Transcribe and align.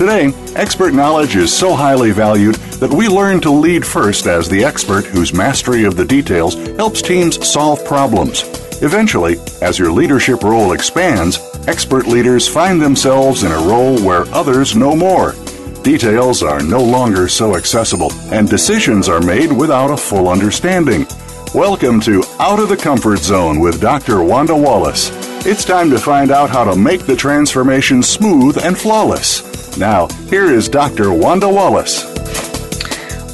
Today, 0.00 0.32
expert 0.56 0.94
knowledge 0.94 1.36
is 1.36 1.52
so 1.52 1.74
highly 1.76 2.10
valued 2.10 2.54
that 2.80 2.90
we 2.90 3.06
learn 3.06 3.38
to 3.42 3.50
lead 3.50 3.84
first 3.84 4.26
as 4.26 4.48
the 4.48 4.64
expert 4.64 5.04
whose 5.04 5.34
mastery 5.34 5.84
of 5.84 5.94
the 5.94 6.06
details 6.06 6.54
helps 6.76 7.02
teams 7.02 7.46
solve 7.46 7.84
problems. 7.84 8.44
Eventually, 8.82 9.36
as 9.60 9.78
your 9.78 9.92
leadership 9.92 10.42
role 10.42 10.72
expands, 10.72 11.38
expert 11.68 12.06
leaders 12.06 12.48
find 12.48 12.80
themselves 12.80 13.42
in 13.42 13.52
a 13.52 13.68
role 13.68 14.00
where 14.00 14.24
others 14.34 14.74
know 14.74 14.96
more. 14.96 15.34
Details 15.82 16.42
are 16.42 16.62
no 16.62 16.82
longer 16.82 17.28
so 17.28 17.54
accessible, 17.54 18.10
and 18.32 18.48
decisions 18.48 19.06
are 19.06 19.20
made 19.20 19.52
without 19.52 19.90
a 19.90 19.98
full 19.98 20.28
understanding. 20.28 21.06
Welcome 21.54 21.98
to 22.02 22.22
Out 22.38 22.60
of 22.60 22.68
the 22.68 22.76
Comfort 22.76 23.18
Zone 23.18 23.58
with 23.58 23.80
Dr. 23.80 24.22
Wanda 24.22 24.54
Wallace. 24.54 25.10
It's 25.44 25.64
time 25.64 25.90
to 25.90 25.98
find 25.98 26.30
out 26.30 26.48
how 26.48 26.62
to 26.62 26.76
make 26.76 27.06
the 27.06 27.16
transformation 27.16 28.04
smooth 28.04 28.56
and 28.64 28.78
flawless. 28.78 29.76
Now, 29.76 30.06
here 30.28 30.44
is 30.44 30.68
Dr. 30.68 31.12
Wanda 31.12 31.48
Wallace. 31.48 32.04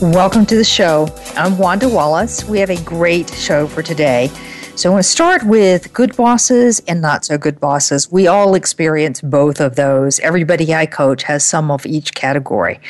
Welcome 0.01 0.47
to 0.47 0.57
the 0.57 0.65
show. 0.65 1.15
I'm 1.37 1.59
Wanda 1.59 1.91
Wallace. 1.91 2.43
We 2.47 2.59
have 2.59 2.71
a 2.71 2.83
great 2.85 3.29
show 3.35 3.67
for 3.67 3.83
today. 3.83 4.29
So, 4.77 4.89
I 4.89 4.93
want 4.95 5.05
to 5.05 5.11
start 5.11 5.45
with 5.45 5.93
good 5.93 6.17
bosses 6.17 6.81
and 6.89 7.03
not 7.03 7.27
so 7.27 7.37
good 7.37 7.61
bosses. 7.61 8.11
We 8.11 8.29
all 8.29 8.55
experience 8.55 9.21
both 9.21 9.61
of 9.61 9.77
those. 9.77 10.21
Everybody 10.21 10.75
I 10.75 10.87
coach 10.87 11.25
has 11.25 11.45
some 11.45 11.71
of 11.71 11.85
each 11.85 12.15
category. 12.15 12.81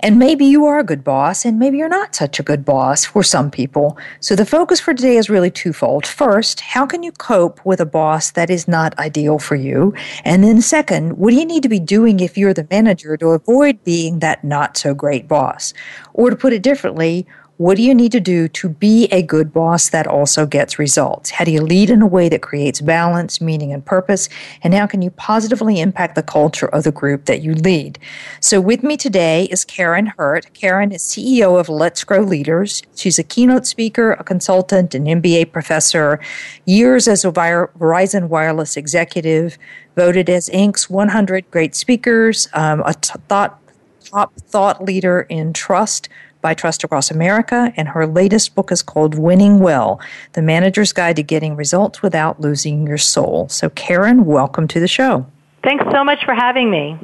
And 0.00 0.18
maybe 0.18 0.44
you 0.44 0.64
are 0.66 0.78
a 0.78 0.84
good 0.84 1.02
boss, 1.02 1.44
and 1.44 1.58
maybe 1.58 1.78
you're 1.78 1.88
not 1.88 2.14
such 2.14 2.38
a 2.38 2.42
good 2.44 2.64
boss 2.64 3.04
for 3.04 3.22
some 3.22 3.50
people. 3.50 3.98
So 4.20 4.36
the 4.36 4.46
focus 4.46 4.78
for 4.78 4.94
today 4.94 5.16
is 5.16 5.28
really 5.28 5.50
twofold. 5.50 6.06
First, 6.06 6.60
how 6.60 6.86
can 6.86 7.02
you 7.02 7.10
cope 7.12 7.64
with 7.64 7.80
a 7.80 7.86
boss 7.86 8.30
that 8.32 8.48
is 8.48 8.68
not 8.68 8.96
ideal 8.98 9.38
for 9.38 9.56
you? 9.56 9.94
And 10.24 10.44
then, 10.44 10.62
second, 10.62 11.18
what 11.18 11.30
do 11.30 11.36
you 11.36 11.44
need 11.44 11.64
to 11.64 11.68
be 11.68 11.80
doing 11.80 12.20
if 12.20 12.38
you're 12.38 12.54
the 12.54 12.68
manager 12.70 13.16
to 13.16 13.28
avoid 13.28 13.82
being 13.82 14.20
that 14.20 14.44
not 14.44 14.76
so 14.76 14.94
great 14.94 15.26
boss? 15.26 15.74
Or 16.14 16.30
to 16.30 16.36
put 16.36 16.52
it 16.52 16.62
differently, 16.62 17.26
what 17.58 17.76
do 17.76 17.82
you 17.82 17.92
need 17.92 18.12
to 18.12 18.20
do 18.20 18.46
to 18.46 18.68
be 18.68 19.06
a 19.06 19.20
good 19.20 19.52
boss 19.52 19.90
that 19.90 20.06
also 20.06 20.46
gets 20.46 20.78
results? 20.78 21.30
How 21.30 21.44
do 21.44 21.50
you 21.50 21.60
lead 21.60 21.90
in 21.90 22.00
a 22.00 22.06
way 22.06 22.28
that 22.28 22.40
creates 22.40 22.80
balance, 22.80 23.40
meaning, 23.40 23.72
and 23.72 23.84
purpose? 23.84 24.28
And 24.62 24.72
how 24.74 24.86
can 24.86 25.02
you 25.02 25.10
positively 25.10 25.80
impact 25.80 26.14
the 26.14 26.22
culture 26.22 26.68
of 26.68 26.84
the 26.84 26.92
group 26.92 27.24
that 27.24 27.42
you 27.42 27.54
lead? 27.54 27.98
So, 28.40 28.60
with 28.60 28.84
me 28.84 28.96
today 28.96 29.48
is 29.50 29.64
Karin 29.64 30.06
Hurt. 30.16 30.54
Karin 30.54 30.92
is 30.92 31.02
CEO 31.02 31.58
of 31.58 31.68
Let's 31.68 32.04
Grow 32.04 32.20
Leaders. 32.20 32.80
She's 32.94 33.18
a 33.18 33.24
keynote 33.24 33.66
speaker, 33.66 34.12
a 34.12 34.22
consultant, 34.22 34.94
an 34.94 35.06
MBA 35.06 35.50
professor, 35.50 36.20
years 36.64 37.08
as 37.08 37.24
a 37.24 37.32
Verizon 37.32 38.28
Wireless 38.28 38.76
executive, 38.76 39.58
voted 39.96 40.30
as 40.30 40.48
Inc.'s 40.50 40.88
100 40.88 41.50
Great 41.50 41.74
Speakers, 41.74 42.48
um, 42.52 42.84
a 42.86 42.94
t- 42.94 43.18
thought, 43.26 43.60
top 44.04 44.32
thought 44.36 44.84
leader 44.84 45.22
in 45.22 45.52
trust 45.52 46.08
by 46.40 46.54
Trust 46.54 46.84
Across 46.84 47.10
America, 47.10 47.72
and 47.76 47.88
her 47.88 48.06
latest 48.06 48.54
book 48.54 48.70
is 48.72 48.82
called 48.82 49.18
Winning 49.18 49.58
Well 49.60 50.00
The 50.32 50.42
Manager's 50.42 50.92
Guide 50.92 51.16
to 51.16 51.22
Getting 51.22 51.56
Results 51.56 52.02
Without 52.02 52.40
Losing 52.40 52.86
Your 52.86 52.98
Soul. 52.98 53.48
So, 53.48 53.70
Karin, 53.70 54.24
welcome 54.24 54.68
to 54.68 54.80
the 54.80 54.88
show. 54.88 55.26
Thanks 55.62 55.84
so 55.90 56.04
much 56.04 56.24
for 56.24 56.34
having 56.34 56.70
me. 56.70 56.98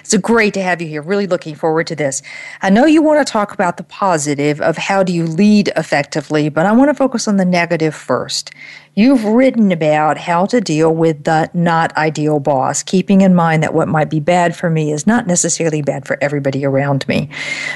It's 0.00 0.16
great 0.16 0.54
to 0.54 0.62
have 0.62 0.80
you 0.80 0.88
here. 0.88 1.02
Really 1.02 1.26
looking 1.26 1.54
forward 1.54 1.86
to 1.88 1.96
this. 1.96 2.22
I 2.62 2.70
know 2.70 2.84
you 2.84 3.02
want 3.02 3.26
to 3.26 3.30
talk 3.30 3.52
about 3.52 3.76
the 3.76 3.82
positive 3.82 4.60
of 4.60 4.76
how 4.76 5.02
do 5.02 5.12
you 5.12 5.24
lead 5.24 5.70
effectively, 5.76 6.48
but 6.48 6.66
I 6.66 6.72
want 6.72 6.90
to 6.90 6.94
focus 6.94 7.28
on 7.28 7.36
the 7.36 7.44
negative 7.44 7.94
first. 7.94 8.50
You've 8.94 9.24
written 9.24 9.70
about 9.72 10.18
how 10.18 10.46
to 10.46 10.60
deal 10.60 10.94
with 10.94 11.24
the 11.24 11.50
not 11.54 11.96
ideal 11.96 12.40
boss, 12.40 12.82
keeping 12.82 13.20
in 13.20 13.34
mind 13.34 13.62
that 13.62 13.72
what 13.72 13.88
might 13.88 14.10
be 14.10 14.20
bad 14.20 14.56
for 14.56 14.68
me 14.68 14.92
is 14.92 15.06
not 15.06 15.26
necessarily 15.26 15.80
bad 15.80 16.06
for 16.06 16.18
everybody 16.20 16.64
around 16.64 17.06
me. 17.06 17.28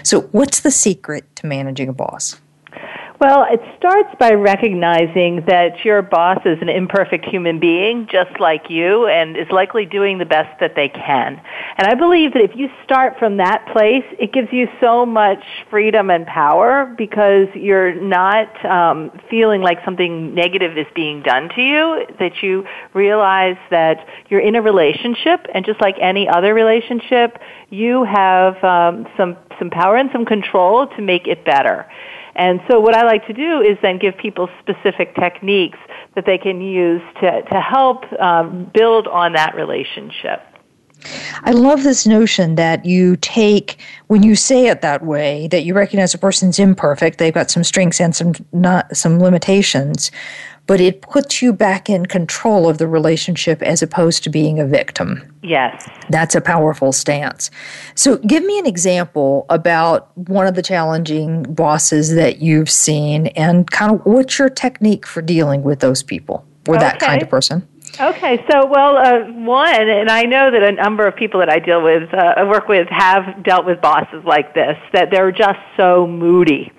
So, 0.02 0.22
what's 0.32 0.60
the 0.60 0.70
secret 0.70 1.24
to 1.36 1.46
managing 1.46 1.88
a 1.88 1.92
boss? 1.92 2.40
Well, 3.20 3.46
it 3.48 3.60
starts 3.78 4.10
by 4.18 4.32
recognizing 4.32 5.44
that 5.46 5.84
your 5.84 6.02
boss 6.02 6.38
is 6.44 6.58
an 6.60 6.68
imperfect 6.68 7.24
human 7.24 7.60
being 7.60 8.08
just 8.10 8.40
like 8.40 8.68
you 8.68 9.06
and 9.06 9.36
is 9.36 9.46
likely 9.52 9.86
doing 9.86 10.18
the 10.18 10.24
best 10.24 10.58
that 10.58 10.74
they 10.74 10.88
can. 10.88 11.40
And 11.78 11.86
I 11.86 11.94
believe 11.94 12.32
that 12.32 12.42
if 12.42 12.56
you 12.56 12.68
start 12.82 13.16
from 13.20 13.36
that 13.36 13.68
place, 13.72 14.04
it 14.18 14.32
gives 14.32 14.48
you 14.52 14.66
so 14.80 15.06
much 15.06 15.44
freedom 15.70 16.10
and 16.10 16.26
power 16.26 16.92
because 16.98 17.46
you're 17.54 17.94
not 17.94 18.64
um, 18.64 19.12
feeling 19.30 19.62
like 19.62 19.78
something 19.84 20.34
negative 20.34 20.76
is 20.76 20.86
being 20.96 21.22
done 21.22 21.50
to 21.54 21.62
you, 21.62 22.06
that 22.18 22.42
you 22.42 22.66
realize 22.94 23.56
that 23.70 24.04
you're 24.28 24.40
in 24.40 24.56
a 24.56 24.62
relationship 24.62 25.46
and 25.54 25.64
just 25.64 25.80
like 25.80 25.94
any 26.00 26.28
other 26.28 26.52
relationship, 26.52 27.38
you 27.70 28.02
have 28.02 28.62
um, 28.64 29.06
some, 29.16 29.36
some 29.56 29.70
power 29.70 29.96
and 29.96 30.10
some 30.12 30.26
control 30.26 30.88
to 30.88 31.00
make 31.00 31.28
it 31.28 31.44
better. 31.44 31.86
And 32.36 32.60
so 32.68 32.80
what 32.80 32.94
I 32.94 33.04
like 33.04 33.26
to 33.26 33.32
do 33.32 33.60
is 33.60 33.78
then 33.82 33.98
give 33.98 34.16
people 34.16 34.48
specific 34.60 35.14
techniques 35.14 35.78
that 36.14 36.26
they 36.26 36.38
can 36.38 36.60
use 36.60 37.02
to, 37.20 37.42
to 37.42 37.60
help 37.60 38.04
um, 38.20 38.70
build 38.74 39.06
on 39.08 39.32
that 39.34 39.54
relationship. 39.54 40.42
I 41.42 41.50
love 41.50 41.82
this 41.82 42.06
notion 42.06 42.54
that 42.54 42.84
you 42.84 43.16
take 43.16 43.78
when 44.06 44.22
you 44.22 44.34
say 44.34 44.68
it 44.68 44.80
that 44.80 45.04
way 45.04 45.48
that 45.48 45.64
you 45.64 45.74
recognize 45.74 46.14
a 46.14 46.18
person's 46.18 46.58
imperfect, 46.58 47.18
they've 47.18 47.34
got 47.34 47.50
some 47.50 47.64
strengths 47.64 48.00
and 48.00 48.16
some 48.16 48.32
not 48.52 48.96
some 48.96 49.20
limitations, 49.20 50.10
but 50.66 50.80
it 50.80 51.02
puts 51.02 51.42
you 51.42 51.52
back 51.52 51.90
in 51.90 52.06
control 52.06 52.68
of 52.68 52.78
the 52.78 52.88
relationship 52.88 53.62
as 53.62 53.82
opposed 53.82 54.24
to 54.24 54.30
being 54.30 54.58
a 54.58 54.66
victim. 54.66 55.22
Yes. 55.42 55.88
That's 56.08 56.34
a 56.34 56.40
powerful 56.40 56.92
stance. 56.92 57.50
So, 57.94 58.16
give 58.18 58.44
me 58.44 58.58
an 58.58 58.66
example 58.66 59.46
about 59.50 60.16
one 60.16 60.46
of 60.46 60.54
the 60.54 60.62
challenging 60.62 61.42
bosses 61.42 62.14
that 62.14 62.38
you've 62.38 62.70
seen 62.70 63.26
and 63.28 63.70
kind 63.70 63.92
of 63.92 64.06
what's 64.06 64.38
your 64.38 64.48
technique 64.48 65.06
for 65.06 65.20
dealing 65.20 65.62
with 65.62 65.80
those 65.80 66.02
people 66.02 66.46
or 66.66 66.76
okay. 66.76 66.84
that 66.84 66.98
kind 66.98 67.22
of 67.22 67.28
person? 67.28 67.68
Okay, 68.00 68.44
so 68.50 68.66
well, 68.66 68.96
uh, 68.96 69.20
one, 69.32 69.88
and 69.88 70.10
I 70.10 70.22
know 70.22 70.50
that 70.50 70.62
a 70.64 70.72
number 70.72 71.06
of 71.06 71.14
people 71.14 71.38
that 71.40 71.48
I 71.48 71.60
deal 71.60 71.80
with, 71.80 72.12
uh, 72.12 72.34
I 72.36 72.42
work 72.42 72.66
with, 72.66 72.88
have 72.88 73.44
dealt 73.44 73.66
with 73.66 73.80
bosses 73.80 74.24
like 74.24 74.52
this, 74.52 74.76
that 74.92 75.12
they're 75.12 75.30
just 75.30 75.60
so 75.76 76.04
moody. 76.06 76.72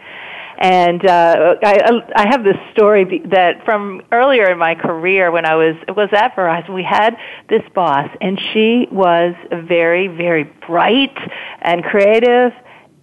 And 0.57 1.05
uh, 1.05 1.55
I, 1.63 2.01
I 2.16 2.27
have 2.29 2.43
this 2.43 2.57
story 2.71 3.21
that 3.31 3.66
from 3.66 4.01
earlier 4.11 4.49
in 4.49 4.57
my 4.57 4.75
career 4.75 5.31
when 5.31 5.45
I 5.45 5.55
was 5.55 5.75
was 5.89 6.09
at 6.13 6.35
Verizon, 6.35 6.73
we 6.73 6.83
had 6.83 7.17
this 7.49 7.63
boss, 7.73 8.09
and 8.21 8.39
she 8.53 8.88
was 8.91 9.35
very, 9.51 10.07
very 10.07 10.43
bright 10.66 11.17
and 11.61 11.83
creative 11.83 12.53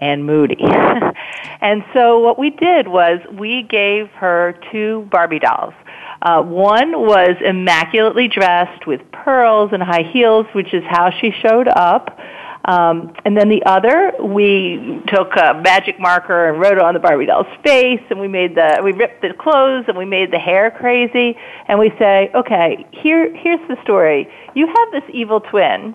and 0.00 0.26
moody. 0.26 0.58
and 1.60 1.84
so 1.94 2.18
what 2.18 2.38
we 2.38 2.50
did 2.50 2.88
was 2.88 3.20
we 3.32 3.62
gave 3.62 4.08
her 4.10 4.58
two 4.72 5.08
Barbie 5.12 5.38
dolls. 5.38 5.74
Uh, 6.22 6.42
one 6.42 6.92
was 6.92 7.36
immaculately 7.44 8.28
dressed 8.28 8.86
with 8.86 9.00
pearls 9.12 9.70
and 9.72 9.82
high 9.82 10.08
heels, 10.12 10.46
which 10.54 10.72
is 10.74 10.82
how 10.88 11.10
she 11.10 11.32
showed 11.42 11.68
up. 11.68 12.18
Um, 12.64 13.12
and 13.24 13.36
then 13.36 13.48
the 13.48 13.62
other, 13.64 14.12
we 14.22 15.02
took 15.08 15.34
a 15.36 15.60
magic 15.62 15.98
marker 15.98 16.48
and 16.48 16.60
wrote 16.60 16.74
it 16.74 16.78
on 16.78 16.94
the 16.94 17.00
Barbie 17.00 17.26
doll's 17.26 17.46
face, 17.64 18.00
and 18.08 18.20
we 18.20 18.28
made 18.28 18.54
the 18.54 18.80
we 18.84 18.92
ripped 18.92 19.20
the 19.22 19.34
clothes 19.34 19.86
and 19.88 19.96
we 19.96 20.04
made 20.04 20.32
the 20.32 20.38
hair 20.38 20.70
crazy, 20.70 21.36
and 21.66 21.78
we 21.78 21.90
say, 21.98 22.30
okay, 22.34 22.86
here 22.92 23.34
here's 23.36 23.66
the 23.68 23.76
story. 23.82 24.28
You 24.54 24.66
have 24.68 24.92
this 24.92 25.10
evil 25.12 25.40
twin, 25.40 25.94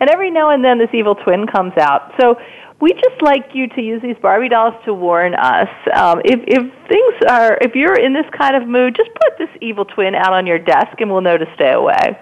and 0.00 0.10
every 0.10 0.30
now 0.30 0.50
and 0.50 0.64
then 0.64 0.78
this 0.78 0.90
evil 0.92 1.14
twin 1.14 1.46
comes 1.46 1.76
out. 1.76 2.12
So 2.18 2.36
we 2.80 2.92
just 2.94 3.20
like 3.20 3.50
you 3.52 3.68
to 3.68 3.82
use 3.82 4.00
these 4.02 4.16
Barbie 4.22 4.48
dolls 4.48 4.74
to 4.86 4.94
warn 4.94 5.34
us. 5.34 5.68
Um, 5.94 6.22
if, 6.24 6.40
if 6.46 6.88
things 6.88 7.14
are, 7.28 7.58
if 7.60 7.74
you're 7.74 7.98
in 7.98 8.14
this 8.14 8.24
kind 8.36 8.56
of 8.56 8.66
mood, 8.66 8.96
just 8.96 9.10
put 9.14 9.38
this 9.38 9.50
evil 9.60 9.84
twin 9.84 10.14
out 10.14 10.32
on 10.32 10.46
your 10.46 10.58
desk 10.58 10.98
and 10.98 11.10
we'll 11.10 11.20
know 11.20 11.36
to 11.36 11.46
stay 11.54 11.72
away. 11.72 12.18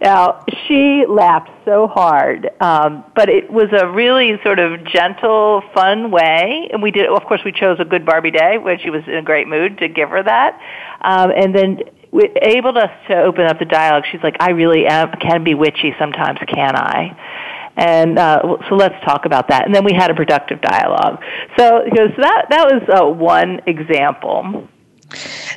Now, 0.00 0.44
she 0.66 1.04
laughed 1.06 1.50
so 1.66 1.86
hard, 1.86 2.48
um, 2.60 3.04
but 3.14 3.28
it 3.28 3.50
was 3.50 3.68
a 3.78 3.86
really 3.86 4.40
sort 4.42 4.58
of 4.58 4.82
gentle, 4.84 5.62
fun 5.74 6.10
way. 6.10 6.70
And 6.72 6.82
we 6.82 6.90
did, 6.90 7.06
of 7.06 7.22
course, 7.24 7.42
we 7.44 7.52
chose 7.52 7.78
a 7.80 7.84
good 7.84 8.06
Barbie 8.06 8.30
day 8.30 8.56
when 8.56 8.78
she 8.78 8.88
was 8.88 9.02
in 9.06 9.16
a 9.16 9.22
great 9.22 9.46
mood 9.46 9.78
to 9.78 9.88
give 9.88 10.08
her 10.08 10.22
that. 10.22 10.58
Um, 11.02 11.30
and 11.36 11.54
then 11.54 11.80
we 12.12 12.30
enabled 12.34 12.78
us 12.78 12.90
to 13.08 13.22
open 13.22 13.44
up 13.44 13.58
the 13.58 13.66
dialogue. 13.66 14.04
She's 14.10 14.22
like, 14.22 14.36
I 14.40 14.50
really 14.50 14.86
am, 14.86 15.12
can 15.20 15.44
be 15.44 15.54
witchy 15.54 15.94
sometimes, 15.98 16.38
can 16.48 16.76
I? 16.76 17.70
And 17.76 18.18
uh, 18.18 18.40
so 18.68 18.76
let's 18.76 19.02
talk 19.04 19.26
about 19.26 19.48
that. 19.48 19.66
And 19.66 19.74
then 19.74 19.84
we 19.84 19.92
had 19.92 20.10
a 20.10 20.14
productive 20.14 20.60
dialogue. 20.60 21.22
So, 21.58 21.84
you 21.84 21.92
know, 21.92 22.08
so 22.08 22.22
that, 22.22 22.46
that 22.50 22.66
was 22.66 22.82
uh, 22.88 23.06
one 23.06 23.60
example. 23.66 24.66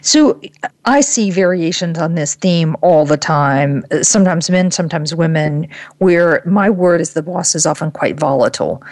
So 0.02 0.40
I 0.86 1.02
see 1.02 1.32
variations 1.32 1.98
on 1.98 2.16
this 2.16 2.36
theme 2.36 2.76
all 2.82 3.06
the 3.06 3.18
time. 3.18 3.86
Uh, 3.92 4.04
sometimes 4.04 4.50
men, 4.50 4.72
sometimes 4.72 5.14
women, 5.16 5.68
where 5.98 6.42
my 6.46 6.70
word 6.70 7.02
as 7.02 7.14
the 7.14 7.24
boss 7.24 7.56
is 7.56 7.66
often 7.66 7.92
quite 7.92 8.20
volatile. 8.20 8.84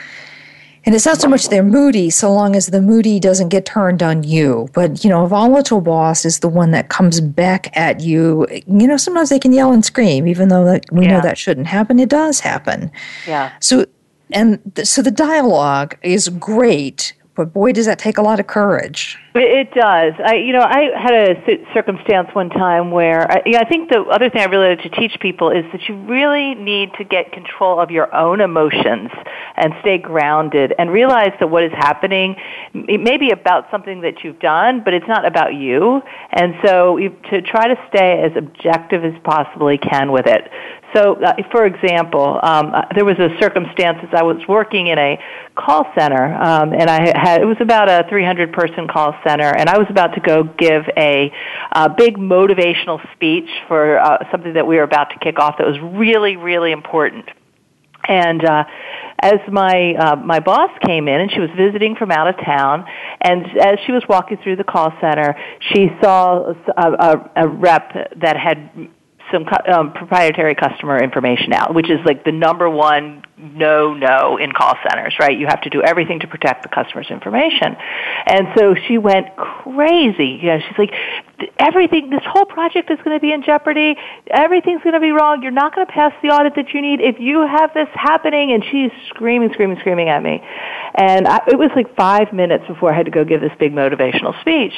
And 0.83 0.95
it's 0.95 1.05
not 1.05 1.21
so 1.21 1.27
much 1.27 1.49
they're 1.49 1.63
moody, 1.63 2.09
so 2.09 2.33
long 2.33 2.55
as 2.55 2.65
the 2.67 2.81
moody 2.81 3.19
doesn't 3.19 3.49
get 3.49 3.65
turned 3.65 4.01
on 4.01 4.23
you. 4.23 4.67
But, 4.73 5.03
you 5.03 5.11
know, 5.11 5.25
a 5.25 5.27
volatile 5.27 5.79
boss 5.79 6.25
is 6.25 6.39
the 6.39 6.49
one 6.49 6.71
that 6.71 6.89
comes 6.89 7.21
back 7.21 7.75
at 7.77 7.99
you. 7.99 8.47
You 8.65 8.87
know, 8.87 8.97
sometimes 8.97 9.29
they 9.29 9.37
can 9.37 9.53
yell 9.53 9.71
and 9.71 9.85
scream, 9.85 10.27
even 10.27 10.49
though 10.49 10.65
that, 10.65 10.85
we 10.91 11.05
yeah. 11.05 11.17
know 11.17 11.21
that 11.21 11.37
shouldn't 11.37 11.67
happen. 11.67 11.99
It 11.99 12.09
does 12.09 12.39
happen. 12.39 12.91
Yeah. 13.27 13.51
So, 13.59 13.85
and 14.31 14.59
th- 14.73 14.87
so 14.87 15.03
the 15.03 15.11
dialogue 15.11 15.97
is 16.01 16.29
great, 16.29 17.13
but 17.41 17.53
boy, 17.53 17.71
does 17.71 17.87
that 17.87 17.97
take 17.97 18.19
a 18.19 18.21
lot 18.21 18.39
of 18.39 18.45
courage. 18.45 19.17
It 19.33 19.73
does. 19.73 20.13
I, 20.23 20.35
you 20.35 20.53
know, 20.53 20.61
I 20.61 20.89
had 20.95 21.13
a 21.13 21.73
circumstance 21.73 22.29
one 22.33 22.49
time 22.49 22.91
where 22.91 23.31
I, 23.31 23.41
you 23.45 23.53
know, 23.53 23.59
I 23.59 23.65
think 23.65 23.89
the 23.89 24.01
other 24.01 24.29
thing 24.29 24.41
I 24.41 24.45
really 24.45 24.75
like 24.75 24.83
to 24.83 24.89
teach 24.89 25.19
people 25.19 25.49
is 25.49 25.63
that 25.71 25.87
you 25.87 25.95
really 26.05 26.53
need 26.53 26.89
to 26.99 27.03
get 27.03 27.31
control 27.31 27.79
of 27.79 27.89
your 27.89 28.13
own 28.13 28.41
emotions 28.41 29.09
and 29.55 29.73
stay 29.81 29.97
grounded 29.97 30.73
and 30.77 30.91
realize 30.91 31.31
that 31.39 31.49
what 31.49 31.63
is 31.63 31.71
happening 31.71 32.35
it 32.73 33.01
may 33.01 33.17
be 33.17 33.31
about 33.31 33.65
something 33.71 34.01
that 34.01 34.23
you've 34.23 34.39
done, 34.39 34.81
but 34.83 34.93
it's 34.93 35.07
not 35.07 35.25
about 35.25 35.53
you. 35.55 36.01
And 36.31 36.53
so 36.63 36.97
you, 36.97 37.09
to 37.31 37.41
try 37.41 37.67
to 37.67 37.75
stay 37.89 38.21
as 38.21 38.31
objective 38.37 39.03
as 39.03 39.13
possibly 39.23 39.77
can 39.77 40.11
with 40.11 40.27
it. 40.27 40.49
So, 40.93 41.15
uh, 41.23 41.33
for 41.51 41.65
example, 41.65 42.39
um, 42.43 42.73
uh, 42.73 42.81
there 42.93 43.05
was 43.05 43.17
a 43.17 43.29
circumstance 43.39 43.99
as 44.03 44.09
I 44.13 44.23
was 44.23 44.41
working 44.47 44.87
in 44.87 44.97
a 44.97 45.17
call 45.55 45.85
center, 45.97 46.33
um, 46.35 46.73
and 46.73 46.89
I 46.89 47.17
had 47.17 47.41
it 47.41 47.45
was 47.45 47.57
about 47.61 47.89
a 47.89 48.05
300 48.09 48.51
person 48.51 48.87
call 48.87 49.15
center, 49.25 49.55
and 49.55 49.69
I 49.69 49.77
was 49.77 49.87
about 49.89 50.15
to 50.15 50.19
go 50.19 50.43
give 50.43 50.83
a, 50.97 51.31
a 51.71 51.89
big 51.89 52.17
motivational 52.17 52.99
speech 53.13 53.49
for 53.69 53.99
uh, 53.99 54.29
something 54.31 54.53
that 54.53 54.67
we 54.67 54.75
were 54.75 54.83
about 54.83 55.11
to 55.11 55.19
kick 55.19 55.39
off 55.39 55.55
that 55.59 55.67
was 55.67 55.79
really, 55.79 56.35
really 56.35 56.73
important. 56.73 57.25
And 58.07 58.43
uh, 58.43 58.63
as 59.19 59.39
my 59.49 59.93
uh, 59.97 60.15
my 60.17 60.41
boss 60.41 60.71
came 60.85 61.07
in, 61.07 61.21
and 61.21 61.31
she 61.31 61.39
was 61.39 61.51
visiting 61.55 61.95
from 61.95 62.11
out 62.11 62.27
of 62.27 62.35
town, 62.43 62.85
and 63.21 63.45
as 63.61 63.79
she 63.85 63.93
was 63.93 64.03
walking 64.09 64.39
through 64.43 64.57
the 64.57 64.65
call 64.65 64.91
center, 64.99 65.37
she 65.71 65.87
saw 66.01 66.53
a, 66.75 66.91
a, 66.91 67.31
a 67.37 67.47
rep 67.47 67.93
that 68.19 68.35
had 68.35 68.89
some 69.31 69.45
um, 69.71 69.93
proprietary 69.93 70.55
customer 70.55 71.01
information 71.01 71.53
out, 71.53 71.73
which 71.73 71.89
is 71.89 71.99
like 72.05 72.23
the 72.23 72.31
number 72.31 72.69
one 72.69 73.23
no 73.41 73.93
no 73.95 74.37
in 74.37 74.51
call 74.51 74.75
centers, 74.87 75.15
right? 75.19 75.37
You 75.37 75.47
have 75.47 75.61
to 75.61 75.69
do 75.69 75.81
everything 75.81 76.19
to 76.19 76.27
protect 76.27 76.63
the 76.63 76.69
customer's 76.69 77.09
information. 77.09 77.75
And 78.27 78.47
so 78.55 78.75
she 78.87 78.97
went 78.97 79.35
crazy. 79.35 80.39
You 80.41 80.47
know, 80.47 80.59
she's 80.59 80.77
like, 80.77 80.93
everything, 81.57 82.11
this 82.11 82.21
whole 82.25 82.45
project 82.45 82.91
is 82.91 82.99
going 83.03 83.17
to 83.17 83.21
be 83.21 83.33
in 83.33 83.43
jeopardy. 83.43 83.95
Everything's 84.29 84.83
going 84.83 84.93
to 84.93 84.99
be 84.99 85.11
wrong. 85.11 85.41
You're 85.41 85.51
not 85.51 85.73
going 85.73 85.87
to 85.87 85.91
pass 85.91 86.13
the 86.21 86.29
audit 86.29 86.55
that 86.55 86.69
you 86.73 86.81
need 86.81 87.01
if 87.01 87.19
you 87.19 87.41
have 87.47 87.73
this 87.73 87.89
happening. 87.93 88.51
And 88.53 88.63
she's 88.69 88.91
screaming, 89.09 89.51
screaming, 89.53 89.79
screaming 89.79 90.09
at 90.09 90.21
me. 90.21 90.41
And 90.93 91.27
I, 91.27 91.41
it 91.47 91.57
was 91.57 91.71
like 91.75 91.95
five 91.95 92.31
minutes 92.33 92.65
before 92.67 92.93
I 92.93 92.95
had 92.95 93.05
to 93.05 93.11
go 93.11 93.25
give 93.25 93.41
this 93.41 93.53
big 93.59 93.73
motivational 93.73 94.39
speech. 94.41 94.73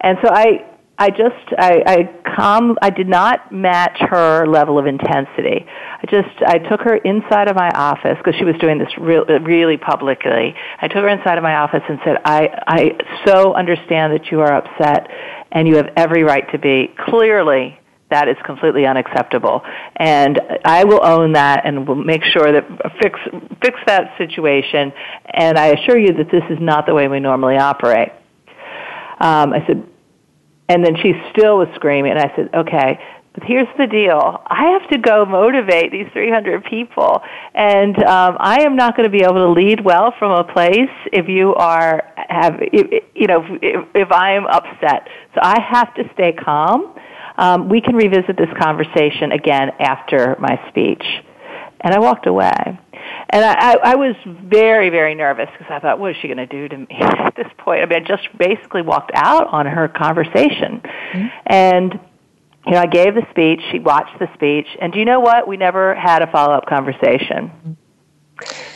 And 0.00 0.16
so 0.22 0.30
I, 0.30 0.64
I 1.00 1.08
just 1.08 1.54
I, 1.58 1.82
I 1.86 2.32
calm 2.36 2.76
I 2.82 2.90
did 2.90 3.08
not 3.08 3.50
match 3.50 3.96
her 4.00 4.46
level 4.46 4.78
of 4.78 4.86
intensity. 4.86 5.64
I 5.66 6.06
just 6.10 6.42
I 6.46 6.58
took 6.58 6.82
her 6.82 6.96
inside 6.96 7.48
of 7.48 7.56
my 7.56 7.70
office 7.70 8.18
because 8.18 8.34
she 8.38 8.44
was 8.44 8.54
doing 8.60 8.76
this 8.76 8.90
real, 8.98 9.24
really 9.24 9.78
publicly. 9.78 10.54
I 10.78 10.88
took 10.88 10.98
her 10.98 11.08
inside 11.08 11.38
of 11.38 11.42
my 11.42 11.54
office 11.54 11.82
and 11.88 11.98
said, 12.04 12.18
"I 12.26 12.48
I 12.66 12.98
so 13.24 13.54
understand 13.54 14.12
that 14.12 14.30
you 14.30 14.40
are 14.42 14.52
upset, 14.52 15.08
and 15.50 15.66
you 15.66 15.76
have 15.76 15.88
every 15.96 16.22
right 16.22 16.44
to 16.52 16.58
be. 16.58 16.92
Clearly, 17.08 17.80
that 18.10 18.28
is 18.28 18.36
completely 18.44 18.84
unacceptable, 18.84 19.62
and 19.96 20.38
I 20.66 20.84
will 20.84 21.02
own 21.02 21.32
that 21.32 21.64
and 21.64 21.88
will 21.88 21.94
make 21.94 22.24
sure 22.24 22.52
that 22.52 22.66
fix 23.00 23.18
fix 23.62 23.80
that 23.86 24.18
situation. 24.18 24.92
And 25.32 25.56
I 25.56 25.68
assure 25.68 25.98
you 25.98 26.12
that 26.12 26.30
this 26.30 26.44
is 26.50 26.58
not 26.60 26.84
the 26.84 26.92
way 26.92 27.08
we 27.08 27.20
normally 27.20 27.56
operate." 27.56 28.12
Um, 29.22 29.52
I 29.52 29.66
said, 29.66 29.86
and 30.70 30.84
then 30.84 30.94
she 31.02 31.14
still 31.32 31.58
was 31.58 31.66
screaming, 31.74 32.12
and 32.12 32.20
I 32.20 32.32
said, 32.36 32.48
okay, 32.54 33.00
but 33.34 33.42
here's 33.42 33.66
the 33.76 33.88
deal. 33.88 34.40
I 34.46 34.78
have 34.78 34.88
to 34.90 34.98
go 34.98 35.24
motivate 35.24 35.90
these 35.90 36.06
300 36.12 36.64
people, 36.64 37.22
and 37.54 37.96
um, 38.04 38.36
I 38.38 38.62
am 38.62 38.76
not 38.76 38.96
going 38.96 39.10
to 39.10 39.10
be 39.10 39.24
able 39.24 39.34
to 39.34 39.48
lead 39.48 39.84
well 39.84 40.14
from 40.16 40.30
a 40.30 40.44
place 40.44 40.94
if 41.12 41.28
you 41.28 41.56
are 41.56 42.12
have 42.28 42.60
if, 42.60 43.04
you 43.16 43.26
know 43.26 43.44
if, 43.60 43.88
if 43.96 44.12
I 44.12 44.34
am 44.34 44.46
upset. 44.46 45.08
So 45.34 45.40
I 45.42 45.60
have 45.60 45.92
to 45.94 46.04
stay 46.14 46.32
calm. 46.32 46.96
Um, 47.36 47.68
we 47.68 47.80
can 47.80 47.96
revisit 47.96 48.36
this 48.36 48.50
conversation 48.56 49.32
again 49.32 49.70
after 49.80 50.36
my 50.38 50.60
speech. 50.68 51.04
And 51.80 51.94
I 51.94 51.98
walked 51.98 52.26
away. 52.26 52.78
And 53.30 53.44
I, 53.44 53.76
I 53.82 53.94
was 53.96 54.16
very, 54.24 54.90
very 54.90 55.14
nervous 55.14 55.48
because 55.52 55.70
I 55.70 55.78
thought, 55.78 55.98
what 55.98 56.12
is 56.12 56.16
she 56.20 56.28
going 56.28 56.38
to 56.38 56.46
do 56.46 56.68
to 56.68 56.76
me 56.78 56.86
at 57.00 57.34
this 57.36 57.46
point? 57.58 57.82
I 57.82 57.86
mean, 57.86 58.04
I 58.04 58.06
just 58.06 58.28
basically 58.38 58.82
walked 58.82 59.12
out 59.14 59.46
on 59.48 59.66
her 59.66 59.88
conversation. 59.88 60.80
Mm-hmm. 60.82 61.26
And, 61.46 62.00
you 62.66 62.72
know, 62.72 62.78
I 62.78 62.86
gave 62.86 63.14
the 63.14 63.26
speech, 63.30 63.60
she 63.70 63.78
watched 63.78 64.18
the 64.18 64.28
speech, 64.34 64.66
and 64.80 64.92
do 64.92 64.98
you 64.98 65.04
know 65.04 65.20
what? 65.20 65.46
We 65.46 65.56
never 65.56 65.94
had 65.94 66.22
a 66.22 66.30
follow-up 66.30 66.66
conversation. 66.66 67.76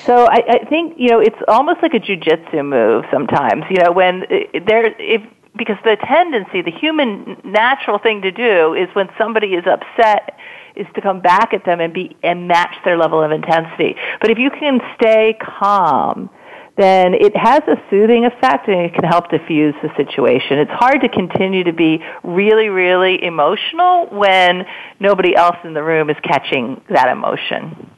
So 0.06 0.26
I, 0.26 0.42
I 0.48 0.64
think, 0.68 0.94
you 0.98 1.08
know, 1.08 1.20
it's 1.20 1.38
almost 1.48 1.82
like 1.82 1.94
a 1.94 2.00
jujitsu 2.00 2.64
move 2.64 3.04
sometimes, 3.10 3.64
you 3.70 3.78
know, 3.82 3.92
when 3.92 4.22
uh, 4.24 4.60
there, 4.66 4.94
if, 5.00 5.22
because 5.56 5.76
the 5.84 5.96
tendency, 6.04 6.62
the 6.62 6.70
human 6.70 7.40
natural 7.44 7.98
thing 7.98 8.22
to 8.22 8.30
do 8.30 8.74
is 8.74 8.88
when 8.94 9.08
somebody 9.16 9.54
is 9.54 9.64
upset 9.66 10.38
is 10.76 10.86
to 10.94 11.00
come 11.00 11.20
back 11.20 11.52
at 11.52 11.64
them 11.64 11.80
and 11.80 11.92
be 11.92 12.16
and 12.22 12.48
match 12.48 12.74
their 12.84 12.96
level 12.96 13.22
of 13.22 13.30
intensity. 13.30 13.96
But 14.20 14.30
if 14.30 14.38
you 14.38 14.50
can 14.50 14.80
stay 14.96 15.36
calm, 15.40 16.30
then 16.76 17.14
it 17.14 17.36
has 17.36 17.62
a 17.68 17.76
soothing 17.88 18.24
effect 18.24 18.66
and 18.66 18.80
it 18.80 18.94
can 18.94 19.04
help 19.04 19.30
diffuse 19.30 19.74
the 19.82 19.90
situation. 19.96 20.58
It's 20.58 20.72
hard 20.72 21.00
to 21.02 21.08
continue 21.08 21.62
to 21.64 21.72
be 21.72 22.02
really, 22.24 22.68
really 22.68 23.22
emotional 23.22 24.06
when 24.06 24.64
nobody 24.98 25.36
else 25.36 25.56
in 25.62 25.74
the 25.74 25.82
room 25.82 26.10
is 26.10 26.16
catching 26.24 26.80
that 26.90 27.08
emotion. 27.08 27.90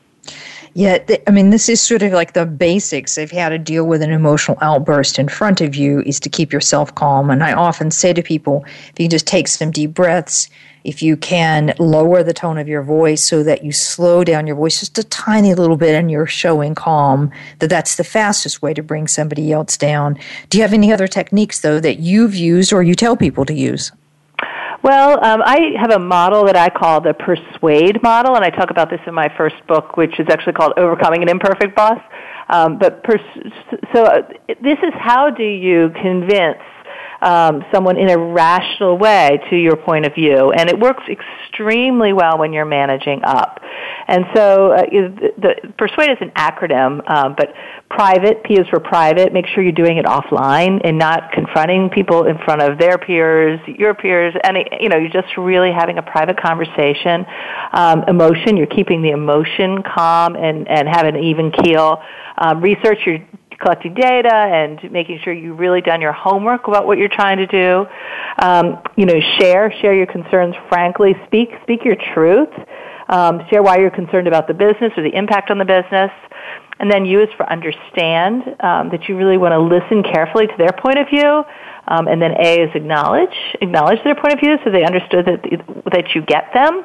Yeah, 0.74 0.98
I 1.26 1.30
mean, 1.30 1.48
this 1.48 1.70
is 1.70 1.80
sort 1.80 2.02
of 2.02 2.12
like 2.12 2.34
the 2.34 2.44
basics 2.44 3.16
of 3.16 3.30
how 3.30 3.48
to 3.48 3.56
deal 3.56 3.86
with 3.86 4.02
an 4.02 4.10
emotional 4.10 4.58
outburst 4.60 5.18
in 5.18 5.26
front 5.26 5.62
of 5.62 5.74
you 5.74 6.02
is 6.02 6.20
to 6.20 6.28
keep 6.28 6.52
yourself 6.52 6.94
calm. 6.94 7.30
And 7.30 7.42
I 7.42 7.54
often 7.54 7.90
say 7.90 8.12
to 8.12 8.22
people, 8.22 8.62
if 8.90 9.00
you 9.00 9.08
just 9.08 9.26
take 9.26 9.48
some 9.48 9.70
deep 9.70 9.94
breaths, 9.94 10.50
if 10.86 11.02
you 11.02 11.16
can 11.16 11.74
lower 11.78 12.22
the 12.22 12.32
tone 12.32 12.58
of 12.58 12.68
your 12.68 12.82
voice 12.82 13.24
so 13.24 13.42
that 13.42 13.64
you 13.64 13.72
slow 13.72 14.22
down 14.22 14.46
your 14.46 14.56
voice 14.56 14.80
just 14.80 14.98
a 14.98 15.04
tiny 15.04 15.52
little 15.54 15.76
bit 15.76 15.94
and 15.94 16.10
you're 16.10 16.26
showing 16.26 16.74
calm, 16.74 17.32
that 17.58 17.68
that's 17.68 17.96
the 17.96 18.04
fastest 18.04 18.62
way 18.62 18.72
to 18.72 18.82
bring 18.82 19.08
somebody 19.08 19.52
else 19.52 19.76
down. 19.76 20.16
Do 20.48 20.58
you 20.58 20.62
have 20.62 20.72
any 20.72 20.92
other 20.92 21.08
techniques, 21.08 21.60
though, 21.60 21.80
that 21.80 21.98
you've 21.98 22.34
used 22.36 22.72
or 22.72 22.82
you 22.82 22.94
tell 22.94 23.16
people 23.16 23.44
to 23.46 23.54
use? 23.54 23.90
Well, 24.82 25.24
um, 25.24 25.42
I 25.44 25.72
have 25.80 25.90
a 25.90 25.98
model 25.98 26.44
that 26.44 26.56
I 26.56 26.68
call 26.68 27.00
the 27.00 27.14
persuade 27.14 28.00
model, 28.04 28.36
and 28.36 28.44
I 28.44 28.50
talk 28.50 28.70
about 28.70 28.88
this 28.88 29.00
in 29.06 29.14
my 29.14 29.28
first 29.36 29.56
book, 29.66 29.96
which 29.96 30.20
is 30.20 30.28
actually 30.30 30.52
called 30.52 30.74
Overcoming 30.76 31.22
an 31.22 31.28
Imperfect 31.28 31.74
Boss. 31.74 32.00
Um, 32.48 32.78
but 32.78 33.02
pers- 33.02 33.20
so 33.92 34.04
uh, 34.04 34.22
this 34.62 34.78
is 34.84 34.92
how 34.94 35.30
do 35.30 35.42
you 35.42 35.90
convince 36.00 36.62
um, 37.26 37.64
someone 37.74 37.96
in 37.98 38.08
a 38.08 38.16
rational 38.16 38.96
way 38.96 39.40
to 39.50 39.56
your 39.56 39.76
point 39.76 40.06
of 40.06 40.14
view. 40.14 40.52
And 40.52 40.70
it 40.70 40.78
works 40.78 41.02
extremely 41.08 42.12
well 42.12 42.38
when 42.38 42.52
you're 42.52 42.64
managing 42.64 43.22
up. 43.24 43.60
And 44.06 44.24
so 44.32 44.70
uh, 44.70 44.82
the, 44.90 45.32
the 45.36 45.72
Persuade 45.76 46.10
is 46.10 46.18
an 46.20 46.30
acronym, 46.30 47.02
um, 47.10 47.34
but 47.36 47.52
private, 47.90 48.44
P 48.44 48.54
is 48.54 48.68
for 48.68 48.78
private. 48.78 49.32
Make 49.32 49.46
sure 49.48 49.64
you're 49.64 49.72
doing 49.72 49.96
it 49.96 50.04
offline 50.04 50.80
and 50.84 50.98
not 50.98 51.32
confronting 51.32 51.90
people 51.90 52.26
in 52.26 52.38
front 52.44 52.62
of 52.62 52.78
their 52.78 52.96
peers, 52.96 53.58
your 53.66 53.94
peers, 53.94 54.32
and 54.44 54.56
you 54.80 54.88
know, 54.88 54.96
you're 54.96 55.10
just 55.10 55.36
really 55.36 55.72
having 55.72 55.98
a 55.98 56.02
private 56.02 56.40
conversation. 56.40 57.26
Um, 57.72 58.04
emotion, 58.06 58.56
you're 58.56 58.68
keeping 58.68 59.02
the 59.02 59.10
emotion 59.10 59.82
calm 59.82 60.36
and, 60.36 60.68
and 60.68 60.86
have 60.88 61.06
an 61.06 61.16
even 61.16 61.50
keel. 61.50 62.00
Um, 62.38 62.60
research, 62.60 62.98
you're 63.04 63.18
collecting 63.58 63.94
data 63.94 64.32
and 64.32 64.90
making 64.92 65.20
sure 65.22 65.32
you've 65.32 65.58
really 65.58 65.80
done 65.80 66.00
your 66.00 66.12
homework 66.12 66.68
about 66.68 66.86
what 66.86 66.98
you're 66.98 67.08
trying 67.08 67.38
to 67.38 67.46
do. 67.46 67.86
Um, 68.38 68.82
you 68.96 69.06
know, 69.06 69.18
share, 69.38 69.72
share 69.80 69.94
your 69.94 70.06
concerns 70.06 70.54
frankly. 70.68 71.14
Speak, 71.26 71.50
speak 71.62 71.84
your 71.84 71.96
truth. 72.14 72.52
Um, 73.08 73.40
share 73.50 73.62
why 73.62 73.78
you're 73.78 73.90
concerned 73.90 74.26
about 74.26 74.48
the 74.48 74.54
business 74.54 74.92
or 74.96 75.02
the 75.02 75.14
impact 75.14 75.50
on 75.50 75.58
the 75.58 75.64
business. 75.64 76.10
And 76.78 76.90
then 76.90 77.06
U 77.06 77.22
is 77.22 77.28
for 77.36 77.50
understand, 77.50 78.42
um, 78.60 78.90
that 78.90 79.08
you 79.08 79.16
really 79.16 79.38
want 79.38 79.52
to 79.52 79.60
listen 79.60 80.02
carefully 80.02 80.46
to 80.46 80.54
their 80.58 80.72
point 80.72 80.98
of 80.98 81.08
view. 81.08 81.44
Um, 81.88 82.08
and 82.08 82.20
then 82.20 82.32
A 82.32 82.62
is 82.62 82.70
acknowledge, 82.74 83.34
acknowledge 83.62 84.02
their 84.04 84.16
point 84.16 84.34
of 84.34 84.40
view 84.40 84.58
so 84.64 84.70
they 84.70 84.84
understood 84.84 85.24
that, 85.26 85.42
that 85.92 86.14
you 86.14 86.22
get 86.22 86.52
them, 86.52 86.84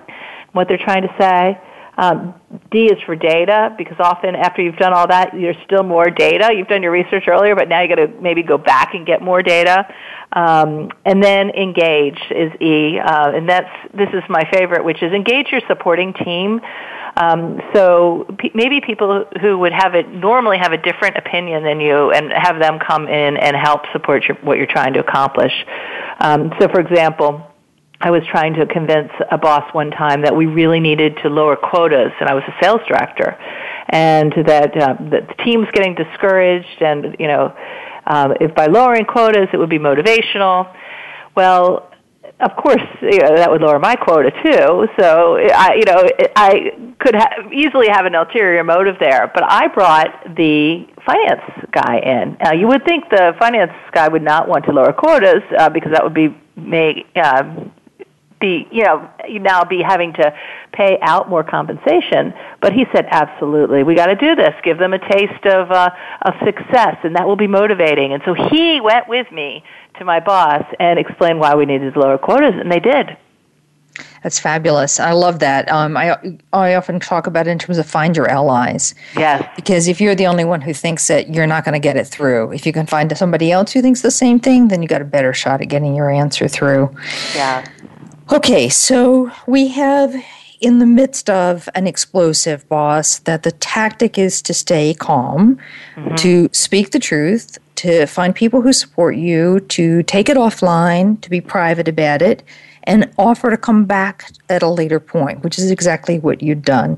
what 0.53 0.67
they're 0.67 0.77
trying 0.77 1.01
to 1.01 1.13
say. 1.19 1.59
Um, 1.97 2.35
D 2.71 2.85
is 2.85 2.97
for 3.05 3.15
data 3.15 3.75
because 3.77 3.97
often 3.99 4.35
after 4.35 4.61
you've 4.61 4.77
done 4.77 4.93
all 4.93 5.07
that, 5.07 5.31
there's 5.33 5.57
still 5.65 5.83
more 5.83 6.09
data. 6.09 6.51
You've 6.55 6.67
done 6.67 6.83
your 6.83 6.91
research 6.91 7.25
earlier, 7.27 7.55
but 7.55 7.67
now 7.67 7.81
you 7.81 7.89
got 7.89 7.95
to 7.95 8.07
maybe 8.21 8.43
go 8.43 8.57
back 8.57 8.93
and 8.93 9.05
get 9.05 9.21
more 9.21 9.43
data. 9.43 9.85
Um, 10.33 10.89
and 11.05 11.21
then 11.21 11.49
engage 11.49 12.19
is 12.31 12.53
E, 12.61 12.97
uh, 12.97 13.31
and 13.35 13.49
that's 13.49 13.69
this 13.93 14.07
is 14.13 14.23
my 14.29 14.49
favorite, 14.51 14.85
which 14.85 15.03
is 15.03 15.11
engage 15.11 15.47
your 15.51 15.61
supporting 15.67 16.13
team. 16.13 16.61
Um, 17.17 17.59
so 17.73 18.25
p- 18.39 18.51
maybe 18.55 18.79
people 18.79 19.25
who 19.41 19.57
would 19.59 19.73
have 19.73 19.95
it 19.95 20.07
normally 20.07 20.57
have 20.57 20.71
a 20.71 20.77
different 20.77 21.17
opinion 21.17 21.63
than 21.63 21.81
you, 21.81 22.11
and 22.11 22.31
have 22.31 22.59
them 22.59 22.79
come 22.79 23.09
in 23.09 23.35
and 23.35 23.57
help 23.57 23.81
support 23.91 24.23
your, 24.29 24.37
what 24.37 24.57
you're 24.57 24.67
trying 24.67 24.93
to 24.93 25.01
accomplish. 25.01 25.51
Um, 26.21 26.53
so, 26.57 26.69
for 26.69 26.79
example 26.79 27.50
I 28.03 28.09
was 28.09 28.23
trying 28.29 28.55
to 28.55 28.65
convince 28.65 29.11
a 29.29 29.37
boss 29.37 29.71
one 29.73 29.91
time 29.91 30.21
that 30.23 30.35
we 30.35 30.47
really 30.47 30.79
needed 30.79 31.17
to 31.23 31.29
lower 31.29 31.55
quotas, 31.55 32.11
and 32.19 32.27
I 32.27 32.33
was 32.33 32.43
a 32.47 32.55
sales 32.61 32.81
director, 32.87 33.37
and 33.89 34.33
that, 34.45 34.75
uh, 34.75 34.95
that 35.11 35.27
the 35.27 35.43
team's 35.43 35.67
getting 35.71 35.95
discouraged, 35.95 36.81
and 36.81 37.15
you 37.19 37.27
know, 37.27 37.55
um, 38.07 38.33
if 38.41 38.55
by 38.55 38.65
lowering 38.65 39.05
quotas 39.05 39.49
it 39.53 39.57
would 39.57 39.69
be 39.69 39.79
motivational. 39.79 40.75
Well, 41.35 41.91
of 42.39 42.55
course, 42.55 42.81
you 43.01 43.19
know, 43.19 43.35
that 43.35 43.51
would 43.51 43.61
lower 43.61 43.77
my 43.77 43.95
quota 43.95 44.31
too. 44.43 44.87
So 44.99 45.37
I, 45.37 45.75
you 45.75 45.85
know, 45.85 46.09
I 46.35 46.71
could 46.99 47.15
ha- 47.15 47.49
easily 47.53 47.87
have 47.87 48.05
an 48.05 48.15
ulterior 48.15 48.63
motive 48.63 48.95
there. 48.99 49.31
But 49.33 49.43
I 49.43 49.67
brought 49.67 50.35
the 50.35 50.87
finance 51.05 51.41
guy 51.71 51.99
in. 51.99 52.37
Now, 52.43 52.53
you 52.53 52.67
would 52.67 52.83
think 52.83 53.09
the 53.09 53.33
finance 53.37 53.71
guy 53.91 54.07
would 54.07 54.23
not 54.23 54.47
want 54.47 54.65
to 54.65 54.71
lower 54.71 54.91
quotas 54.91 55.43
uh, 55.57 55.69
because 55.69 55.91
that 55.91 56.03
would 56.03 56.15
be 56.15 56.35
make 56.55 57.05
uh, 57.15 57.43
be, 58.41 58.67
you 58.71 58.83
know, 58.83 59.09
you 59.27 59.39
now 59.39 59.63
be 59.63 59.81
having 59.81 60.11
to 60.13 60.33
pay 60.73 60.97
out 61.01 61.29
more 61.29 61.43
compensation. 61.43 62.33
But 62.61 62.73
he 62.73 62.85
said, 62.93 63.05
absolutely, 63.09 63.83
we 63.83 63.95
got 63.95 64.07
to 64.07 64.15
do 64.15 64.35
this. 64.35 64.53
Give 64.63 64.77
them 64.77 64.93
a 64.93 64.99
taste 64.99 65.45
of 65.45 65.71
uh, 65.71 65.91
of 66.23 66.33
success, 66.43 66.97
and 67.03 67.15
that 67.15 67.25
will 67.25 67.37
be 67.37 67.47
motivating. 67.47 68.11
And 68.11 68.21
so 68.25 68.33
he 68.33 68.81
went 68.81 69.07
with 69.07 69.31
me 69.31 69.63
to 69.97 70.05
my 70.05 70.19
boss 70.19 70.63
and 70.79 70.99
explained 70.99 71.39
why 71.39 71.55
we 71.55 71.65
needed 71.65 71.95
lower 71.95 72.17
quotas, 72.17 72.55
and 72.59 72.71
they 72.71 72.79
did. 72.79 73.17
That's 74.23 74.39
fabulous. 74.39 74.99
I 74.99 75.11
love 75.13 75.39
that. 75.39 75.69
Um, 75.71 75.97
I 75.97 76.15
I 76.53 76.75
often 76.75 76.99
talk 76.99 77.27
about 77.27 77.47
it 77.47 77.51
in 77.51 77.59
terms 77.59 77.77
of 77.77 77.87
find 77.87 78.15
your 78.15 78.29
allies. 78.29 78.93
Yes. 79.15 79.47
Because 79.55 79.87
if 79.87 79.99
you're 79.99 80.15
the 80.15 80.27
only 80.27 80.45
one 80.45 80.61
who 80.61 80.73
thinks 80.73 81.07
that 81.07 81.33
you're 81.33 81.47
not 81.47 81.65
going 81.65 81.73
to 81.73 81.79
get 81.79 81.97
it 81.97 82.05
through, 82.05 82.51
if 82.51 82.65
you 82.65 82.71
can 82.71 82.85
find 82.85 83.15
somebody 83.17 83.51
else 83.51 83.71
who 83.71 83.81
thinks 83.81 84.01
the 84.01 84.11
same 84.11 84.39
thing, 84.39 84.67
then 84.67 84.81
you 84.81 84.87
got 84.87 85.01
a 85.01 85.05
better 85.05 85.33
shot 85.33 85.61
at 85.61 85.67
getting 85.67 85.95
your 85.95 86.09
answer 86.09 86.47
through. 86.47 86.95
Yeah. 87.35 87.65
Okay, 88.31 88.69
so 88.69 89.31
we 89.47 89.67
have 89.69 90.15
in 90.61 90.77
the 90.77 90.85
midst 90.85 91.29
of 91.29 91.67
an 91.73 91.87
explosive 91.87 92.67
boss 92.69 93.19
that 93.19 93.43
the 93.43 93.51
tactic 93.51 94.17
is 94.17 94.41
to 94.43 94.53
stay 94.53 94.93
calm, 94.93 95.57
mm-hmm. 95.95 96.15
to 96.15 96.49
speak 96.53 96.91
the 96.91 96.99
truth, 96.99 97.57
to 97.75 98.05
find 98.05 98.35
people 98.35 98.61
who 98.61 98.71
support 98.71 99.15
you, 99.15 99.59
to 99.61 100.03
take 100.03 100.29
it 100.29 100.37
offline, 100.37 101.19
to 101.21 101.29
be 101.29 101.41
private 101.41 101.87
about 101.87 102.21
it, 102.21 102.43
and 102.83 103.11
offer 103.17 103.49
to 103.49 103.57
come 103.57 103.85
back 103.85 104.31
at 104.49 104.61
a 104.61 104.67
later 104.67 104.99
point, 104.99 105.43
which 105.43 105.57
is 105.57 105.71
exactly 105.71 106.19
what 106.19 106.43
you've 106.43 106.61
done. 106.61 106.97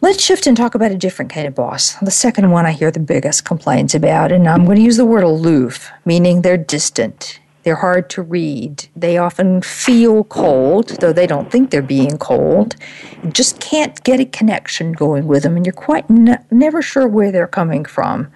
Let's 0.00 0.22
shift 0.22 0.46
and 0.46 0.56
talk 0.56 0.74
about 0.74 0.90
a 0.90 0.96
different 0.96 1.30
kind 1.30 1.46
of 1.46 1.54
boss. 1.54 1.94
The 1.94 2.10
second 2.10 2.50
one 2.50 2.66
I 2.66 2.72
hear 2.72 2.90
the 2.90 3.00
biggest 3.00 3.44
complaints 3.44 3.94
about, 3.94 4.32
and 4.32 4.48
I'm 4.48 4.64
going 4.64 4.76
to 4.76 4.82
use 4.82 4.96
the 4.96 5.04
word 5.04 5.24
aloof, 5.24 5.90
meaning 6.04 6.42
they're 6.42 6.56
distant 6.56 7.40
they're 7.62 7.76
hard 7.76 8.10
to 8.10 8.22
read. 8.22 8.88
They 8.96 9.18
often 9.18 9.62
feel 9.62 10.24
cold, 10.24 10.88
though 11.00 11.12
they 11.12 11.26
don't 11.26 11.50
think 11.50 11.70
they're 11.70 11.82
being 11.82 12.18
cold. 12.18 12.76
You 13.22 13.30
just 13.30 13.60
can't 13.60 14.02
get 14.04 14.20
a 14.20 14.24
connection 14.24 14.92
going 14.92 15.26
with 15.26 15.44
them, 15.44 15.56
and 15.56 15.64
you're 15.64 15.72
quite 15.72 16.08
ne- 16.10 16.44
never 16.50 16.82
sure 16.82 17.06
where 17.06 17.30
they're 17.30 17.46
coming 17.46 17.84
from. 17.84 18.32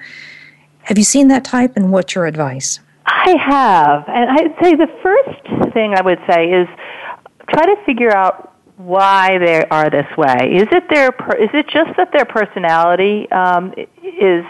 Have 0.83 0.99
you 0.99 1.05
seen 1.05 1.29
that 1.29 1.45
type, 1.45 1.77
and 1.77 1.91
what's 1.91 2.15
your 2.15 2.27
advice? 2.27 2.81
I 3.07 3.37
have. 3.39 4.05
And 4.09 4.31
I'd 4.31 4.55
say 4.63 4.75
the 4.75 4.89
first 5.03 5.73
thing 5.73 5.95
I 5.95 6.03
would 6.03 6.21
say 6.29 6.51
is 6.51 6.69
try 7.49 7.65
to 7.65 7.77
figure 7.85 8.15
out 8.15 8.53
why 8.77 9.39
they 9.39 9.65
are 9.67 9.91
this 9.91 10.07
way. 10.17 10.53
Is 10.53 10.69
it 10.71 10.85
their 10.91 11.09
is 11.41 11.51
it 11.55 11.67
just 11.69 11.97
that 11.97 12.13
their 12.13 12.25
personality 12.25 13.31
um, 13.31 13.73
is 14.03 14.45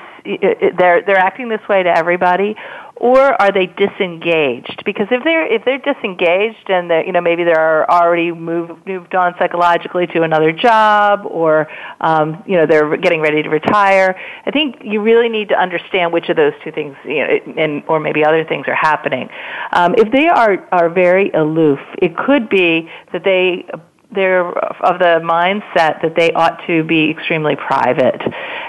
they're 0.78 1.02
they're 1.02 1.16
acting 1.16 1.48
this 1.48 1.60
way 1.68 1.82
to 1.82 1.96
everybody, 1.96 2.56
or 2.96 3.20
are 3.20 3.52
they 3.52 3.66
disengaged? 3.66 4.82
Because 4.84 5.06
if 5.10 5.22
they're 5.22 5.46
if 5.52 5.64
they're 5.64 5.78
disengaged 5.78 6.70
and 6.70 6.90
they 6.90 7.04
you 7.06 7.12
know 7.12 7.20
maybe 7.20 7.44
they're 7.44 7.88
already 7.90 8.32
moved 8.32 8.86
moved 8.86 9.14
on 9.14 9.34
psychologically 9.38 10.06
to 10.08 10.22
another 10.22 10.52
job, 10.52 11.26
or 11.26 11.68
um, 12.00 12.42
you 12.46 12.56
know 12.56 12.66
they're 12.66 12.96
getting 12.96 13.20
ready 13.20 13.42
to 13.42 13.48
retire, 13.48 14.18
I 14.46 14.50
think 14.50 14.76
you 14.82 15.02
really 15.02 15.28
need 15.28 15.50
to 15.50 15.60
understand 15.60 16.12
which 16.12 16.28
of 16.28 16.36
those 16.36 16.54
two 16.64 16.72
things, 16.72 16.96
you 17.04 17.18
know, 17.18 17.38
and 17.58 17.82
or 17.86 18.00
maybe 18.00 18.24
other 18.24 18.44
things 18.44 18.66
are 18.66 18.74
happening. 18.74 19.28
Um, 19.72 19.94
if 19.98 20.10
they 20.10 20.28
are 20.28 20.66
are 20.72 20.88
very 20.88 21.30
aloof, 21.30 21.80
it 22.00 22.16
could 22.16 22.48
be 22.48 22.88
that 23.12 23.24
they 23.24 23.66
they're 24.14 24.46
of 24.48 24.98
the 24.98 25.20
mindset 25.22 26.00
that 26.02 26.14
they 26.16 26.32
ought 26.32 26.66
to 26.66 26.84
be 26.84 27.10
extremely 27.10 27.56
private. 27.56 28.20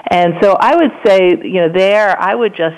And 0.10 0.34
so 0.42 0.58
I 0.60 0.76
would 0.76 0.92
say, 1.06 1.30
you 1.30 1.62
know, 1.62 1.70
there 1.70 2.20
I 2.20 2.36
would 2.36 2.56
just 2.56 2.76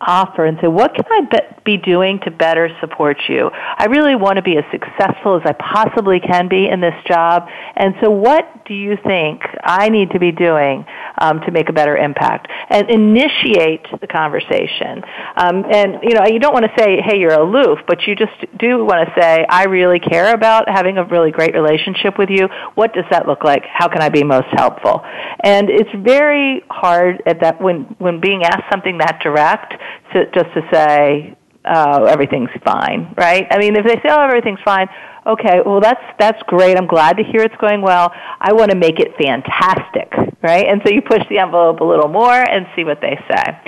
offer 0.00 0.44
and 0.44 0.58
say, 0.60 0.68
what 0.68 0.94
can 0.94 1.04
I 1.10 1.40
be 1.64 1.76
doing 1.76 2.20
to 2.20 2.30
better 2.30 2.68
support 2.80 3.16
you? 3.28 3.50
I 3.52 3.86
really 3.86 4.14
want 4.14 4.36
to 4.36 4.42
be 4.42 4.56
as 4.56 4.64
successful 4.70 5.36
as 5.36 5.42
I 5.44 5.52
possibly 5.52 6.20
can 6.20 6.48
be 6.48 6.68
in 6.68 6.80
this 6.80 6.94
job. 7.06 7.48
And 7.76 7.94
so 8.00 8.10
what 8.10 8.64
do 8.64 8.74
you 8.74 8.96
think 9.04 9.42
I 9.62 9.88
need 9.88 10.10
to 10.10 10.20
be 10.20 10.30
doing 10.30 10.84
um, 11.18 11.40
to 11.40 11.50
make 11.50 11.68
a 11.68 11.72
better 11.72 11.96
impact? 11.96 12.48
And 12.70 12.90
initiate 12.90 13.86
the 14.00 14.06
conversation. 14.06 15.02
Um, 15.36 15.64
and, 15.70 15.98
you 16.02 16.14
know, 16.14 16.26
you 16.26 16.38
don't 16.38 16.52
want 16.52 16.66
to 16.66 16.72
say, 16.78 17.00
hey, 17.00 17.18
you're 17.18 17.32
aloof, 17.32 17.80
but 17.86 18.06
you 18.06 18.14
just 18.14 18.32
do 18.58 18.84
want 18.84 19.08
to 19.08 19.20
say, 19.20 19.44
I 19.48 19.64
really 19.64 19.98
care 19.98 20.32
about 20.32 20.68
having 20.68 20.98
a 20.98 21.04
really 21.04 21.30
great 21.30 21.54
relationship 21.54 22.18
with 22.18 22.30
you. 22.30 22.48
What 22.74 22.94
does 22.94 23.04
that 23.10 23.26
look 23.26 23.42
like? 23.44 23.64
How 23.66 23.88
can 23.88 24.00
I 24.00 24.08
be 24.08 24.22
most 24.22 24.48
helpful? 24.52 25.02
And 25.42 25.68
it's 25.70 25.90
very 25.96 26.62
hard 26.70 27.22
at 27.26 27.40
that 27.40 27.60
when, 27.60 27.82
when 27.98 28.20
being 28.20 28.44
asked 28.44 28.70
something 28.70 28.98
that 28.98 29.20
direct 29.22 29.71
to, 30.12 30.24
just 30.32 30.52
to 30.54 30.62
say, 30.72 31.36
oh, 31.64 32.04
everything's 32.04 32.50
fine, 32.64 33.14
right? 33.16 33.46
I 33.50 33.58
mean, 33.58 33.76
if 33.76 33.84
they 33.84 33.96
say, 33.96 34.08
oh, 34.10 34.20
everything's 34.20 34.60
fine, 34.64 34.88
okay, 35.26 35.60
well, 35.64 35.80
that's, 35.80 36.02
that's 36.18 36.42
great. 36.44 36.76
I'm 36.76 36.86
glad 36.86 37.16
to 37.18 37.24
hear 37.24 37.42
it's 37.42 37.56
going 37.60 37.82
well. 37.82 38.12
I 38.40 38.52
want 38.52 38.70
to 38.70 38.76
make 38.76 38.98
it 38.98 39.14
fantastic, 39.20 40.12
right? 40.42 40.66
And 40.66 40.82
so 40.84 40.92
you 40.92 41.02
push 41.02 41.22
the 41.28 41.38
envelope 41.38 41.80
a 41.80 41.84
little 41.84 42.08
more 42.08 42.32
and 42.32 42.66
see 42.74 42.84
what 42.84 43.00
they 43.00 43.18
say. 43.30 43.58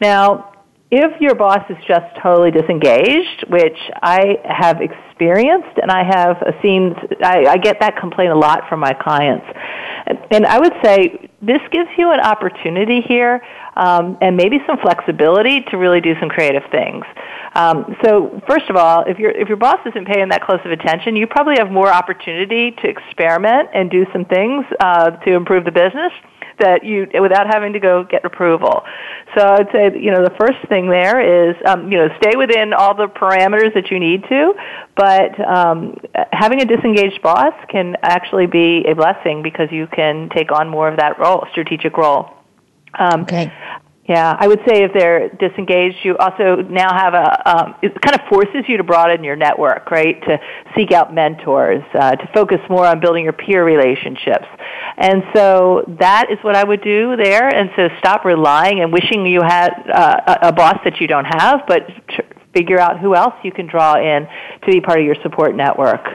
Now, 0.00 0.52
if 0.90 1.20
your 1.20 1.34
boss 1.34 1.60
is 1.68 1.76
just 1.86 2.06
totally 2.22 2.50
disengaged, 2.50 3.44
which 3.48 3.76
I 4.02 4.38
have 4.44 4.80
experienced 4.80 5.78
and 5.82 5.90
I 5.90 6.02
have 6.02 6.36
seen, 6.62 6.94
I, 7.22 7.44
I 7.44 7.56
get 7.58 7.80
that 7.80 7.98
complaint 7.98 8.32
a 8.32 8.38
lot 8.38 8.62
from 8.70 8.80
my 8.80 8.94
clients. 8.94 9.44
And 10.30 10.46
I 10.46 10.58
would 10.58 10.72
say 10.82 11.28
this 11.42 11.60
gives 11.70 11.90
you 11.98 12.10
an 12.12 12.20
opportunity 12.20 13.02
here 13.06 13.42
um, 13.78 14.18
and 14.20 14.36
maybe 14.36 14.58
some 14.66 14.76
flexibility 14.78 15.62
to 15.70 15.78
really 15.78 16.00
do 16.00 16.14
some 16.20 16.28
creative 16.28 16.64
things. 16.70 17.04
Um, 17.54 17.96
so 18.04 18.42
first 18.46 18.68
of 18.68 18.76
all, 18.76 19.04
if 19.06 19.18
your 19.18 19.30
if 19.30 19.48
your 19.48 19.56
boss 19.56 19.78
isn't 19.86 20.06
paying 20.06 20.28
that 20.28 20.42
close 20.42 20.60
of 20.64 20.70
attention, 20.70 21.16
you 21.16 21.26
probably 21.26 21.54
have 21.58 21.70
more 21.70 21.90
opportunity 21.90 22.72
to 22.72 22.88
experiment 22.88 23.70
and 23.72 23.90
do 23.90 24.04
some 24.12 24.24
things 24.24 24.66
uh, 24.80 25.10
to 25.10 25.34
improve 25.34 25.64
the 25.64 25.72
business 25.72 26.12
that 26.58 26.84
you 26.84 27.06
without 27.20 27.46
having 27.46 27.72
to 27.72 27.80
go 27.80 28.04
get 28.04 28.24
approval. 28.24 28.82
So 29.36 29.46
I'd 29.46 29.70
say 29.72 29.90
you 29.98 30.10
know 30.10 30.24
the 30.24 30.34
first 30.38 30.58
thing 30.68 30.90
there 30.90 31.50
is 31.50 31.56
um, 31.66 31.90
you 31.90 31.98
know 31.98 32.08
stay 32.18 32.36
within 32.36 32.72
all 32.72 32.94
the 32.94 33.06
parameters 33.06 33.72
that 33.74 33.90
you 33.90 34.00
need 34.00 34.24
to, 34.28 34.54
but 34.96 35.38
um, 35.46 35.96
having 36.32 36.60
a 36.60 36.64
disengaged 36.64 37.22
boss 37.22 37.54
can 37.70 37.96
actually 38.02 38.46
be 38.46 38.84
a 38.88 38.94
blessing 38.94 39.42
because 39.42 39.68
you 39.70 39.86
can 39.86 40.28
take 40.34 40.50
on 40.52 40.68
more 40.68 40.88
of 40.88 40.98
that 40.98 41.18
role, 41.18 41.46
strategic 41.52 41.96
role. 41.96 42.37
Um, 42.94 43.22
okay. 43.22 43.52
Yeah, 44.08 44.34
I 44.40 44.48
would 44.48 44.60
say 44.66 44.84
if 44.84 44.94
they're 44.94 45.28
disengaged, 45.28 45.96
you 46.02 46.16
also 46.16 46.62
now 46.62 46.96
have 46.96 47.12
a, 47.12 47.50
um, 47.50 47.74
it 47.82 47.92
kind 48.00 48.18
of 48.18 48.26
forces 48.26 48.64
you 48.66 48.78
to 48.78 48.82
broaden 48.82 49.22
your 49.22 49.36
network, 49.36 49.90
right? 49.90 50.18
To 50.22 50.40
seek 50.74 50.92
out 50.92 51.12
mentors, 51.12 51.82
uh, 51.92 52.12
to 52.12 52.30
focus 52.32 52.58
more 52.70 52.86
on 52.86 53.00
building 53.00 53.24
your 53.24 53.34
peer 53.34 53.62
relationships. 53.62 54.46
And 54.96 55.24
so 55.34 55.84
that 56.00 56.30
is 56.30 56.38
what 56.40 56.56
I 56.56 56.64
would 56.64 56.82
do 56.82 57.16
there. 57.16 57.54
And 57.54 57.68
so 57.76 57.90
stop 57.98 58.24
relying 58.24 58.80
and 58.80 58.90
wishing 58.94 59.26
you 59.26 59.42
had 59.42 59.74
uh, 59.92 60.38
a, 60.40 60.52
boss 60.54 60.78
that 60.84 61.02
you 61.02 61.06
don't 61.06 61.26
have, 61.26 61.64
but 61.68 61.82
figure 62.54 62.80
out 62.80 62.98
who 62.98 63.14
else 63.14 63.34
you 63.44 63.52
can 63.52 63.66
draw 63.66 63.96
in 63.96 64.26
to 64.64 64.72
be 64.72 64.80
part 64.80 65.00
of 65.00 65.04
your 65.04 65.16
support 65.22 65.54
network. 65.54 66.06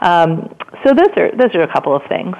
Um, 0.00 0.56
so 0.84 0.92
those 0.92 1.16
are 1.16 1.30
those 1.36 1.54
are 1.54 1.62
a 1.62 1.72
couple 1.72 1.94
of 1.94 2.02
things. 2.08 2.34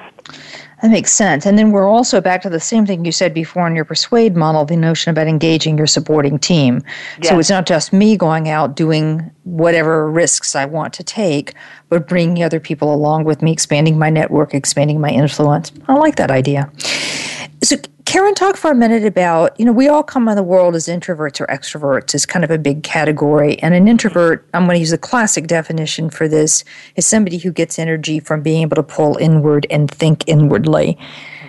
That 0.81 0.91
makes 0.91 1.11
sense. 1.11 1.45
And 1.45 1.57
then 1.57 1.71
we're 1.71 1.87
also 1.87 2.21
back 2.21 2.41
to 2.43 2.49
the 2.49 2.59
same 2.59 2.85
thing 2.85 3.03
you 3.03 3.11
said 3.11 3.33
before 3.33 3.67
in 3.67 3.75
your 3.75 3.83
persuade 3.83 4.35
model 4.35 4.63
the 4.63 4.77
notion 4.77 5.09
about 5.09 5.27
engaging 5.27 5.77
your 5.77 5.87
supporting 5.87 6.39
team. 6.39 6.81
Yes. 7.21 7.29
So 7.29 7.39
it's 7.39 7.49
not 7.49 7.65
just 7.65 7.91
me 7.91 8.15
going 8.15 8.47
out 8.47 8.75
doing 8.75 9.29
whatever 9.43 10.09
risks 10.09 10.55
I 10.55 10.65
want 10.65 10.93
to 10.93 11.03
take, 11.03 11.53
but 11.89 12.07
bringing 12.07 12.43
other 12.43 12.59
people 12.61 12.93
along 12.93 13.25
with 13.25 13.41
me, 13.41 13.51
expanding 13.51 13.99
my 13.99 14.09
network, 14.09 14.53
expanding 14.53 15.01
my 15.01 15.09
influence. 15.09 15.71
I 15.87 15.95
like 15.95 16.15
that 16.15 16.31
idea. 16.31 16.71
So, 17.61 17.75
Karin, 18.09 18.33
talk 18.33 18.57
for 18.57 18.71
a 18.71 18.75
minute 18.75 19.05
about, 19.05 19.53
you 19.59 19.65
know, 19.65 19.71
we 19.71 19.87
all 19.87 20.01
come 20.01 20.27
in 20.27 20.35
the 20.35 20.41
world 20.41 20.73
as 20.73 20.87
introverts 20.87 21.39
or 21.39 21.45
extroverts 21.45 22.15
is 22.15 22.25
kind 22.25 22.43
of 22.43 22.49
a 22.49 22.57
big 22.57 22.81
category. 22.81 23.59
And 23.59 23.75
an 23.75 23.87
introvert, 23.87 24.49
I'm 24.55 24.65
going 24.65 24.77
to 24.77 24.79
use 24.79 24.91
a 24.91 24.97
classic 24.97 25.45
definition 25.45 26.09
for 26.09 26.27
this, 26.27 26.63
is 26.95 27.05
somebody 27.05 27.37
who 27.37 27.51
gets 27.51 27.77
energy 27.77 28.19
from 28.19 28.41
being 28.41 28.63
able 28.63 28.77
to 28.77 28.81
pull 28.81 29.17
inward 29.17 29.67
and 29.69 29.91
think 29.91 30.23
inwardly. 30.25 30.97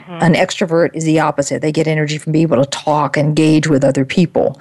Mm-hmm. 0.00 0.18
An 0.22 0.34
extrovert 0.34 0.90
is 0.92 1.04
the 1.04 1.18
opposite. 1.18 1.62
They 1.62 1.72
get 1.72 1.86
energy 1.86 2.18
from 2.18 2.34
being 2.34 2.42
able 2.42 2.62
to 2.62 2.68
talk, 2.68 3.16
engage 3.16 3.66
with 3.66 3.82
other 3.82 4.04
people. 4.04 4.60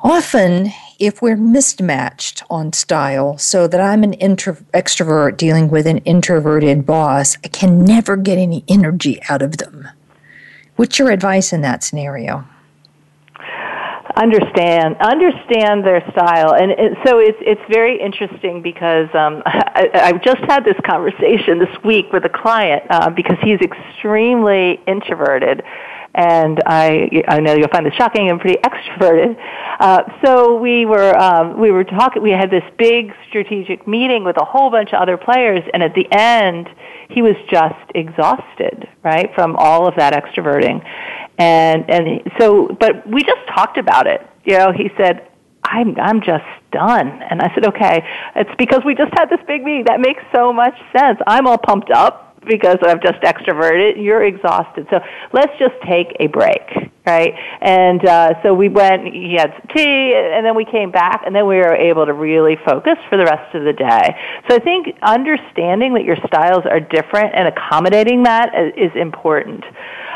Often, 0.00 0.72
if 0.98 1.22
we're 1.22 1.36
mismatched 1.36 2.42
on 2.50 2.72
style, 2.72 3.38
so 3.38 3.68
that 3.68 3.80
I'm 3.80 4.02
an 4.02 4.14
intro- 4.14 4.56
extrovert 4.74 5.36
dealing 5.36 5.68
with 5.68 5.86
an 5.86 5.98
introverted 5.98 6.84
boss, 6.84 7.36
I 7.44 7.48
can 7.48 7.84
never 7.84 8.16
get 8.16 8.36
any 8.36 8.64
energy 8.66 9.22
out 9.28 9.42
of 9.42 9.58
them. 9.58 9.88
What's 10.82 10.98
your 10.98 11.12
advice 11.12 11.52
in 11.52 11.60
that 11.60 11.84
scenario? 11.84 12.44
understand 14.16 14.96
understand 15.00 15.86
their 15.86 16.02
style 16.10 16.52
and 16.52 16.72
it, 16.72 16.92
so 17.06 17.18
it's 17.18 17.38
it's 17.40 17.62
very 17.70 17.98
interesting 17.98 18.60
because 18.60 19.08
um, 19.14 19.42
I, 19.46 19.88
I 19.94 20.12
just 20.22 20.42
had 20.48 20.64
this 20.64 20.74
conversation 20.84 21.60
this 21.60 21.74
week 21.84 22.12
with 22.12 22.24
a 22.24 22.28
client 22.28 22.82
uh, 22.90 23.10
because 23.10 23.38
he's 23.42 23.60
extremely 23.60 24.80
introverted 24.88 25.62
and 26.14 26.60
I 26.66 27.22
I 27.28 27.40
know 27.40 27.54
you'll 27.54 27.68
find 27.68 27.86
this 27.86 27.94
shocking 27.94 28.28
and 28.28 28.40
pretty 28.40 28.60
extroverted. 28.64 29.36
Uh, 29.80 30.02
so 30.24 30.56
we 30.56 30.84
were 30.84 31.16
um, 31.16 31.58
we 31.60 31.70
were 31.70 31.84
talking. 31.84 32.22
We 32.22 32.30
had 32.30 32.50
this 32.50 32.64
big 32.76 33.12
strategic 33.28 33.86
meeting 33.86 34.24
with 34.24 34.36
a 34.36 34.44
whole 34.44 34.70
bunch 34.70 34.92
of 34.92 35.00
other 35.00 35.16
players, 35.16 35.62
and 35.72 35.82
at 35.82 35.94
the 35.94 36.06
end, 36.12 36.68
he 37.08 37.22
was 37.22 37.36
just 37.50 37.80
exhausted, 37.94 38.81
right, 39.04 39.30
from 39.34 39.56
all 39.56 39.86
of 39.86 39.94
that 39.96 40.12
extroverting. 40.12 40.84
And 41.38 41.88
and 41.90 42.22
so, 42.38 42.68
but 42.78 43.06
we 43.06 43.22
just 43.22 43.40
talked 43.54 43.78
about 43.78 44.06
it. 44.06 44.20
You 44.44 44.58
know, 44.58 44.72
he 44.72 44.90
said, 44.96 45.28
"I'm 45.64 45.98
I'm 45.98 46.20
just 46.20 46.44
done." 46.72 47.08
And 47.30 47.40
I 47.40 47.52
said, 47.54 47.66
"Okay, 47.66 48.04
it's 48.36 48.54
because 48.58 48.80
we 48.84 48.94
just 48.94 49.12
had 49.14 49.26
this 49.26 49.40
big 49.46 49.64
meeting. 49.64 49.84
That 49.86 50.00
makes 50.00 50.22
so 50.34 50.52
much 50.52 50.74
sense. 50.96 51.18
I'm 51.26 51.46
all 51.46 51.58
pumped 51.58 51.90
up." 51.90 52.31
Because 52.46 52.76
I've 52.82 53.02
just 53.02 53.20
extroverted, 53.22 54.02
you're 54.02 54.24
exhausted. 54.24 54.86
So 54.90 55.00
let's 55.32 55.52
just 55.58 55.74
take 55.86 56.16
a 56.20 56.26
break, 56.26 56.62
right? 57.06 57.34
And 57.60 58.04
uh, 58.04 58.42
so 58.42 58.54
we 58.54 58.68
went, 58.68 59.06
he 59.12 59.34
had 59.38 59.52
some 59.52 59.76
tea, 59.76 60.14
and 60.14 60.44
then 60.44 60.54
we 60.54 60.64
came 60.64 60.90
back, 60.90 61.22
and 61.24 61.34
then 61.34 61.46
we 61.46 61.56
were 61.56 61.74
able 61.74 62.06
to 62.06 62.12
really 62.12 62.56
focus 62.64 62.96
for 63.08 63.16
the 63.16 63.24
rest 63.24 63.54
of 63.54 63.64
the 63.64 63.72
day. 63.72 64.16
So 64.48 64.56
I 64.56 64.58
think 64.58 64.96
understanding 65.02 65.94
that 65.94 66.04
your 66.04 66.16
styles 66.26 66.64
are 66.66 66.80
different 66.80 67.34
and 67.34 67.48
accommodating 67.48 68.24
that 68.24 68.52
is 68.76 68.90
important. 68.94 69.64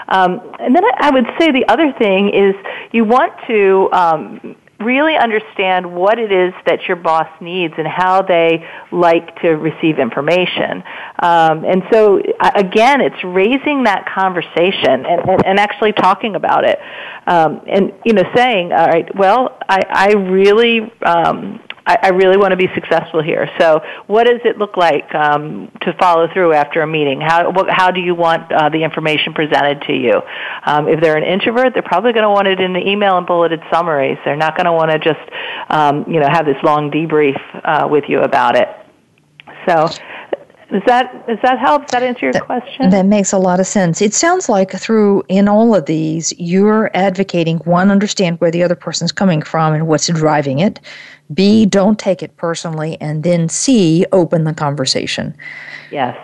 Um, 0.09 0.41
and 0.61 0.75
then 0.75 0.85
I 0.99 1.11
would 1.11 1.27
say 1.39 1.51
the 1.51 1.67
other 1.69 1.93
thing 1.99 2.31
is 2.33 2.55
you 2.93 3.05
want 3.05 3.33
to 3.49 3.89
um, 3.93 4.57
really 4.81 5.17
understand 5.17 5.95
what 5.95 6.19
it 6.19 6.31
is 6.31 6.53
that 6.67 6.87
your 6.87 6.97
boss 6.97 7.29
needs 7.41 7.75
and 7.79 7.87
how 7.87 8.23
they 8.23 8.65
like 8.93 9.41
to 9.41 9.51
receive 9.51 9.99
information. 9.99 10.83
Um, 11.19 11.65
and 11.65 11.83
so, 11.91 12.21
again, 12.55 13.01
it's 13.01 13.23
raising 13.25 13.85
that 13.85 14.07
conversation 14.15 15.07
and, 15.07 15.29
and, 15.29 15.47
and 15.47 15.59
actually 15.59 15.93
talking 15.93 16.35
about 16.37 16.65
it. 16.65 16.79
Um, 17.27 17.63
and, 17.67 17.93
you 18.05 18.13
know, 18.13 18.25
saying, 18.35 18.73
all 18.73 18.87
right, 18.87 19.09
well, 19.17 19.59
I, 19.69 19.81
I 19.89 20.13
really 20.13 20.93
um, 21.03 21.61
I, 21.87 21.99
I 22.03 22.09
really 22.09 22.37
want 22.37 22.51
to 22.51 22.57
be 22.57 22.69
successful 22.75 23.23
here. 23.23 23.49
So, 23.59 23.81
what 24.09 24.25
does 24.25 24.41
it 24.45 24.59
look 24.59 24.77
like 24.77 25.15
um, 25.15 25.71
to 25.83 25.93
follow 25.95 26.29
through 26.33 26.53
after 26.53 26.83
a 26.83 26.87
meeting? 26.87 27.21
How 27.21 27.51
what, 27.51 27.71
how 27.71 27.91
do 27.91 28.01
you 28.01 28.15
want 28.15 28.51
uh, 28.53 28.69
the 28.69 28.83
information 28.83 29.33
presented 29.33 29.83
to 29.83 29.93
you? 29.95 30.21
Um, 30.65 30.89
if 30.89 31.01
they're 31.01 31.17
an 31.17 31.25
introvert, 31.25 31.75
they're 31.75 31.83
probably 31.83 32.13
going 32.13 32.25
to 32.25 32.31
want 32.31 32.49
it 32.49 32.61
in 32.61 32.73
the 32.73 32.87
email 32.87 33.17
and 33.17 33.27
bulleted 33.27 33.61
summaries. 33.73 34.19
They're 34.25 34.37
not 34.37 34.57
going 34.57 34.67
to 34.67 34.73
want 34.73 34.91
to 34.91 34.99
just 34.99 35.31
um, 35.69 36.05
you 36.13 36.21
know 36.21 36.29
have 36.29 36.45
this 36.45 36.61
long 36.63 36.91
debrief 36.91 37.39
uh, 37.65 37.87
with 37.89 38.05
you 38.09 38.21
about 38.21 38.57
it. 38.57 38.69
So, 39.67 39.89
does 40.71 40.83
that 40.87 41.27
does 41.29 41.39
that 41.43 41.61
help? 41.61 41.83
Does 41.83 41.93
that 41.93 42.03
answer 42.03 42.27
your 42.27 42.33
that, 42.33 42.45
question? 42.45 42.91
That 42.91 43.07
makes 43.07 43.33
a 43.33 43.39
lot 43.39 43.61
of 43.61 43.67
sense. 43.67 44.03
It 44.03 44.13
sounds 44.13 44.49
like 44.49 44.73
through 44.73 45.23
in 45.29 45.47
all 45.47 45.75
of 45.77 45.87
these, 45.87 46.33
you're 46.39 46.91
advocating 46.95 47.59
one, 47.59 47.93
understand 47.93 48.41
where 48.41 48.51
the 48.51 48.65
other 48.65 48.75
person's 48.75 49.13
coming 49.13 49.43
from 49.43 49.75
and 49.75 49.87
what's 49.87 50.09
driving 50.09 50.59
it. 50.59 50.81
B, 51.33 51.67
don't 51.67 51.99
take 51.99 52.23
it 52.23 52.37
personally, 52.37 52.97
and 53.01 53.23
then 53.23 53.49
C, 53.49 54.07
open 54.13 54.45
the 54.45 54.55
conversation. 54.55 55.37
Yes. 55.91 56.17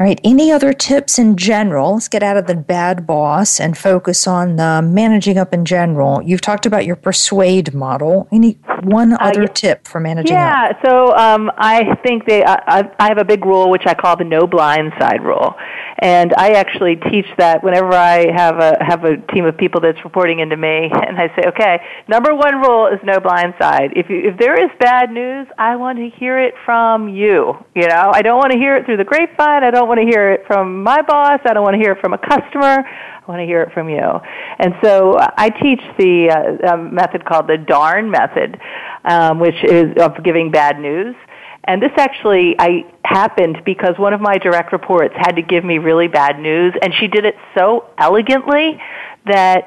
All 0.00 0.06
right. 0.06 0.18
Any 0.24 0.50
other 0.50 0.72
tips 0.72 1.18
in 1.18 1.36
general? 1.36 1.92
Let's 1.92 2.08
get 2.08 2.22
out 2.22 2.38
of 2.38 2.46
the 2.46 2.54
bad 2.54 3.06
boss 3.06 3.60
and 3.60 3.76
focus 3.76 4.26
on 4.26 4.56
the 4.56 4.80
managing 4.80 5.36
up 5.36 5.52
in 5.52 5.66
general. 5.66 6.22
You've 6.22 6.40
talked 6.40 6.64
about 6.64 6.86
your 6.86 6.96
persuade 6.96 7.74
model. 7.74 8.26
Any 8.32 8.52
one 8.82 9.12
uh, 9.12 9.18
other 9.20 9.42
uh, 9.42 9.46
yeah. 9.48 9.52
tip 9.52 9.86
for 9.86 10.00
managing 10.00 10.32
yeah, 10.32 10.70
up? 10.70 10.76
Yeah. 10.82 10.90
So 10.90 11.14
um, 11.14 11.50
I 11.58 11.96
think 12.02 12.24
they. 12.24 12.42
I, 12.42 12.90
I 12.98 13.08
have 13.08 13.18
a 13.18 13.26
big 13.26 13.44
rule 13.44 13.68
which 13.68 13.82
I 13.84 13.92
call 13.92 14.16
the 14.16 14.24
no 14.24 14.46
blind 14.46 14.94
side 14.98 15.22
rule, 15.22 15.54
and 15.98 16.32
I 16.34 16.52
actually 16.52 16.96
teach 16.96 17.26
that 17.36 17.62
whenever 17.62 17.92
I 17.92 18.32
have 18.32 18.58
a 18.58 18.82
have 18.82 19.04
a 19.04 19.18
team 19.34 19.44
of 19.44 19.58
people 19.58 19.82
that's 19.82 20.02
reporting 20.02 20.40
into 20.40 20.56
me, 20.56 20.90
and 21.06 21.18
I 21.18 21.28
say, 21.36 21.46
okay, 21.48 21.78
number 22.08 22.34
one 22.34 22.56
rule 22.62 22.86
is 22.86 23.00
no 23.04 23.20
blind 23.20 23.52
side. 23.60 23.92
If 23.96 24.08
you 24.08 24.30
if 24.30 24.38
there 24.38 24.58
is 24.58 24.70
bad 24.80 25.10
news, 25.10 25.46
I 25.58 25.76
want 25.76 25.98
to 25.98 26.08
hear 26.08 26.40
it 26.40 26.54
from 26.64 27.10
you. 27.10 27.54
You 27.74 27.86
know, 27.86 28.12
I 28.14 28.22
don't 28.22 28.38
want 28.38 28.52
to 28.52 28.58
hear 28.58 28.76
it 28.76 28.86
through 28.86 28.96
the 28.96 29.04
grapevine. 29.04 29.62
I 29.62 29.70
don't 29.70 29.89
want 29.90 29.98
to 29.98 30.06
hear 30.06 30.30
it 30.30 30.46
from 30.46 30.84
my 30.84 31.02
boss. 31.02 31.40
I 31.44 31.52
don't 31.52 31.64
want 31.64 31.74
to 31.74 31.80
hear 31.80 31.92
it 31.92 32.00
from 32.00 32.12
a 32.12 32.18
customer. 32.18 32.86
I 32.86 33.24
want 33.26 33.40
to 33.40 33.44
hear 33.44 33.60
it 33.62 33.72
from 33.74 33.88
you. 33.88 34.20
And 34.58 34.74
so 34.84 35.14
uh, 35.14 35.28
I 35.36 35.50
teach 35.50 35.80
the 35.98 36.30
uh, 36.30 36.76
method 36.76 37.24
called 37.24 37.48
the 37.48 37.58
DARN 37.58 38.08
method, 38.08 38.60
um, 39.04 39.40
which 39.40 39.56
is 39.64 39.96
of 40.00 40.22
giving 40.22 40.52
bad 40.52 40.78
news. 40.78 41.16
And 41.64 41.82
this 41.82 41.90
actually 41.96 42.54
I 42.58 42.86
happened 43.04 43.62
because 43.64 43.98
one 43.98 44.14
of 44.14 44.20
my 44.20 44.38
direct 44.38 44.72
reports 44.72 45.14
had 45.16 45.32
to 45.32 45.42
give 45.42 45.64
me 45.64 45.78
really 45.78 46.08
bad 46.08 46.38
news, 46.38 46.72
and 46.80 46.94
she 46.94 47.08
did 47.08 47.24
it 47.24 47.34
so 47.58 47.90
elegantly 47.98 48.80
that 49.26 49.64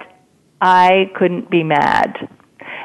I 0.62 1.12
couldn't 1.16 1.50
be 1.50 1.64
mad. 1.64 2.30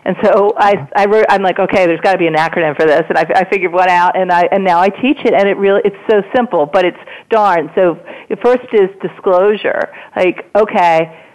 And 0.09 0.17
so 0.25 0.55
I, 0.57 0.89
I 0.97 1.05
wrote, 1.05 1.27
I'm 1.29 1.43
like, 1.43 1.59
okay, 1.59 1.85
there's 1.85 2.01
got 2.01 2.13
to 2.13 2.19
be 2.19 2.27
an 2.27 2.33
acronym 2.33 2.75
for 2.81 2.87
this, 2.87 3.03
and 3.11 3.19
I, 3.19 3.27
I 3.35 3.45
figured 3.51 3.75
one 3.75 3.91
out, 3.91 4.17
and 4.17 4.33
I, 4.33 4.49
and 4.51 4.65
now 4.65 4.81
I 4.81 4.89
teach 4.89 5.19
it, 5.23 5.35
and 5.35 5.47
it 5.47 5.59
really, 5.59 5.83
it's 5.85 6.01
so 6.11 6.23
simple, 6.35 6.65
but 6.65 6.87
it's 6.87 6.97
darn. 7.29 7.71
So 7.75 7.99
the 8.31 8.37
first 8.37 8.65
is 8.73 8.89
disclosure, 9.03 9.93
like, 10.17 10.51
okay, 10.57 11.27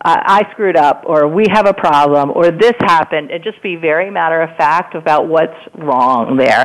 I 0.00 0.48
screwed 0.52 0.76
up, 0.76 1.04
or 1.06 1.28
we 1.28 1.44
have 1.52 1.66
a 1.66 1.74
problem, 1.74 2.32
or 2.34 2.50
this 2.50 2.72
happened, 2.80 3.30
and 3.30 3.44
just 3.44 3.62
be 3.62 3.76
very 3.76 4.10
matter 4.10 4.40
of 4.40 4.56
fact 4.56 4.94
about 4.94 5.28
what's 5.28 5.58
wrong 5.74 6.38
there. 6.38 6.64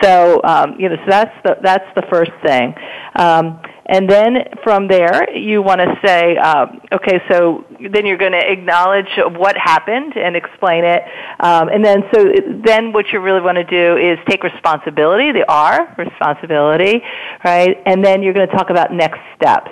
So, 0.00 0.40
um, 0.44 0.76
you 0.78 0.88
know, 0.88 0.94
so 1.04 1.10
that's 1.10 1.34
the 1.42 1.56
that's 1.60 1.84
the 1.96 2.02
first 2.08 2.30
thing. 2.46 2.76
Um, 3.16 3.60
and 3.88 4.08
then 4.08 4.44
from 4.62 4.86
there, 4.86 5.34
you 5.34 5.62
want 5.62 5.80
to 5.80 5.98
say, 6.04 6.36
um, 6.36 6.80
okay, 6.92 7.20
so 7.30 7.64
then 7.90 8.04
you're 8.04 8.18
going 8.18 8.32
to 8.32 8.52
acknowledge 8.52 9.08
what 9.38 9.56
happened 9.56 10.14
and 10.16 10.36
explain 10.36 10.84
it. 10.84 11.02
Um, 11.40 11.68
and 11.68 11.84
then, 11.84 12.02
so 12.12 12.24
then 12.64 12.92
what 12.92 13.06
you 13.12 13.20
really 13.20 13.40
want 13.40 13.56
to 13.56 13.64
do 13.64 13.96
is 13.96 14.18
take 14.28 14.44
responsibility, 14.44 15.32
the 15.32 15.44
R, 15.48 15.94
responsibility, 15.96 17.02
right? 17.44 17.78
And 17.86 18.04
then 18.04 18.22
you're 18.22 18.34
going 18.34 18.48
to 18.48 18.54
talk 18.54 18.70
about 18.70 18.92
next 18.92 19.20
steps. 19.36 19.70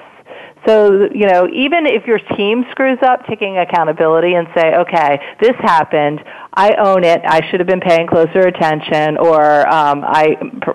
So, 0.66 1.09
you 1.14 1.26
know, 1.26 1.48
even 1.52 1.87
if 1.87 2.07
your 2.07 2.18
team 2.18 2.64
screws 2.72 2.98
up, 3.02 3.24
taking 3.26 3.57
accountability 3.59 4.35
and 4.35 4.48
say, 4.57 4.74
okay, 4.74 5.20
this 5.40 5.55
happened. 5.61 6.20
I 6.52 6.74
own 6.74 7.05
it. 7.05 7.20
I 7.24 7.48
should 7.48 7.61
have 7.61 7.68
been 7.68 7.81
paying 7.81 8.09
closer 8.09 8.40
attention, 8.40 9.16
or 9.18 9.68
um, 9.68 10.02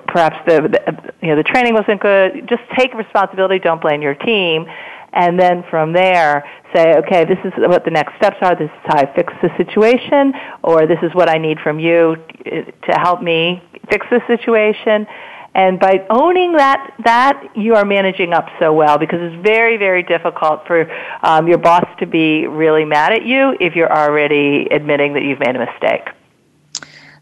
perhaps 0.08 0.38
the, 0.48 0.62
the 0.62 1.14
you 1.22 1.30
know 1.30 1.36
the 1.36 1.44
training 1.44 1.74
wasn't 1.74 2.00
good. 2.00 2.48
Just 2.48 2.62
take 2.78 2.94
responsibility. 2.94 3.60
Don't 3.60 3.82
blame 3.82 4.02
your 4.02 4.16
team, 4.16 4.66
and 5.12 5.40
then 5.40 5.64
from 5.70 5.92
there 5.92 6.48
say, 6.74 6.96
okay, 6.98 7.26
this 7.26 7.40
is 7.44 7.52
what 7.58 7.84
the 7.84 7.92
next 7.92 8.16
steps 8.16 8.38
are. 8.42 8.56
This 8.56 8.70
is 8.70 8.86
how 8.86 8.98
I 8.98 9.14
fix 9.14 9.34
the 9.42 9.50
situation, 9.58 10.34
or 10.64 10.88
this 10.88 11.00
is 11.02 11.14
what 11.14 11.30
I 11.30 11.38
need 11.38 11.60
from 11.60 11.80
you 11.80 12.16
to 12.46 12.94
help 12.94 13.22
me 13.22 13.62
fix 13.90 14.06
the 14.10 14.22
situation. 14.28 15.08
And 15.54 15.80
by 15.80 16.06
owning 16.10 16.54
that, 16.54 16.94
that 17.04 17.52
you 17.56 17.76
are 17.76 17.84
managing 17.84 18.32
up 18.34 18.48
so 18.58 18.72
well 18.72 18.98
because 18.98 19.20
it's 19.22 19.44
very, 19.44 19.76
very 19.76 20.02
difficult 20.02 20.66
for 20.66 20.90
um, 21.24 21.48
your 21.48 21.58
boss 21.58 21.86
to 22.00 22.06
be 22.06 22.48
really 22.48 22.86
mad 22.86 23.12
at 23.12 23.26
you 23.26 23.58
if 23.60 23.76
you're 23.76 23.92
already 23.92 24.68
admitting 24.72 25.14
that 25.14 25.24
you've 25.24 25.40
made 25.40 25.56
a 25.56 25.60
mistake. 25.60 26.08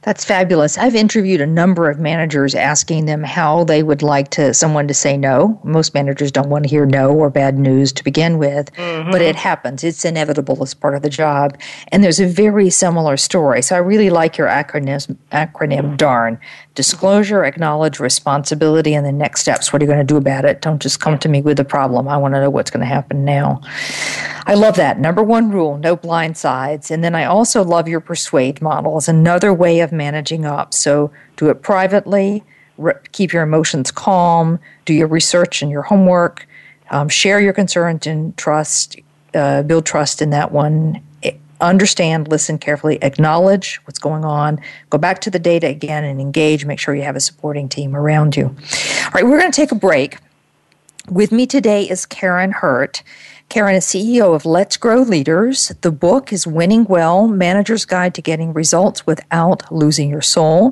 That's 0.02 0.24
fabulous. 0.24 0.78
I've 0.78 0.96
interviewed 0.96 1.42
a 1.42 1.46
number 1.46 1.90
of 1.90 2.00
managers 2.00 2.56
asking 2.56 3.06
them 3.06 3.22
how 3.22 3.66
they 3.66 3.84
would 3.84 4.02
like 4.02 4.30
to 4.32 4.54
someone 4.54 4.88
to 4.88 4.94
say 4.94 5.18
no. 5.18 5.60
Most 5.66 5.94
managers 5.94 6.32
don't 6.32 6.50
want 6.50 6.64
to 6.64 6.70
hear 6.70 6.86
no 6.86 7.12
or 7.12 7.30
bad 7.30 7.60
news 7.60 7.92
to 7.94 8.04
begin 8.04 8.38
with, 8.38 8.74
mm-hmm. 8.76 9.12
but 9.12 9.22
it 9.22 9.36
happens. 9.36 9.84
It's 9.84 10.06
inevitable 10.06 10.64
as 10.64 10.74
part 10.74 10.96
of 10.96 11.02
the 11.02 11.10
job. 11.10 11.60
And 11.90 12.02
there's 12.02 12.22
a 12.22 12.26
very 12.26 12.70
similar 12.70 13.18
story. 13.18 13.62
So 13.62 13.76
I 13.76 13.80
really 13.80 14.10
like 14.10 14.38
your 14.38 14.48
acronym 14.48 15.18
acronym 15.34 15.98
DARN. 15.98 16.40
Disclosure, 16.76 17.44
acknowledge, 17.44 18.00
responsibility, 18.00 18.94
and 18.94 19.06
the 19.06 19.12
next 19.12 19.42
steps. 19.42 19.74
What 19.74 19.82
are 19.82 19.86
you 19.86 19.92
going 19.92 20.06
to 20.06 20.14
do 20.14 20.18
about 20.18 20.46
it? 20.46 20.62
Don't 20.62 20.82
just 20.82 21.02
come 21.02 21.18
to 21.20 21.28
me 21.28 21.42
with 21.42 21.60
a 21.60 21.66
problem. 21.66 22.08
I 22.08 22.16
want 22.16 22.36
to 22.36 22.42
know 22.42 22.50
what's 22.50 22.72
going 22.72 22.82
to 22.82 22.86
happen 22.86 23.26
now. 23.26 23.62
I 24.46 24.54
love 24.54 24.76
that. 24.78 25.00
Number 25.00 25.22
one 25.22 25.52
rule, 25.52 25.78
no 25.78 25.96
blind 25.96 26.38
sides. 26.38 26.90
And 26.90 27.04
then 27.04 27.16
I 27.16 27.26
also 27.26 27.64
love 27.64 27.88
your 27.88 28.00
persuade 28.00 28.62
model 28.62 28.98
as 28.98 29.10
another 29.10 29.54
way 29.54 29.82
of 29.82 29.92
managing 29.92 30.46
up. 30.46 30.74
So 30.74 31.12
do 31.36 31.50
it 31.50 31.62
privately, 31.62 32.44
re- 32.78 32.94
keep 33.12 33.34
your 33.34 33.44
emotions 33.44 33.92
calm, 33.92 34.60
do 34.86 34.94
your 34.94 35.08
research 35.08 35.62
and 35.62 35.70
your 35.72 35.84
homework, 35.84 36.48
um, 36.92 37.10
share 37.10 37.42
your 37.42 37.54
concerns 37.54 38.08
and 38.08 38.36
trust, 38.38 38.96
uh, 39.34 39.64
build 39.64 39.86
trust 39.86 40.22
in 40.22 40.30
that 40.30 40.52
one. 40.52 41.02
Understand, 41.62 42.28
listen 42.28 42.58
carefully, 42.58 42.98
acknowledge 43.02 43.82
what's 43.86 44.00
going 44.00 44.24
on, 44.24 44.60
go 44.90 44.98
back 44.98 45.20
to 45.22 45.30
the 45.30 45.40
data 45.40 45.68
again 45.68 46.04
and 46.04 46.22
engage. 46.22 46.66
Make 46.66 46.80
sure 46.80 46.96
you 46.96 47.04
have 47.04 47.16
a 47.16 47.20
supporting 47.20 47.68
team 47.68 47.96
around 47.96 48.38
you. 48.38 48.46
All 48.46 49.12
right, 49.14 49.26
we're 49.26 49.40
going 49.40 49.52
to 49.52 49.56
take 49.56 49.72
a 49.72 49.76
break. 49.76 50.18
With 51.10 51.32
me 51.32 51.48
today 51.48 51.84
is 51.84 52.06
Karin 52.06 52.52
Hurt. 52.52 53.04
Karin 53.50 53.76
is 53.76 53.86
CEO 53.86 54.36
of 54.36 54.46
Let's 54.46 54.78
Grow 54.78 55.02
Leaders. 55.02 55.70
The 55.82 55.92
book 55.92 56.32
is 56.32 56.46
Winning 56.46 56.86
Well 56.86 57.28
Manager's 57.28 57.84
Guide 57.84 58.14
to 58.14 58.22
Getting 58.22 58.54
Results 58.54 59.08
Without 59.08 59.72
Losing 59.72 60.10
Your 60.10 60.22
Soul. 60.22 60.72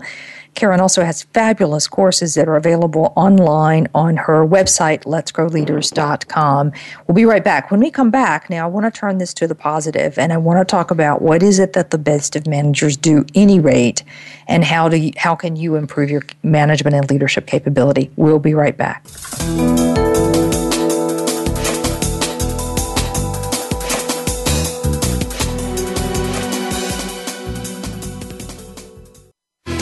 Karin 0.57 0.81
also 0.81 1.05
has 1.05 1.21
fabulous 1.23 1.87
courses 1.87 2.33
that 2.33 2.47
are 2.47 2.55
available 2.55 3.13
online 3.15 3.87
on 3.93 4.17
her 4.17 4.43
website, 4.45 5.03
letsgrowleaders.com. 5.03 6.71
We'll 7.05 7.15
be 7.15 7.25
right 7.25 7.43
back. 7.43 7.69
When 7.69 7.79
we 7.79 7.91
come 7.91 8.09
back, 8.09 8.49
now 8.49 8.65
I 8.65 8.67
want 8.67 8.91
to 8.91 8.99
turn 8.99 9.19
this 9.19 9.35
to 9.35 9.47
the 9.47 9.53
positive 9.53 10.17
and 10.17 10.33
I 10.33 10.37
want 10.37 10.59
to 10.59 10.65
talk 10.65 10.89
about 10.89 11.21
what 11.21 11.43
is 11.43 11.59
it 11.59 11.73
that 11.73 11.91
the 11.91 11.99
best 11.99 12.35
of 12.35 12.47
managers 12.47 12.97
do 12.97 13.23
any 13.35 13.59
rate 13.59 14.03
and 14.47 14.63
how 14.63 14.89
do 14.89 14.97
you, 14.97 15.11
how 15.15 15.35
can 15.35 15.55
you 15.55 15.75
improve 15.75 16.09
your 16.09 16.23
management 16.41 16.95
and 16.95 17.07
leadership 17.07 17.45
capability. 17.45 18.09
We'll 18.15 18.39
be 18.39 18.55
right 18.55 18.75
back. 18.75 19.05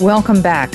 Welcome 0.00 0.40
back. 0.40 0.72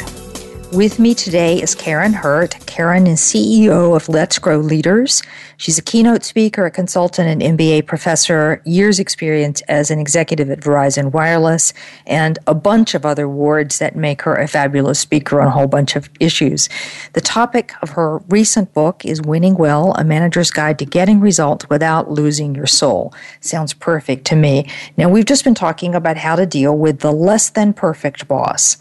With 0.73 0.99
me 0.99 1.13
today 1.13 1.61
is 1.61 1.73
Karin 1.75 2.11
Hurt. 2.11 2.57
Karin 2.65 3.07
is 3.07 3.21
CEO 3.21 3.95
of 3.95 4.09
Let's 4.09 4.39
Grow 4.39 4.57
Leaders. 4.57 5.21
She's 5.57 5.77
a 5.77 5.81
keynote 5.81 6.23
speaker, 6.23 6.65
a 6.65 6.71
consultant, 6.71 7.29
and 7.29 7.57
MBA 7.57 7.85
professor, 7.85 8.61
years 8.65 8.99
experience 8.99 9.61
as 9.69 9.89
an 9.89 9.99
executive 9.99 10.49
at 10.49 10.59
Verizon 10.59 11.11
Wireless, 11.11 11.71
and 12.07 12.39
a 12.47 12.53
bunch 12.53 12.93
of 12.93 13.05
other 13.05 13.25
awards 13.25 13.77
that 13.77 13.95
make 13.95 14.23
her 14.23 14.35
a 14.35 14.47
fabulous 14.47 14.99
speaker 14.99 15.39
on 15.39 15.47
a 15.47 15.51
whole 15.51 15.67
bunch 15.67 15.95
of 15.95 16.09
issues. 16.19 16.67
The 17.13 17.21
topic 17.21 17.71
of 17.81 17.91
her 17.91 18.17
recent 18.27 18.73
book 18.73 19.05
is 19.05 19.21
Winning 19.21 19.55
Well, 19.55 19.93
a 19.93 20.03
manager's 20.03 20.51
guide 20.51 20.79
to 20.79 20.85
getting 20.85 21.21
results 21.21 21.69
without 21.69 22.11
losing 22.11 22.53
your 22.53 22.67
soul. 22.67 23.13
Sounds 23.39 23.73
perfect 23.73 24.25
to 24.25 24.35
me. 24.35 24.69
Now, 24.97 25.09
we've 25.09 25.25
just 25.25 25.43
been 25.43 25.55
talking 25.55 25.95
about 25.95 26.17
how 26.17 26.35
to 26.35 26.45
deal 26.45 26.77
with 26.77 26.99
the 26.99 27.13
less 27.13 27.51
than 27.51 27.71
perfect 27.71 28.27
boss. 28.27 28.77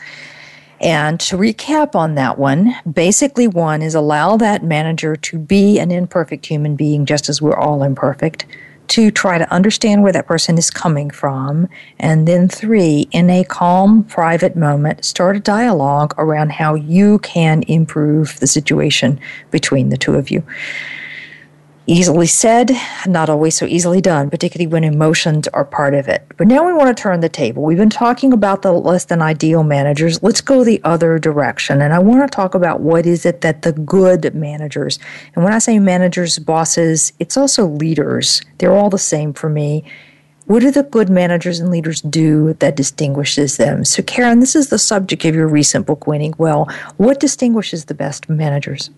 And 0.84 1.18
to 1.20 1.38
recap 1.38 1.94
on 1.94 2.14
that 2.16 2.38
one, 2.38 2.74
basically, 2.90 3.48
one 3.48 3.80
is 3.80 3.94
allow 3.94 4.36
that 4.36 4.62
manager 4.62 5.16
to 5.16 5.38
be 5.38 5.78
an 5.78 5.90
imperfect 5.90 6.44
human 6.44 6.76
being, 6.76 7.06
just 7.06 7.30
as 7.30 7.40
we're 7.40 7.56
all 7.56 7.82
imperfect. 7.82 8.44
Two, 8.86 9.10
try 9.10 9.38
to 9.38 9.50
understand 9.50 10.02
where 10.02 10.12
that 10.12 10.26
person 10.26 10.58
is 10.58 10.70
coming 10.70 11.08
from. 11.08 11.70
And 11.98 12.28
then 12.28 12.50
three, 12.50 13.08
in 13.12 13.30
a 13.30 13.44
calm, 13.44 14.04
private 14.04 14.56
moment, 14.56 15.06
start 15.06 15.36
a 15.36 15.40
dialogue 15.40 16.14
around 16.18 16.52
how 16.52 16.74
you 16.74 17.18
can 17.20 17.62
improve 17.62 18.38
the 18.40 18.46
situation 18.46 19.18
between 19.50 19.88
the 19.88 19.96
two 19.96 20.16
of 20.16 20.30
you 20.30 20.44
easily 21.86 22.26
said, 22.26 22.70
not 23.06 23.28
always 23.28 23.56
so 23.56 23.66
easily 23.66 24.00
done, 24.00 24.30
particularly 24.30 24.66
when 24.66 24.84
emotions 24.84 25.48
are 25.48 25.64
part 25.64 25.94
of 25.94 26.08
it. 26.08 26.26
But 26.36 26.46
now 26.46 26.64
we 26.64 26.72
want 26.72 26.96
to 26.96 27.02
turn 27.02 27.20
the 27.20 27.28
table. 27.28 27.62
We've 27.62 27.78
been 27.78 27.90
talking 27.90 28.32
about 28.32 28.62
the 28.62 28.72
less 28.72 29.04
than 29.04 29.20
ideal 29.20 29.64
managers. 29.64 30.22
Let's 30.22 30.40
go 30.40 30.64
the 30.64 30.80
other 30.84 31.18
direction. 31.18 31.82
And 31.82 31.92
I 31.92 31.98
want 31.98 32.22
to 32.22 32.34
talk 32.34 32.54
about 32.54 32.80
what 32.80 33.06
is 33.06 33.26
it 33.26 33.42
that 33.42 33.62
the 33.62 33.72
good 33.72 34.34
managers, 34.34 34.98
and 35.34 35.44
when 35.44 35.52
I 35.52 35.58
say 35.58 35.78
managers, 35.78 36.38
bosses, 36.38 37.12
it's 37.18 37.36
also 37.36 37.66
leaders. 37.66 38.40
They're 38.58 38.74
all 38.74 38.90
the 38.90 38.98
same 38.98 39.34
for 39.34 39.50
me. 39.50 39.84
What 40.46 40.60
do 40.60 40.70
the 40.70 40.82
good 40.82 41.08
managers 41.08 41.58
and 41.58 41.70
leaders 41.70 42.02
do 42.02 42.52
that 42.54 42.76
distinguishes 42.76 43.56
them? 43.56 43.84
So, 43.84 44.02
Karin, 44.02 44.40
this 44.40 44.54
is 44.54 44.68
the 44.68 44.78
subject 44.78 45.24
of 45.24 45.34
your 45.34 45.48
recent 45.48 45.86
book, 45.86 46.06
Winning 46.06 46.34
Well. 46.36 46.68
What 46.98 47.18
distinguishes 47.18 47.86
the 47.86 47.94
best 47.94 48.28
managers? 48.28 48.90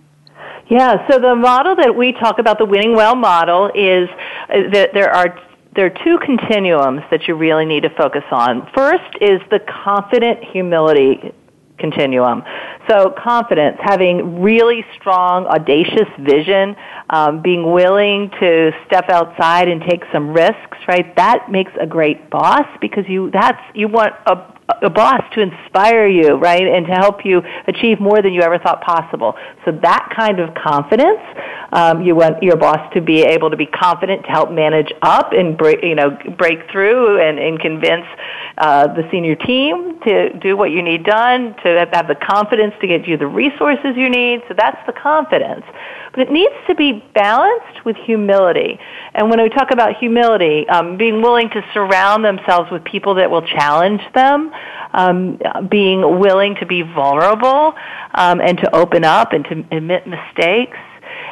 Yeah, 0.68 1.08
so 1.08 1.18
the 1.18 1.36
model 1.36 1.76
that 1.76 1.94
we 1.94 2.12
talk 2.12 2.38
about, 2.38 2.58
the 2.58 2.64
winning 2.64 2.94
well 2.94 3.14
model, 3.14 3.70
is 3.74 4.08
uh, 4.48 4.70
that 4.72 4.90
there 4.94 5.10
are 5.10 5.38
there 5.76 5.86
are 5.86 6.04
two 6.04 6.18
continuums 6.24 7.02
that 7.10 7.28
you 7.28 7.34
really 7.34 7.66
need 7.66 7.82
to 7.82 7.90
focus 7.90 8.24
on. 8.30 8.66
First 8.74 9.16
is 9.20 9.40
the 9.50 9.60
confident 9.84 10.42
humility 10.42 11.34
continuum. 11.78 12.42
So 12.88 13.14
confidence, 13.22 13.76
having 13.80 14.40
really 14.40 14.84
strong, 14.98 15.46
audacious 15.46 16.08
vision, 16.18 16.74
um, 17.10 17.42
being 17.42 17.70
willing 17.72 18.30
to 18.40 18.72
step 18.86 19.10
outside 19.10 19.68
and 19.68 19.82
take 19.82 20.02
some 20.12 20.30
risks, 20.30 20.78
right? 20.88 21.14
That 21.16 21.50
makes 21.50 21.72
a 21.80 21.86
great 21.86 22.30
boss 22.30 22.66
because 22.80 23.04
you 23.08 23.30
that's 23.30 23.60
you 23.74 23.88
want 23.88 24.14
a 24.26 24.55
a 24.82 24.90
boss 24.90 25.22
to 25.34 25.40
inspire 25.40 26.06
you, 26.06 26.34
right, 26.34 26.66
and 26.66 26.86
to 26.86 26.92
help 26.92 27.24
you 27.24 27.42
achieve 27.68 28.00
more 28.00 28.20
than 28.20 28.32
you 28.32 28.42
ever 28.42 28.58
thought 28.58 28.82
possible. 28.82 29.34
So 29.64 29.72
that 29.82 30.12
kind 30.14 30.40
of 30.40 30.54
confidence, 30.54 31.20
um, 31.72 32.02
you 32.02 32.14
want 32.16 32.42
your 32.42 32.56
boss 32.56 32.92
to 32.94 33.00
be 33.00 33.22
able 33.22 33.50
to 33.50 33.56
be 33.56 33.66
confident 33.66 34.24
to 34.24 34.28
help 34.28 34.50
manage 34.50 34.92
up 35.02 35.32
and 35.32 35.56
break, 35.56 35.82
you 35.82 35.94
know, 35.94 36.18
break 36.36 36.58
through 36.70 37.20
and, 37.20 37.38
and 37.38 37.60
convince 37.60 38.06
uh, 38.58 38.86
the 38.94 39.06
senior 39.10 39.34
team 39.34 40.00
to 40.00 40.32
do 40.38 40.56
what 40.56 40.70
you 40.70 40.82
need 40.82 41.04
done, 41.04 41.54
to 41.62 41.86
have 41.92 42.08
the 42.08 42.14
confidence 42.14 42.74
to 42.80 42.86
get 42.86 43.06
you 43.06 43.16
the 43.16 43.26
resources 43.26 43.96
you 43.96 44.08
need. 44.08 44.42
So 44.48 44.54
that's 44.56 44.78
the 44.86 44.92
confidence. 44.92 45.64
But 46.12 46.20
it 46.20 46.32
needs 46.32 46.54
to 46.66 46.74
be 46.74 47.04
balanced 47.14 47.84
with 47.84 47.96
humility. 47.96 48.78
And 49.14 49.28
when 49.28 49.42
we 49.42 49.50
talk 49.50 49.70
about 49.72 49.96
humility, 49.96 50.66
um, 50.68 50.96
being 50.96 51.20
willing 51.20 51.50
to 51.50 51.62
surround 51.74 52.24
themselves 52.24 52.70
with 52.70 52.82
people 52.84 53.14
that 53.16 53.30
will 53.30 53.42
challenge 53.42 54.00
them, 54.14 54.50
um, 54.94 55.38
being 55.68 56.18
willing 56.18 56.54
to 56.56 56.66
be 56.66 56.80
vulnerable 56.80 57.74
um, 58.14 58.40
and 58.40 58.56
to 58.58 58.74
open 58.74 59.04
up 59.04 59.34
and 59.34 59.44
to 59.44 59.64
admit 59.70 60.06
mistakes. 60.06 60.78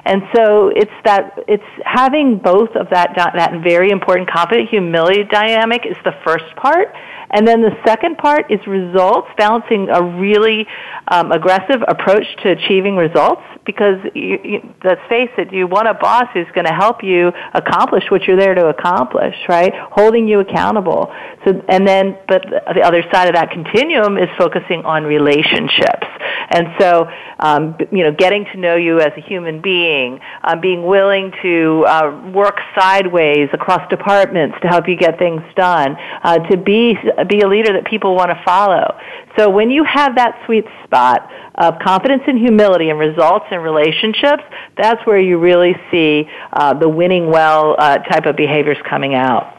And 0.04 0.22
so 0.34 0.68
it's 0.68 0.92
that 1.04 1.38
it's 1.48 1.64
having 1.84 2.38
both 2.38 2.70
of 2.76 2.90
that 2.90 3.14
that 3.16 3.62
very 3.62 3.90
important 3.90 4.30
confident 4.30 4.68
humility 4.68 5.24
dynamic 5.24 5.87
is 5.87 5.96
the 6.04 6.14
first 6.24 6.54
part, 6.56 6.94
and 7.35 7.47
then 7.47 7.62
the 7.62 7.77
second 7.85 8.16
part 8.16 8.51
is 8.51 8.64
results, 8.66 9.29
balancing 9.37 9.88
a 9.90 10.01
really 10.03 10.66
um, 11.09 11.33
aggressive 11.33 11.83
approach 11.87 12.25
to 12.42 12.51
achieving 12.51 12.97
results 12.97 13.42
because 13.66 13.99
you, 14.14 14.38
you, 14.44 14.75
let's 14.85 15.01
face 15.09 15.31
it, 15.37 15.53
you 15.53 15.66
want 15.66 15.88
a 15.88 15.94
boss 15.94 16.27
who's 16.33 16.47
going 16.55 16.66
to 16.66 16.73
help 16.73 17.03
you 17.03 17.33
accomplish 17.55 18.05
what 18.11 18.23
you're 18.25 18.37
there 18.37 18.55
to 18.55 18.68
accomplish, 18.68 19.35
right? 19.49 19.73
Holding 19.75 20.29
you 20.29 20.40
accountable. 20.40 21.12
So, 21.44 21.61
and 21.68 21.87
then, 21.87 22.16
but 22.29 22.44
the 22.75 22.83
other 22.83 23.03
side 23.12 23.29
of 23.29 23.35
that 23.35 23.51
continuum 23.51 24.16
is 24.16 24.29
focusing 24.38 24.85
on 24.85 25.05
relationships. 25.05 26.07
And 26.51 26.68
so, 26.79 27.09
um, 27.40 27.77
you 27.90 28.05
know, 28.05 28.12
getting 28.12 28.44
to 28.53 28.59
know 28.59 28.77
you 28.77 29.01
as 29.01 29.12
a 29.16 29.20
human 29.20 29.61
being, 29.61 30.20
um, 30.42 30.61
being 30.61 30.87
willing 30.87 31.33
to 31.42 31.85
uh, 31.88 32.31
work 32.33 32.59
sideways 32.79 33.49
across 33.53 33.88
departments 33.88 34.57
to 34.62 34.68
help 34.68 34.88
you 34.88 34.97
get 34.97 35.18
things 35.18 35.42
done, 35.57 35.97
uh, 36.23 36.38
to 36.51 36.57
be 36.57 36.97
be 37.24 37.40
a 37.40 37.48
leader 37.48 37.72
that 37.72 37.84
people 37.84 38.14
want 38.14 38.30
to 38.30 38.42
follow. 38.44 38.98
So 39.37 39.50
when 39.50 39.70
you 39.70 39.84
have 39.84 40.14
that 40.16 40.40
sweet 40.46 40.64
spot 40.84 41.30
of 41.56 41.78
confidence 41.80 42.22
and 42.26 42.38
humility 42.38 42.90
and 42.90 42.98
results 42.98 43.46
and 43.50 43.62
relationships, 43.62 44.42
that's 44.76 45.04
where 45.06 45.18
you 45.18 45.38
really 45.38 45.76
see 45.90 46.28
uh, 46.52 46.74
the 46.74 46.88
winning 46.88 47.30
well 47.30 47.76
uh, 47.78 47.98
type 47.98 48.26
of 48.26 48.37
behaviors 48.37 48.78
coming 48.88 49.14
out. 49.14 49.54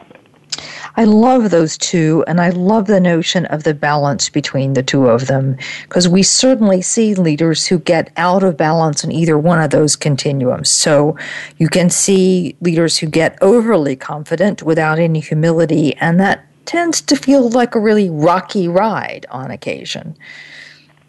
I 0.98 1.04
love 1.04 1.50
those 1.50 1.76
two, 1.76 2.24
and 2.26 2.40
I 2.40 2.48
love 2.48 2.86
the 2.86 3.00
notion 3.00 3.44
of 3.46 3.64
the 3.64 3.74
balance 3.74 4.30
between 4.30 4.72
the 4.72 4.82
two 4.82 5.08
of 5.08 5.26
them 5.26 5.58
because 5.82 6.08
we 6.08 6.22
certainly 6.22 6.80
see 6.80 7.14
leaders 7.14 7.66
who 7.66 7.78
get 7.78 8.10
out 8.16 8.42
of 8.42 8.56
balance 8.56 9.04
in 9.04 9.12
either 9.12 9.38
one 9.38 9.60
of 9.60 9.70
those 9.70 9.94
continuums. 9.94 10.70
So 10.70 11.18
you 11.58 11.68
can 11.68 11.90
see 11.90 12.56
leaders 12.62 12.96
who 12.96 13.08
get 13.08 13.36
overly 13.42 13.94
confident 13.94 14.62
without 14.62 14.98
any 14.98 15.20
humility, 15.20 15.94
and 15.96 16.18
that 16.18 16.46
tends 16.66 17.00
to 17.02 17.16
feel 17.16 17.48
like 17.48 17.74
a 17.74 17.80
really 17.80 18.10
rocky 18.10 18.68
ride 18.68 19.26
on 19.30 19.50
occasion. 19.50 20.16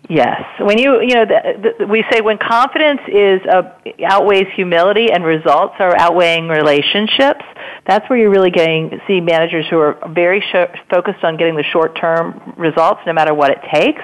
Yes, 0.10 0.42
when 0.62 0.78
you 0.78 1.02
you 1.02 1.16
know 1.16 1.26
the, 1.26 1.74
the, 1.80 1.86
we 1.86 2.06
say 2.10 2.22
when 2.22 2.38
confidence 2.38 3.02
is 3.10 3.42
uh, 3.46 3.74
outweighs 4.06 4.48
humility 4.56 5.12
and 5.12 5.22
results 5.26 5.76
are 5.80 5.98
outweighing 6.00 6.48
relationships, 6.48 7.44
that's 7.86 8.10
where 8.10 8.18
you're 8.18 8.30
really 8.30 8.52
getting 8.52 9.02
see 9.06 9.20
managers 9.20 9.66
who 9.70 9.78
are 9.80 9.98
very 10.14 10.40
sh- 10.40 10.80
focused 10.90 11.26
on 11.26 11.36
getting 11.36 11.58
the 11.58 11.64
short 11.64 12.00
term 12.00 12.54
results, 12.56 13.02
no 13.06 13.12
matter 13.12 13.34
what 13.34 13.52
it 13.52 13.60
takes. 13.74 14.02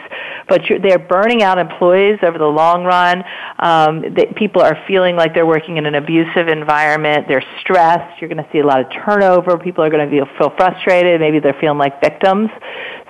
But 0.47 0.62
they're 0.82 0.99
burning 0.99 1.41
out 1.41 1.58
employees 1.58 2.19
over 2.21 2.38
the 2.38 2.45
long 2.45 2.84
run. 2.84 3.23
Um, 3.60 4.13
they, 4.13 4.25
people 4.36 4.62
are 4.62 4.77
feeling 4.88 5.15
like 5.15 5.34
they're 5.34 5.45
working 5.45 5.77
in 5.77 5.86
an 5.86 5.95
abusive 5.95 6.47
environment. 6.47 7.27
They're 7.27 7.45
stressed. 7.62 8.21
You're 8.21 8.29
going 8.29 8.43
to 8.43 8.49
see 8.51 8.60
a 8.60 8.65
lot 8.65 8.82
of 8.82 8.88
turnover. 9.06 9.58
People 9.58 9.84
are 9.84 9.89
going 9.89 10.10
to 10.10 10.12
feel, 10.12 10.27
feel 10.38 10.53
frustrated. 10.58 11.21
Maybe 11.21 11.39
they're 11.39 11.58
feeling 11.60 11.77
like 11.77 12.01
victims. 12.01 12.49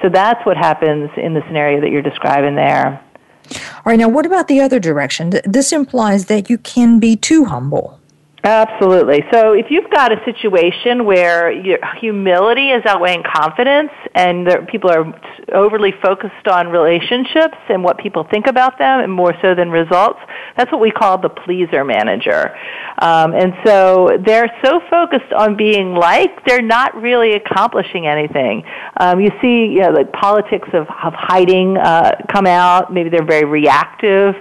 So 0.02 0.10
that's 0.10 0.46
what 0.46 0.58
happens 0.58 1.10
in 1.18 1.34
the 1.34 1.42
scenario 1.48 1.82
that 1.82 1.90
you're 1.90 2.02
describing 2.02 2.56
there. 2.56 3.04
All 3.52 3.84
right, 3.86 4.00
now 4.00 4.10
what 4.10 4.26
about 4.26 4.48
the 4.48 4.62
other 4.62 4.80
direction? 4.80 5.34
This 5.44 5.74
implies 5.74 6.26
that 6.26 6.50
you 6.50 6.58
can 6.58 7.00
be 7.00 7.16
too 7.16 7.46
humble. 7.46 8.00
Absolutely. 8.46 9.24
So 9.32 9.54
if 9.54 9.68
you've 9.70 9.90
got 9.90 10.12
a 10.12 10.22
situation 10.26 11.06
where 11.06 11.50
your 11.50 11.80
humility 12.02 12.72
is 12.72 12.84
outweighing 12.86 13.24
confidence 13.24 13.92
and 14.16 14.46
there, 14.46 14.66
people 14.66 14.92
are 14.92 15.06
overly 15.54 15.94
focused 16.04 16.50
on 16.52 16.68
relationships 16.68 17.56
and 17.70 17.82
what 17.86 17.98
people 18.00 18.28
think 18.30 18.48
about 18.48 18.78
them 18.78 19.00
and 19.00 19.10
more 19.10 19.34
so 19.42 19.56
than 19.56 19.70
results, 19.70 20.20
that's 20.58 20.70
what 20.74 20.82
we 20.82 20.92
call 20.92 21.18
the 21.22 21.30
pleaser 21.30 21.86
manager. 21.86 22.54
Um, 23.02 23.34
and 23.34 23.54
so 23.66 24.18
they're 24.26 24.52
so 24.62 24.82
focused 24.90 25.32
on 25.32 25.56
being 25.56 25.96
liked, 25.96 26.46
they're 26.46 26.62
not 26.62 27.02
really 27.02 27.36
accomplishing 27.36 28.08
anything. 28.08 28.64
Um, 29.00 29.22
you 29.22 29.30
see, 29.42 29.72
you 29.72 29.80
know, 29.84 29.92
like 29.92 30.12
politics 30.12 30.68
of, 30.74 30.88
of 31.02 31.14
hiding 31.16 31.78
uh, 31.78 32.12
come 32.30 32.46
out. 32.46 32.94
Maybe 32.94 33.10
they're 33.10 33.26
very 33.26 33.46
reactive, 33.46 34.36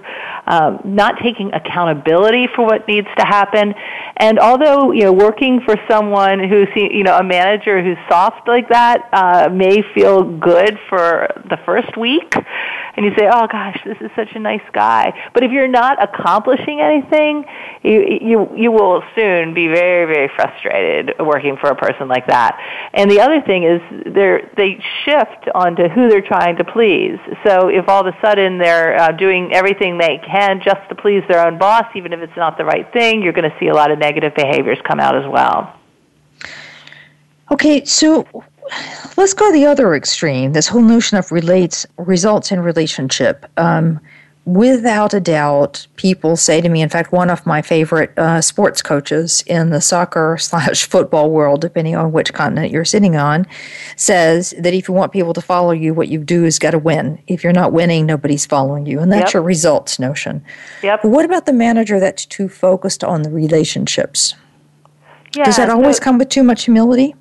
um, 0.46 0.80
not 0.84 1.16
taking 1.22 1.52
accountability 1.52 2.48
for 2.54 2.64
what 2.64 2.86
needs 2.88 3.08
to 3.16 3.24
happen. 3.24 3.74
And 4.16 4.38
although 4.38 4.92
you 4.92 5.02
know, 5.02 5.12
working 5.12 5.60
for 5.64 5.76
someone 5.88 6.38
who's 6.48 6.68
you 6.74 7.04
know 7.04 7.16
a 7.16 7.24
manager 7.24 7.82
who's 7.82 7.98
soft 8.08 8.48
like 8.48 8.68
that 8.68 9.08
uh, 9.12 9.48
may 9.52 9.82
feel 9.94 10.22
good 10.22 10.78
for 10.88 11.28
the 11.48 11.58
first 11.64 11.96
week, 11.96 12.34
and 12.96 13.06
you 13.06 13.12
say, 13.16 13.28
"Oh 13.30 13.46
gosh, 13.46 13.78
this 13.84 13.96
is 14.00 14.10
such 14.16 14.34
a 14.34 14.38
nice 14.38 14.62
guy," 14.72 15.12
but 15.32 15.44
if 15.44 15.52
you're 15.52 15.68
not 15.68 16.02
accomplishing 16.02 16.80
anything, 16.80 17.44
you 17.82 18.18
you 18.20 18.48
you 18.56 18.72
will 18.72 19.02
soon 19.14 19.54
be 19.54 19.68
very 19.68 20.12
very 20.12 20.30
frustrated 20.34 21.12
working 21.20 21.56
for 21.56 21.70
a 21.70 21.76
person 21.76 22.08
like 22.08 22.26
that. 22.26 22.58
And 22.94 23.10
the 23.10 23.20
other 23.20 23.40
thing 23.40 23.62
is 23.64 23.80
they 24.06 24.40
they 24.56 24.84
shift 25.04 25.48
onto 25.54 25.88
who 25.88 26.08
they're 26.08 26.20
trying 26.20 26.56
to 26.56 26.64
please. 26.64 27.18
So 27.46 27.68
if 27.68 27.88
all 27.88 28.06
of 28.06 28.12
a 28.12 28.18
sudden 28.20 28.58
they're 28.58 28.98
uh, 28.98 29.12
doing 29.12 29.52
everything 29.52 29.98
they 29.98 30.20
can 30.32 30.60
just 30.64 30.88
to 30.88 30.94
please 30.94 31.22
their 31.28 31.46
own 31.46 31.58
boss, 31.58 31.84
even 31.94 32.12
if 32.12 32.20
it's 32.20 32.36
not 32.36 32.56
the 32.56 32.64
right 32.64 32.90
thing, 32.92 33.22
you're 33.22 33.32
going 33.32 33.48
to 33.48 33.56
see 33.60 33.68
a 33.68 33.74
lot 33.74 33.90
of 33.90 33.98
negative 33.98 34.34
behaviors 34.34 34.78
come 34.88 34.98
out 34.98 35.16
as 35.16 35.30
well. 35.30 35.78
Okay, 37.50 37.84
so 37.84 38.26
let's 39.16 39.34
go 39.34 39.52
the 39.52 39.66
other 39.66 39.94
extreme. 39.94 40.52
This 40.52 40.68
whole 40.68 40.82
notion 40.82 41.18
of 41.18 41.30
relates 41.30 41.86
results 41.98 42.50
in 42.50 42.60
relationship. 42.60 43.44
Um, 43.58 44.00
without 44.44 45.14
a 45.14 45.20
doubt, 45.20 45.86
people 45.96 46.36
say 46.36 46.60
to 46.60 46.68
me. 46.68 46.82
In 46.82 46.88
fact, 46.88 47.12
one 47.12 47.30
of 47.30 47.46
my 47.46 47.62
favorite 47.62 48.16
uh, 48.18 48.40
sports 48.40 48.82
coaches 48.82 49.44
in 49.46 49.70
the 49.70 49.80
soccer 49.80 50.36
slash 50.40 50.86
football 50.86 51.30
world, 51.30 51.60
depending 51.60 51.96
on 51.96 52.12
which 52.12 52.32
continent 52.32 52.72
you're 52.72 52.84
sitting 52.84 53.16
on, 53.16 53.46
says 53.96 54.54
that 54.58 54.74
if 54.74 54.88
you 54.88 54.94
want 54.94 55.12
people 55.12 55.32
to 55.34 55.40
follow 55.40 55.72
you, 55.72 55.94
what 55.94 56.08
you 56.08 56.18
do 56.18 56.44
is 56.44 56.58
got 56.58 56.72
to 56.72 56.78
win. 56.78 57.22
If 57.26 57.44
you're 57.44 57.52
not 57.52 57.72
winning, 57.72 58.06
nobody's 58.06 58.46
following 58.46 58.86
you, 58.86 59.00
and 59.00 59.12
that's 59.12 59.28
yep. 59.28 59.34
your 59.34 59.42
results 59.42 59.98
notion. 59.98 60.44
Yep. 60.82 61.02
But 61.02 61.08
what 61.10 61.24
about 61.24 61.46
the 61.46 61.52
manager 61.52 62.00
that's 62.00 62.26
too 62.26 62.48
focused 62.48 63.04
on 63.04 63.22
the 63.22 63.30
relationships? 63.30 64.34
Yeah, 65.36 65.44
Does 65.44 65.56
that 65.56 65.70
always 65.70 65.96
so- 65.96 66.04
come 66.04 66.18
with 66.18 66.28
too 66.28 66.42
much 66.42 66.64
humility? 66.64 67.14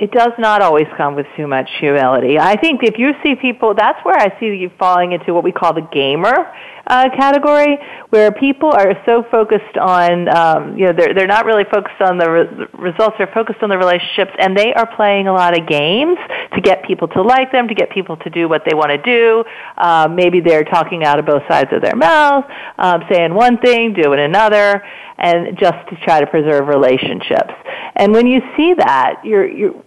It 0.00 0.10
does 0.12 0.32
not 0.38 0.62
always 0.62 0.86
come 0.96 1.14
with 1.14 1.26
too 1.36 1.46
much 1.46 1.68
humility. 1.78 2.38
I 2.38 2.56
think 2.56 2.82
if 2.82 2.98
you 2.98 3.12
see 3.22 3.34
people, 3.34 3.74
that's 3.74 4.02
where 4.02 4.16
I 4.16 4.38
see 4.40 4.46
you 4.46 4.70
falling 4.78 5.12
into 5.12 5.34
what 5.34 5.44
we 5.44 5.52
call 5.52 5.74
the 5.74 5.86
gamer 5.92 6.50
uh, 6.86 7.08
category, 7.16 7.78
where 8.08 8.32
people 8.32 8.70
are 8.72 8.94
so 9.06 9.24
focused 9.30 9.76
on, 9.76 10.28
um, 10.34 10.76
you 10.76 10.86
know, 10.86 10.92
they're 10.92 11.14
they're 11.14 11.26
not 11.26 11.44
really 11.44 11.64
focused 11.64 12.00
on 12.00 12.16
the 12.16 12.28
re- 12.28 12.66
results. 12.78 13.16
They're 13.18 13.30
focused 13.32 13.62
on 13.62 13.68
the 13.68 13.76
relationships, 13.76 14.32
and 14.38 14.56
they 14.56 14.72
are 14.72 14.88
playing 14.96 15.28
a 15.28 15.32
lot 15.32 15.56
of 15.58 15.68
games 15.68 16.16
to 16.54 16.60
get 16.62 16.82
people 16.84 17.06
to 17.08 17.22
like 17.22 17.52
them, 17.52 17.68
to 17.68 17.74
get 17.74 17.90
people 17.90 18.16
to 18.16 18.30
do 18.30 18.48
what 18.48 18.62
they 18.64 18.74
want 18.74 18.90
to 18.90 19.02
do. 19.02 19.44
Uh, 19.76 20.08
maybe 20.10 20.40
they're 20.40 20.64
talking 20.64 21.04
out 21.04 21.18
of 21.18 21.26
both 21.26 21.42
sides 21.46 21.70
of 21.72 21.82
their 21.82 21.94
mouth, 21.94 22.44
um, 22.78 23.02
saying 23.10 23.34
one 23.34 23.58
thing, 23.58 23.92
doing 23.92 24.18
another, 24.18 24.82
and 25.18 25.58
just 25.58 25.76
to 25.90 25.96
try 26.04 26.20
to 26.20 26.26
preserve 26.26 26.66
relationships. 26.66 27.52
And 27.94 28.12
when 28.12 28.26
you 28.26 28.40
see 28.56 28.74
that, 28.74 29.20
you're 29.22 29.46
you're 29.46 29.84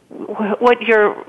what 0.59 0.81
you're 0.81 1.25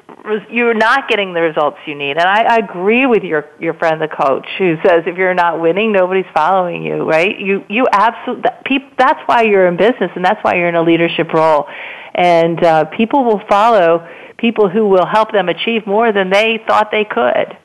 you're 0.51 0.75
not 0.75 1.09
getting 1.09 1.35
the 1.35 1.41
results 1.41 1.79
you 1.87 1.95
need. 1.95 2.13
And 2.13 2.23
I, 2.23 2.43
I 2.43 2.57
agree 2.57 3.07
with 3.07 3.23
your 3.23 3.47
your 3.59 3.75
friend 3.75 4.01
the 4.01 4.09
coach 4.09 4.47
who 4.59 4.77
says 4.85 5.05
if 5.07 5.17
you're 5.17 5.35
not 5.35 5.61
winning, 5.61 5.93
nobody's 5.93 6.27
following 6.35 6.83
you. 6.83 7.09
Right? 7.09 7.39
You 7.39 7.65
you 7.69 7.87
absolutely 7.93 8.51
that's 8.99 9.21
why 9.27 9.43
you're 9.43 9.67
in 9.67 9.77
business 9.77 10.11
and 10.15 10.25
that's 10.25 10.43
why 10.43 10.55
you're 10.55 10.69
in 10.69 10.75
a 10.75 10.83
leadership 10.83 11.33
role. 11.33 11.67
And 12.15 12.63
uh, 12.63 12.85
people 12.87 13.25
will 13.25 13.43
follow 13.49 14.07
people 14.39 14.69
who 14.69 14.89
will 14.89 15.07
help 15.07 15.33
them 15.33 15.49
achieve 15.49 15.87
more 15.87 16.13
than 16.13 16.31
they 16.31 16.63
thought 16.67 16.91
they 16.91 17.05
could. 17.05 17.57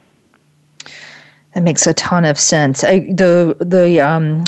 That 1.56 1.64
makes 1.64 1.88
a 1.88 1.96
ton 1.96 2.26
of 2.26 2.40
sense. 2.40 2.84
I, 2.84 3.00
the 3.00 3.58
the 3.60 4.00
um, 4.00 4.44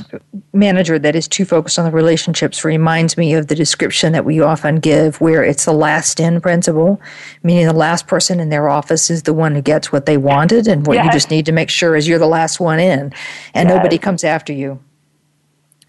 manager 0.54 1.00
that 1.00 1.16
is 1.16 1.28
too 1.28 1.46
focused 1.46 1.80
on 1.80 1.86
the 1.86 1.92
relationships 1.92 2.64
reminds 2.64 3.18
me 3.18 3.34
of 3.34 3.48
the 3.48 3.56
description 3.56 4.14
that 4.14 4.24
we 4.24 4.40
often 4.40 4.76
give, 4.76 5.20
where 5.20 5.44
it's 5.44 5.66
the 5.66 5.74
last 5.74 6.20
in 6.20 6.40
principle, 6.42 7.02
meaning 7.42 7.66
the 7.66 7.74
last 7.74 8.06
person 8.06 8.40
in 8.40 8.50
their 8.50 8.70
office 8.70 9.10
is 9.10 9.24
the 9.24 9.34
one 9.34 9.56
who 9.56 9.64
gets 9.64 9.92
what 9.92 10.06
they 10.06 10.16
wanted, 10.16 10.68
and 10.68 10.86
what 10.86 10.94
yes. 10.94 11.06
you 11.06 11.12
just 11.12 11.32
need 11.32 11.48
to 11.48 11.52
make 11.52 11.72
sure 11.72 11.96
is 11.96 12.08
you're 12.08 12.20
the 12.20 12.28
last 12.28 12.60
one 12.60 12.80
in, 12.80 13.12
and 13.56 13.68
yes. 13.68 13.76
nobody 13.76 13.98
comes 13.98 14.24
after 14.24 14.54
you. 14.54 14.80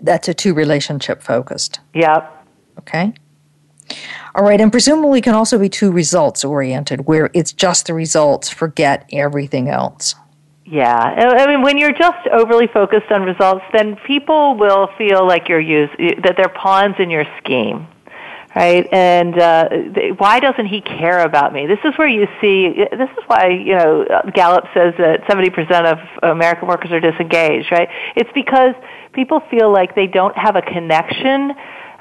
That's 0.01 0.29
a 0.29 0.35
two 0.35 0.55
relationship 0.55 1.23
focused. 1.23 1.79
Yep. 1.93 2.47
Okay. 2.79 3.13
All 4.35 4.45
right, 4.45 4.63
and 4.63 4.73
presumably 4.73 5.21
can 5.21 5.35
also 5.35 5.59
be 5.59 5.69
two 5.69 5.93
results 5.93 6.43
oriented, 6.43 7.07
where 7.07 7.29
it's 7.35 7.53
just 7.53 7.87
the 7.87 7.93
results, 7.93 8.49
forget 8.49 9.07
everything 9.13 9.69
else. 9.69 10.15
Yeah, 10.73 10.97
I 10.97 11.47
mean, 11.49 11.61
when 11.61 11.77
you're 11.77 11.93
just 11.93 12.27
overly 12.33 12.67
focused 12.67 13.13
on 13.13 13.25
results, 13.25 13.63
then 13.75 13.95
people 14.07 14.57
will 14.57 14.89
feel 14.97 15.27
like 15.27 15.51
you're 15.51 15.61
use, 15.61 15.91
that 15.99 16.37
they're 16.39 16.49
pawns 16.49 16.95
in 16.99 17.11
your 17.11 17.27
scheme, 17.37 17.87
right? 18.57 18.89
And 18.91 19.39
uh, 19.39 19.69
why 20.17 20.41
doesn't 20.41 20.65
he 20.65 20.81
care 20.81 21.27
about 21.27 21.53
me? 21.53 21.67
This 21.67 21.81
is 21.85 21.93
where 21.99 22.09
you 22.09 22.27
see. 22.41 22.73
This 22.91 23.11
is 23.11 23.25
why 23.27 23.49
you 23.49 23.75
know 23.75 24.07
Gallup 24.33 24.65
says 24.73 24.95
that 24.97 25.25
70% 25.25 25.93
of 25.93 25.99
American 26.23 26.69
workers 26.69 26.91
are 26.91 27.01
disengaged, 27.01 27.71
right? 27.71 27.91
It's 28.17 28.31
because 28.35 28.75
people 29.13 29.41
feel 29.51 29.71
like 29.71 29.95
they 29.95 30.07
don't 30.07 30.39
have 30.39 30.57
a 30.57 30.63
connection 30.63 31.53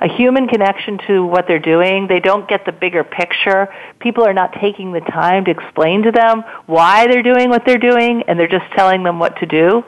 a 0.02 0.08
human 0.08 0.48
connection 0.48 0.98
to 1.08 1.26
what 1.26 1.48
they're 1.48 1.60
doing. 1.60 2.08
They 2.08 2.20
don't 2.20 2.50
get 2.50 2.66
the 2.66 2.72
bigger 2.72 3.04
picture. 3.04 3.68
People 4.00 4.26
are 4.26 4.34
not 4.34 4.54
taking 4.60 4.92
the 4.92 5.00
time 5.02 5.46
to 5.46 5.52
explain 5.52 6.04
to 6.04 6.12
them 6.12 6.44
why 6.66 7.08
they're 7.08 7.24
doing 7.24 7.50
what 7.50 7.64
they're 7.66 7.78
doing, 7.78 8.24
and 8.28 8.40
they're 8.40 8.48
just 8.48 8.72
telling 8.76 9.04
them 9.04 9.20
what 9.20 9.38
to 9.38 9.46
do. 9.46 9.84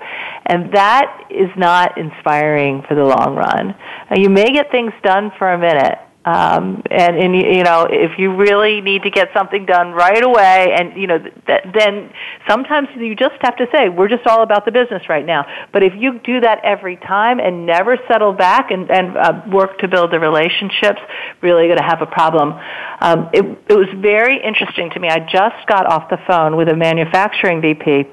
And 0.45 0.71
that 0.73 1.28
is 1.30 1.49
not 1.58 1.97
inspiring 1.97 2.84
for 2.88 2.95
the 2.95 3.04
long 3.04 3.36
run. 3.36 3.76
Now, 4.10 4.17
you 4.17 4.30
may 4.30 4.52
get 4.52 4.69
things 4.71 4.93
done 5.04 5.32
for 5.38 5.52
a 5.52 5.58
minute, 5.58 5.97
um, 6.25 6.81
and, 6.89 7.17
and 7.17 7.36
you 7.36 7.63
know 7.63 7.86
if 7.89 8.17
you 8.17 8.36
really 8.36 8.79
need 8.81 9.03
to 9.03 9.09
get 9.09 9.29
something 9.36 9.65
done 9.65 9.91
right 9.91 10.23
away 10.23 10.73
and 10.77 10.95
you 10.99 11.07
know 11.07 11.19
th- 11.19 11.65
then 11.73 12.12
sometimes 12.47 12.88
you 12.95 13.15
just 13.15 13.36
have 13.41 13.57
to 13.57 13.67
say 13.73 13.89
we're 13.89 14.07
just 14.07 14.25
all 14.25 14.41
about 14.41 14.65
the 14.65 14.71
business 14.71 15.03
right 15.09 15.25
now. 15.25 15.45
But 15.73 15.83
if 15.83 15.93
you 15.95 16.19
do 16.19 16.39
that 16.41 16.59
every 16.63 16.95
time 16.95 17.39
and 17.39 17.65
never 17.65 17.97
settle 18.07 18.31
back 18.31 18.71
and, 18.71 18.89
and 18.89 19.17
uh, 19.17 19.41
work 19.51 19.79
to 19.79 19.88
build 19.88 20.12
the 20.12 20.19
relationships 20.19 20.99
really 21.41 21.67
going 21.67 21.77
to 21.77 21.83
have 21.83 22.01
a 22.01 22.05
problem. 22.05 22.53
Um, 23.01 23.29
it, 23.33 23.43
it 23.69 23.75
was 23.75 23.89
very 23.97 24.41
interesting 24.41 24.89
to 24.91 24.99
me. 24.99 25.09
I 25.09 25.19
just 25.19 25.67
got 25.67 25.86
off 25.86 26.09
the 26.09 26.19
phone 26.25 26.55
with 26.55 26.69
a 26.69 26.75
manufacturing 26.75 27.62
vp 27.62 28.09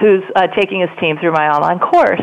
who's 0.00 0.22
uh, 0.34 0.46
taking 0.48 0.80
his 0.80 0.90
team 1.00 1.16
through 1.18 1.32
my 1.32 1.48
online 1.48 1.78
course. 1.78 2.20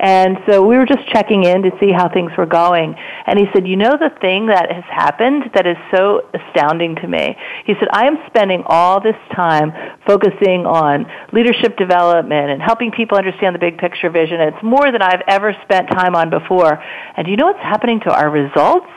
And 0.00 0.38
so 0.48 0.66
we 0.66 0.76
were 0.78 0.86
just 0.86 1.06
checking 1.08 1.44
in 1.44 1.60
to 1.60 1.70
see 1.78 1.92
how 1.92 2.08
things 2.08 2.32
were 2.38 2.46
going. 2.46 2.94
And 3.26 3.38
he 3.38 3.44
said, 3.52 3.68
You 3.68 3.76
know, 3.76 3.98
the 4.00 4.08
thing 4.20 4.46
that 4.46 4.72
has 4.72 4.84
happened 4.84 5.50
that 5.54 5.66
is 5.66 5.76
so 5.94 6.22
astounding 6.32 6.96
to 6.96 7.06
me? 7.06 7.36
He 7.66 7.74
said, 7.74 7.88
I 7.92 8.06
am 8.06 8.16
spending 8.26 8.62
all 8.64 9.02
this 9.02 9.16
time 9.36 9.72
focusing 10.06 10.64
on 10.64 11.04
leadership 11.34 11.76
development 11.76 12.48
and 12.50 12.62
helping 12.62 12.92
people 12.92 13.18
understand 13.18 13.54
the 13.54 13.58
big 13.58 13.76
picture 13.76 14.08
vision. 14.08 14.40
It's 14.40 14.62
more 14.62 14.90
than 14.90 15.02
I've 15.02 15.22
ever 15.28 15.54
spent 15.64 15.90
time 15.90 16.16
on 16.16 16.30
before. 16.30 16.82
And 17.16 17.26
do 17.26 17.30
you 17.30 17.36
know 17.36 17.46
what's 17.46 17.60
happening 17.60 18.00
to 18.00 18.10
our 18.10 18.30
results? 18.30 18.88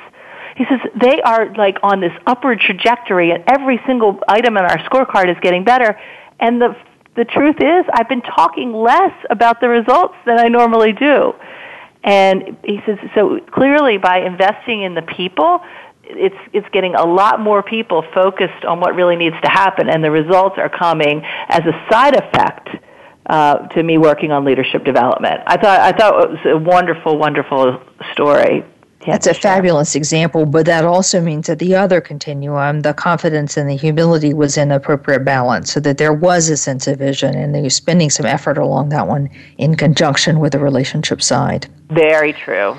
He 0.55 0.63
says 0.69 0.79
they 0.95 1.21
are 1.21 1.53
like 1.55 1.79
on 1.83 1.99
this 1.99 2.13
upward 2.25 2.61
trajectory 2.61 3.31
and 3.31 3.43
every 3.47 3.81
single 3.85 4.19
item 4.29 4.55
in 4.55 4.63
our 4.63 4.77
scorecard 4.87 5.29
is 5.29 5.37
getting 5.41 5.65
better. 5.65 5.99
And 6.39 6.61
the 6.61 6.75
the 7.15 7.25
truth 7.25 7.57
is, 7.59 7.85
I've 7.93 8.09
been 8.09 8.21
talking 8.21 8.73
less 8.73 9.13
about 9.29 9.61
the 9.61 9.69
results 9.69 10.15
than 10.25 10.39
I 10.39 10.47
normally 10.47 10.93
do. 10.93 11.33
And 12.03 12.57
he 12.63 12.81
says, 12.85 12.97
so 13.15 13.39
clearly 13.39 13.97
by 13.97 14.19
investing 14.19 14.81
in 14.81 14.93
the 14.93 15.03
people, 15.03 15.61
it's 16.05 16.35
it's 16.51 16.67
getting 16.69 16.95
a 16.95 17.05
lot 17.05 17.39
more 17.39 17.63
people 17.63 18.03
focused 18.13 18.65
on 18.65 18.81
what 18.81 18.93
really 18.93 19.15
needs 19.15 19.37
to 19.41 19.49
happen, 19.49 19.89
and 19.89 20.03
the 20.03 20.11
results 20.11 20.57
are 20.57 20.67
coming 20.69 21.21
as 21.47 21.61
a 21.65 21.85
side 21.89 22.15
effect 22.15 22.69
uh, 23.25 23.67
to 23.69 23.81
me 23.81 23.97
working 23.97 24.31
on 24.31 24.43
leadership 24.43 24.83
development. 24.83 25.41
I 25.47 25.55
thought 25.55 25.79
I 25.79 25.91
thought 25.93 26.23
it 26.25 26.29
was 26.31 26.39
a 26.45 26.57
wonderful, 26.57 27.17
wonderful 27.17 27.81
story. 28.11 28.65
That's 29.05 29.27
a 29.27 29.33
fabulous 29.33 29.95
example, 29.95 30.45
but 30.45 30.65
that 30.65 30.85
also 30.85 31.21
means 31.21 31.47
that 31.47 31.59
the 31.59 31.75
other 31.75 31.99
continuum, 31.99 32.81
the 32.81 32.93
confidence 32.93 33.57
and 33.57 33.69
the 33.69 33.75
humility, 33.75 34.33
was 34.33 34.57
in 34.57 34.71
appropriate 34.71 35.25
balance, 35.25 35.73
so 35.73 35.79
that 35.81 35.97
there 35.97 36.13
was 36.13 36.49
a 36.49 36.57
sense 36.57 36.87
of 36.87 36.99
vision, 36.99 37.35
and 37.35 37.53
they 37.53 37.61
were 37.61 37.69
spending 37.69 38.09
some 38.09 38.25
effort 38.25 38.57
along 38.57 38.89
that 38.89 39.07
one 39.07 39.29
in 39.57 39.75
conjunction 39.75 40.39
with 40.39 40.53
the 40.53 40.59
relationship 40.59 41.21
side. 41.21 41.67
Very 41.89 42.33
true. 42.33 42.77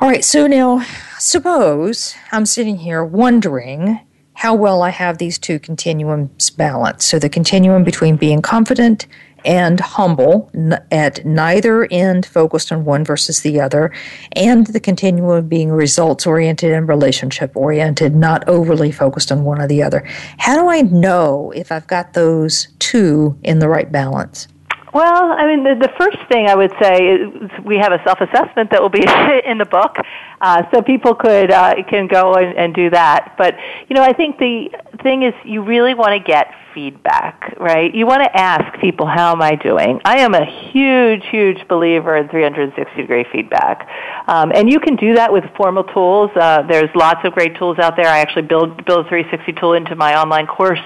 All 0.00 0.08
right, 0.08 0.24
so 0.24 0.46
now 0.46 0.84
suppose 1.18 2.14
I'm 2.32 2.46
sitting 2.46 2.78
here 2.78 3.04
wondering 3.04 4.00
how 4.34 4.54
well 4.54 4.80
I 4.80 4.88
have 4.88 5.18
these 5.18 5.38
two 5.38 5.58
continuums 5.58 6.48
balanced. 6.48 7.06
So 7.06 7.18
the 7.18 7.28
continuum 7.28 7.84
between 7.84 8.16
being 8.16 8.40
confident 8.40 9.06
and 9.44 9.80
humble 9.80 10.50
at 10.90 11.24
neither 11.24 11.86
end 11.90 12.26
focused 12.26 12.72
on 12.72 12.84
one 12.84 13.04
versus 13.04 13.40
the 13.40 13.60
other, 13.60 13.92
and 14.32 14.66
the 14.68 14.80
continuum 14.80 15.30
of 15.30 15.48
being 15.48 15.70
results 15.70 16.26
oriented 16.26 16.72
and 16.72 16.88
relationship 16.88 17.56
oriented, 17.56 18.14
not 18.14 18.46
overly 18.48 18.92
focused 18.92 19.30
on 19.32 19.44
one 19.44 19.60
or 19.60 19.66
the 19.66 19.82
other. 19.82 20.04
How 20.38 20.56
do 20.56 20.68
I 20.68 20.82
know 20.82 21.52
if 21.54 21.72
I've 21.72 21.86
got 21.86 22.12
those 22.12 22.68
two 22.78 23.38
in 23.42 23.58
the 23.58 23.68
right 23.68 23.90
balance? 23.90 24.48
Well, 24.92 25.32
I 25.32 25.46
mean, 25.46 25.62
the, 25.62 25.76
the 25.76 25.92
first 25.96 26.18
thing 26.28 26.48
I 26.48 26.56
would 26.56 26.72
say 26.82 27.06
is 27.06 27.50
we 27.64 27.76
have 27.78 27.92
a 27.92 28.02
self-assessment 28.04 28.70
that 28.70 28.82
will 28.82 28.88
be 28.88 29.04
in 29.44 29.58
the 29.58 29.64
book, 29.64 29.96
uh, 30.40 30.64
so 30.72 30.82
people 30.82 31.14
could 31.14 31.50
uh, 31.50 31.74
can 31.88 32.08
go 32.08 32.34
and, 32.34 32.56
and 32.56 32.74
do 32.74 32.90
that. 32.90 33.34
But 33.38 33.54
you 33.88 33.94
know, 33.94 34.02
I 34.02 34.12
think 34.12 34.38
the 34.38 34.70
thing 35.02 35.22
is 35.22 35.32
you 35.44 35.62
really 35.62 35.94
want 35.94 36.12
to 36.12 36.18
get 36.18 36.52
feedback, 36.74 37.54
right? 37.58 37.94
You 37.94 38.06
want 38.06 38.24
to 38.24 38.36
ask 38.36 38.80
people, 38.80 39.06
"How 39.06 39.32
am 39.32 39.42
I 39.42 39.54
doing?" 39.54 40.00
I 40.04 40.18
am 40.18 40.34
a 40.34 40.44
huge, 40.44 41.24
huge 41.30 41.68
believer 41.68 42.16
in 42.16 42.28
360 42.28 42.96
degree 42.96 43.24
feedback, 43.30 43.88
um, 44.26 44.50
and 44.52 44.68
you 44.68 44.80
can 44.80 44.96
do 44.96 45.14
that 45.14 45.32
with 45.32 45.44
formal 45.56 45.84
tools. 45.84 46.30
Uh, 46.34 46.62
there's 46.62 46.90
lots 46.96 47.20
of 47.24 47.32
great 47.32 47.56
tools 47.56 47.78
out 47.78 47.96
there. 47.96 48.08
I 48.08 48.18
actually 48.18 48.42
build 48.42 48.84
build 48.84 49.06
a 49.06 49.08
360 49.08 49.52
tool 49.60 49.74
into 49.74 49.94
my 49.94 50.20
online 50.20 50.48
course, 50.48 50.82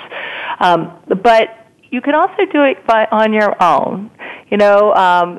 um, 0.61 0.93
but 1.23 1.64
you 1.95 2.01
can 2.01 2.17
also 2.17 2.45
do 2.51 2.65
it 2.65 2.85
by 2.89 3.07
on 3.13 3.33
your 3.33 3.55
own. 3.63 4.11
You 4.51 4.57
know, 4.57 4.93
um, 4.95 5.39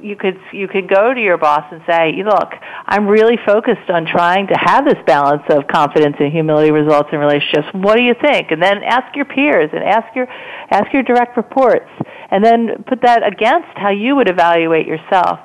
you 0.00 0.16
could 0.16 0.40
you 0.50 0.66
could 0.66 0.88
go 0.88 1.12
to 1.12 1.20
your 1.20 1.36
boss 1.36 1.64
and 1.70 1.82
say, 1.86 2.22
"Look, 2.24 2.50
I'm 2.86 3.06
really 3.06 3.36
focused 3.44 3.90
on 3.90 4.06
trying 4.06 4.46
to 4.46 4.54
have 4.58 4.86
this 4.86 4.96
balance 5.06 5.42
of 5.50 5.68
confidence 5.68 6.16
and 6.18 6.32
humility, 6.32 6.70
results, 6.70 7.10
in 7.12 7.18
relationships. 7.18 7.68
What 7.74 7.96
do 7.96 8.02
you 8.02 8.14
think?" 8.14 8.50
And 8.50 8.62
then 8.62 8.82
ask 8.82 9.14
your 9.14 9.26
peers 9.26 9.68
and 9.74 9.84
ask 9.84 10.16
your 10.16 10.26
ask 10.70 10.90
your 10.94 11.02
direct 11.02 11.36
reports, 11.36 11.90
and 12.30 12.42
then 12.42 12.84
put 12.88 13.02
that 13.02 13.20
against 13.26 13.76
how 13.76 13.90
you 13.90 14.16
would 14.16 14.30
evaluate 14.30 14.86
yourself. 14.86 15.40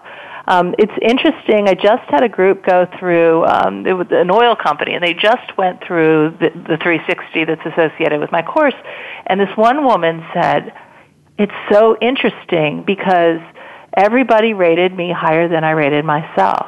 Um, 0.47 0.73
it's 0.79 0.93
interesting. 1.01 1.67
I 1.67 1.73
just 1.73 2.09
had 2.09 2.23
a 2.23 2.29
group 2.29 2.65
go 2.65 2.87
through 2.97 3.45
um, 3.45 3.85
it 3.85 3.93
was 3.93 4.07
an 4.11 4.31
oil 4.31 4.55
company, 4.55 4.93
and 4.93 5.03
they 5.03 5.13
just 5.13 5.57
went 5.57 5.83
through 5.85 6.37
the, 6.39 6.49
the 6.49 6.77
360 6.81 7.43
that's 7.45 7.65
associated 7.65 8.21
with 8.21 8.31
my 8.31 8.41
course. 8.41 8.75
And 9.25 9.39
this 9.39 9.49
one 9.57 9.83
woman 9.83 10.25
said, 10.33 10.73
"It's 11.37 11.51
so 11.69 11.97
interesting 12.01 12.83
because 12.87 13.41
everybody 13.95 14.53
rated 14.53 14.95
me 14.95 15.11
higher 15.11 15.49
than 15.49 15.65
I 15.65 15.71
rated 15.71 16.05
myself." 16.05 16.67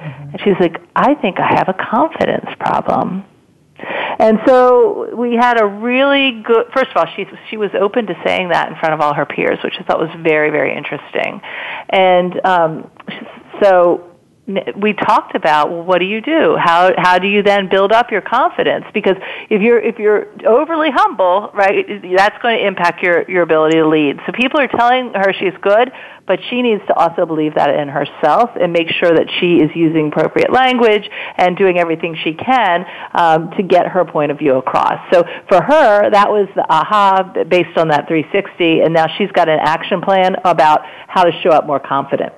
Mm-hmm. 0.00 0.30
And 0.30 0.40
she's 0.42 0.58
like, 0.58 0.82
"I 0.96 1.14
think 1.14 1.38
I 1.38 1.54
have 1.54 1.68
a 1.68 1.74
confidence 1.74 2.50
problem." 2.58 3.24
And 4.18 4.38
so 4.46 5.14
we 5.16 5.34
had 5.34 5.60
a 5.60 5.66
really 5.66 6.42
good. 6.42 6.66
First 6.74 6.90
of 6.90 6.96
all, 6.96 7.06
she 7.16 7.24
she 7.48 7.56
was 7.56 7.70
open 7.78 8.06
to 8.06 8.14
saying 8.24 8.50
that 8.50 8.68
in 8.68 8.76
front 8.78 8.94
of 8.94 9.00
all 9.00 9.14
her 9.14 9.26
peers, 9.26 9.58
which 9.64 9.74
I 9.78 9.82
thought 9.84 9.98
was 9.98 10.10
very 10.22 10.50
very 10.50 10.76
interesting. 10.76 11.40
And 11.88 12.40
um, 12.44 12.90
so 13.62 14.09
we 14.46 14.94
talked 14.94 15.34
about 15.34 15.70
well, 15.70 15.82
what 15.82 15.98
do 15.98 16.06
you 16.06 16.20
do? 16.20 16.56
How 16.58 16.92
how 16.96 17.18
do 17.18 17.28
you 17.28 17.42
then 17.42 17.68
build 17.68 17.92
up 17.92 18.10
your 18.10 18.20
confidence? 18.20 18.84
Because 18.92 19.16
if 19.48 19.62
you're 19.62 19.78
if 19.78 19.98
you're 19.98 20.26
overly 20.46 20.88
humble 20.90 21.50
right 21.54 21.86
that's 22.16 22.40
going 22.42 22.58
to 22.58 22.66
impact 22.66 23.02
your 23.02 23.30
your 23.30 23.42
ability 23.42 23.76
to 23.76 23.86
lead. 23.86 24.16
So 24.26 24.32
people 24.32 24.58
are 24.60 24.68
telling 24.68 25.12
her 25.14 25.32
she's 25.32 25.54
good 25.60 25.92
but 26.26 26.38
she 26.48 26.62
needs 26.62 26.82
to 26.86 26.94
also 26.94 27.26
believe 27.26 27.54
that 27.54 27.74
in 27.74 27.88
herself 27.88 28.50
and 28.60 28.72
make 28.72 28.88
sure 28.88 29.10
that 29.10 29.26
she 29.40 29.56
is 29.56 29.70
using 29.74 30.08
appropriate 30.08 30.52
language 30.52 31.08
and 31.36 31.56
doing 31.56 31.78
everything 31.78 32.16
she 32.22 32.34
can 32.34 32.86
um, 33.14 33.50
to 33.56 33.62
get 33.64 33.86
her 33.86 34.04
point 34.04 34.30
of 34.30 34.38
view 34.38 34.54
across. 34.56 35.00
So 35.12 35.24
for 35.48 35.62
her 35.62 36.10
that 36.10 36.30
was 36.30 36.48
the 36.56 36.64
aha 36.72 37.32
based 37.48 37.76
on 37.76 37.88
that 37.88 38.08
360 38.08 38.80
and 38.80 38.94
now 38.94 39.06
she's 39.18 39.30
got 39.32 39.48
an 39.48 39.60
action 39.60 40.00
plan 40.00 40.36
about 40.44 40.80
how 41.08 41.24
to 41.24 41.32
show 41.42 41.50
up 41.50 41.66
more 41.66 41.80
confident 41.80 42.32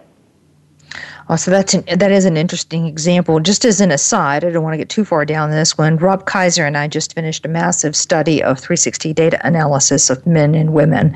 Oh, 1.33 1.37
so 1.37 1.51
that's 1.51 1.73
an, 1.73 1.83
that 1.87 2.13
is 2.13 2.27
an 2.27 2.37
interesting 2.37 2.85
example. 2.85 3.41
Just 3.41 3.65
as 3.65 3.81
an 3.81 3.91
aside, 3.91 4.45
I 4.45 4.51
don't 4.51 4.63
want 4.63 4.75
to 4.75 4.79
get 4.79 4.91
too 4.91 5.03
far 5.03 5.25
down 5.25 5.51
this 5.51 5.79
one. 5.79 5.97
Rob 5.97 6.27
Kaiser 6.27 6.67
and 6.67 6.77
I 6.77 6.89
just 6.89 7.15
finished 7.15 7.47
a 7.47 7.49
massive 7.49 7.97
study 7.97 8.43
of 8.43 8.61
360 8.61 9.15
data 9.15 9.41
analysis 9.43 10.11
of 10.11 10.27
men 10.27 10.55
and 10.55 10.75
women, 10.75 11.15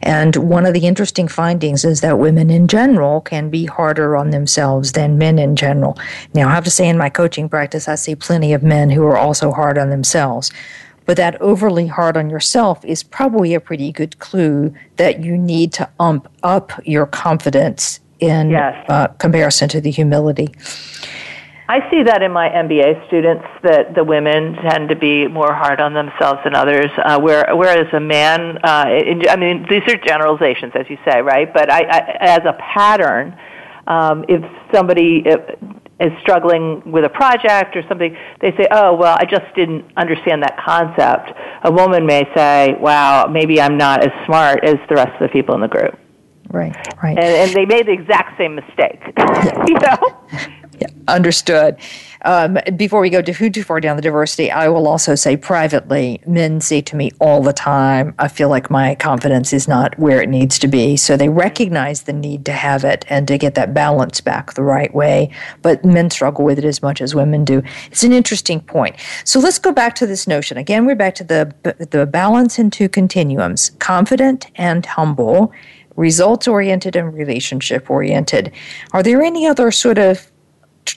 and 0.00 0.36
one 0.36 0.64
of 0.64 0.74
the 0.74 0.86
interesting 0.86 1.26
findings 1.26 1.84
is 1.84 2.02
that 2.02 2.20
women 2.20 2.50
in 2.50 2.68
general 2.68 3.20
can 3.20 3.50
be 3.50 3.66
harder 3.66 4.16
on 4.16 4.30
themselves 4.30 4.92
than 4.92 5.18
men 5.18 5.40
in 5.40 5.56
general. 5.56 5.98
Now, 6.34 6.50
I 6.50 6.54
have 6.54 6.62
to 6.62 6.70
say, 6.70 6.88
in 6.88 6.96
my 6.96 7.10
coaching 7.10 7.48
practice, 7.48 7.88
I 7.88 7.96
see 7.96 8.14
plenty 8.14 8.52
of 8.52 8.62
men 8.62 8.90
who 8.90 9.04
are 9.06 9.18
also 9.18 9.50
hard 9.50 9.76
on 9.76 9.90
themselves. 9.90 10.52
But 11.04 11.16
that 11.16 11.40
overly 11.40 11.88
hard 11.88 12.16
on 12.16 12.30
yourself 12.30 12.84
is 12.84 13.02
probably 13.02 13.54
a 13.54 13.60
pretty 13.60 13.90
good 13.90 14.20
clue 14.20 14.72
that 14.98 15.18
you 15.24 15.36
need 15.36 15.72
to 15.72 15.88
ump 15.98 16.28
up 16.44 16.70
your 16.84 17.06
confidence 17.06 17.98
in 18.20 18.50
yes. 18.50 18.84
uh, 18.88 19.08
comparison 19.18 19.68
to 19.70 19.80
the 19.80 19.90
humility. 19.90 20.48
I 21.70 21.90
see 21.90 22.02
that 22.04 22.22
in 22.22 22.32
my 22.32 22.48
MBA 22.48 23.06
students 23.08 23.44
that 23.62 23.94
the 23.94 24.02
women 24.02 24.54
tend 24.54 24.88
to 24.88 24.96
be 24.96 25.28
more 25.28 25.52
hard 25.52 25.82
on 25.82 25.92
themselves 25.92 26.40
than 26.42 26.54
others, 26.54 26.90
uh, 27.04 27.20
where, 27.20 27.44
whereas 27.54 27.92
a 27.92 28.00
man, 28.00 28.56
uh, 28.64 28.86
in, 28.88 29.28
I 29.28 29.36
mean, 29.36 29.66
these 29.68 29.82
are 29.86 29.96
generalizations, 29.96 30.72
as 30.74 30.86
you 30.88 30.96
say, 31.04 31.20
right? 31.20 31.52
But 31.52 31.70
I, 31.70 31.80
I, 31.80 32.16
as 32.20 32.40
a 32.46 32.54
pattern, 32.54 33.36
um, 33.86 34.24
if 34.28 34.42
somebody 34.72 35.26
is 36.00 36.12
struggling 36.22 36.90
with 36.90 37.04
a 37.04 37.10
project 37.10 37.76
or 37.76 37.82
something, 37.86 38.16
they 38.40 38.52
say, 38.52 38.66
"Oh, 38.70 38.94
well, 38.94 39.16
I 39.18 39.24
just 39.24 39.54
didn't 39.54 39.84
understand 39.96 40.42
that 40.44 40.56
concept." 40.64 41.32
A 41.64 41.72
woman 41.72 42.06
may 42.06 42.24
say, 42.34 42.76
"Wow, 42.80 43.26
maybe 43.26 43.60
I'm 43.60 43.76
not 43.76 44.04
as 44.04 44.12
smart 44.26 44.64
as 44.64 44.76
the 44.88 44.94
rest 44.94 45.20
of 45.20 45.28
the 45.28 45.28
people 45.28 45.54
in 45.54 45.60
the 45.60 45.68
group." 45.68 45.98
Right, 46.50 46.76
right. 47.02 47.18
And, 47.18 47.18
and 47.18 47.52
they 47.52 47.66
made 47.66 47.86
the 47.86 47.92
exact 47.92 48.38
same 48.38 48.54
mistake. 48.54 49.00
you 49.68 49.74
know? 49.74 49.98
Yeah, 50.80 50.88
understood. 51.08 51.76
Um, 52.22 52.58
before 52.76 53.00
we 53.00 53.10
go 53.10 53.22
too, 53.22 53.50
too 53.50 53.62
far 53.62 53.80
down 53.80 53.96
the 53.96 54.02
diversity, 54.02 54.50
I 54.50 54.68
will 54.68 54.86
also 54.86 55.14
say 55.14 55.36
privately, 55.36 56.20
men 56.26 56.60
say 56.60 56.80
to 56.82 56.96
me 56.96 57.10
all 57.20 57.42
the 57.42 57.52
time, 57.52 58.14
I 58.18 58.28
feel 58.28 58.48
like 58.48 58.70
my 58.70 58.94
confidence 58.94 59.52
is 59.52 59.68
not 59.68 59.98
where 59.98 60.20
it 60.20 60.28
needs 60.28 60.58
to 60.60 60.68
be. 60.68 60.96
So 60.96 61.16
they 61.16 61.28
recognize 61.28 62.02
the 62.02 62.12
need 62.12 62.44
to 62.46 62.52
have 62.52 62.84
it 62.84 63.04
and 63.08 63.26
to 63.28 63.38
get 63.38 63.54
that 63.54 63.74
balance 63.74 64.20
back 64.20 64.54
the 64.54 64.62
right 64.62 64.92
way. 64.94 65.30
But 65.62 65.84
men 65.84 66.10
struggle 66.10 66.44
with 66.44 66.58
it 66.58 66.64
as 66.64 66.82
much 66.82 67.00
as 67.00 67.14
women 67.14 67.44
do. 67.44 67.62
It's 67.90 68.02
an 68.02 68.12
interesting 68.12 68.60
point. 68.60 68.96
So 69.24 69.40
let's 69.40 69.58
go 69.58 69.72
back 69.72 69.94
to 69.96 70.06
this 70.06 70.26
notion. 70.26 70.58
Again, 70.58 70.86
we're 70.86 70.96
back 70.96 71.14
to 71.16 71.24
the, 71.24 71.52
the 71.90 72.06
balance 72.06 72.58
in 72.58 72.70
two 72.70 72.88
continuums 72.88 73.70
confident 73.78 74.46
and 74.56 74.84
humble 74.86 75.52
results 75.98 76.46
oriented 76.46 76.94
and 76.96 77.12
relationship 77.12 77.90
oriented. 77.90 78.52
Are 78.92 79.02
there 79.02 79.20
any 79.20 79.46
other 79.46 79.70
sort 79.72 79.98
of 79.98 80.30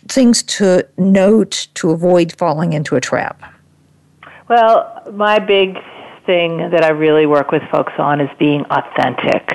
things 0.08 0.44
to 0.44 0.88
note 0.98 1.68
to 1.74 1.90
avoid 1.90 2.32
falling 2.38 2.74
into 2.74 2.96
a 2.96 3.02
trap? 3.02 3.42
Well, 4.48 5.04
my 5.12 5.40
big 5.40 5.78
thing 6.26 6.70
that 6.70 6.84
I 6.84 6.90
really 6.90 7.26
work 7.26 7.52
with 7.52 7.64
folks 7.72 7.94
on 7.98 8.22
is 8.22 8.30
being 8.38 8.64
authentic 8.70 9.50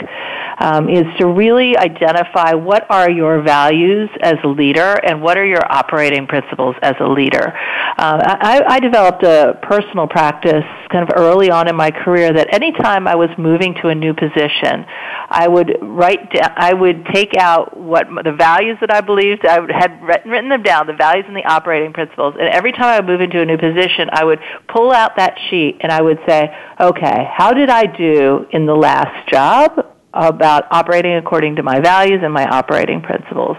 um, 0.59 0.89
is 0.89 1.05
to 1.19 1.27
really 1.27 1.77
identify 1.77 2.55
what 2.55 2.87
are 2.91 3.11
your 3.11 3.43
values 3.43 4.09
as 4.21 4.37
a 4.45 4.49
leader 4.49 4.99
and 5.05 5.21
what 5.21 5.37
are 5.37 5.47
your 5.47 5.65
operating 5.71 6.27
principles 6.27 6.77
as 6.83 6.95
a 7.01 7.07
leader. 7.07 7.53
Uh, 7.99 8.19
I, 8.23 8.63
I 8.67 8.81
developed 8.81 9.23
a 9.23 9.59
personal 9.63 10.07
practice 10.07 10.65
kind 10.91 11.03
of 11.03 11.11
early 11.17 11.51
on 11.51 11.69
in 11.69 11.77
my 11.77 11.91
career 11.91 12.33
that 12.33 12.53
anytime 12.53 13.07
I 13.07 13.17
was 13.17 13.31
moving 13.39 13.75
to 13.83 13.89
a 13.89 13.95
new 13.95 14.15
position, 14.15 14.85
I 15.29 15.49
would 15.49 15.79
write 15.83 16.33
down, 16.33 16.53
I 16.57 16.73
would 16.73 17.07
take 17.13 17.37
out 17.37 17.77
what 17.77 18.07
the 18.25 18.33
values 18.33 18.79
that 18.81 18.93
I 18.93 19.01
believed, 19.01 19.45
I 19.45 19.61
had 19.73 20.01
written 20.25 20.49
them 20.49 20.63
down, 20.63 20.87
the 20.87 20.95
values 20.95 21.25
and 21.27 21.37
the 21.37 21.45
operating 21.45 21.93
principles, 21.93 22.35
and 22.39 22.49
every 22.49 22.73
time 22.73 22.85
I 22.85 23.01
would 23.01 23.07
move 23.07 23.21
into 23.21 23.41
a 23.41 23.45
new 23.45 23.59
position, 23.59 24.09
I 24.13 24.25
would 24.25 24.39
pull 24.69 24.93
out 24.93 25.17
that 25.17 25.37
sheet 25.51 25.79
and 25.81 25.91
I 25.91 26.03
would 26.03 26.19
say, 26.27 26.55
okay, 26.81 27.31
how 27.33 27.53
did 27.53 27.71
I 27.71 27.87
do 27.87 28.47
in 28.51 28.67
the 28.67 28.75
last 28.75 29.29
job? 29.29 29.96
About 30.17 30.65
operating 30.71 31.17
according 31.17 31.57
to 31.57 31.63
my 31.63 31.81
values 31.81 32.21
and 32.23 32.33
my 32.33 32.47
operating 32.47 33.03
principles. 33.03 33.57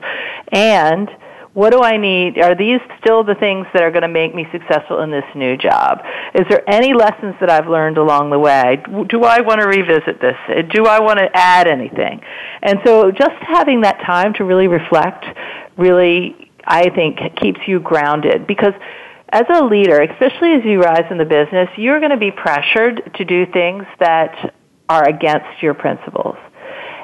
And 0.51 1.09
what 1.53 1.71
do 1.71 1.81
I 1.81 1.97
need? 1.97 2.37
Are 2.37 2.55
these 2.55 2.79
still 2.99 3.23
the 3.23 3.33
things 3.33 3.65
that 3.73 3.81
are 3.81 3.89
going 3.89 4.03
to 4.03 4.07
make 4.07 4.35
me 4.35 4.45
successful 4.51 5.01
in 5.01 5.09
this 5.09 5.25
new 5.33 5.57
job? 5.57 6.03
Is 6.35 6.45
there 6.49 6.61
any 6.69 6.93
lessons 6.93 7.33
that 7.39 7.49
I've 7.49 7.67
learned 7.67 7.97
along 7.97 8.29
the 8.29 8.37
way? 8.37 8.77
Do 9.09 9.23
I 9.23 9.41
want 9.41 9.61
to 9.61 9.67
revisit 9.67 10.21
this? 10.21 10.35
Do 10.71 10.85
I 10.85 10.99
want 10.99 11.17
to 11.17 11.29
add 11.33 11.67
anything? 11.67 12.21
And 12.61 12.77
so 12.85 13.09
just 13.09 13.35
having 13.41 13.81
that 13.81 13.99
time 14.05 14.33
to 14.35 14.43
really 14.43 14.67
reflect 14.67 15.25
really, 15.77 16.51
I 16.63 16.89
think, 16.89 17.17
keeps 17.41 17.59
you 17.67 17.79
grounded 17.79 18.45
because 18.45 18.73
as 19.29 19.45
a 19.49 19.63
leader, 19.65 19.99
especially 20.01 20.53
as 20.53 20.63
you 20.63 20.79
rise 20.79 21.05
in 21.09 21.17
the 21.17 21.25
business, 21.25 21.69
you're 21.75 21.99
going 21.99 22.11
to 22.11 22.17
be 22.17 22.31
pressured 22.31 23.01
to 23.15 23.25
do 23.25 23.45
things 23.51 23.83
that 23.99 24.53
are 24.89 25.07
against 25.07 25.61
your 25.61 25.73
principles. 25.73 26.37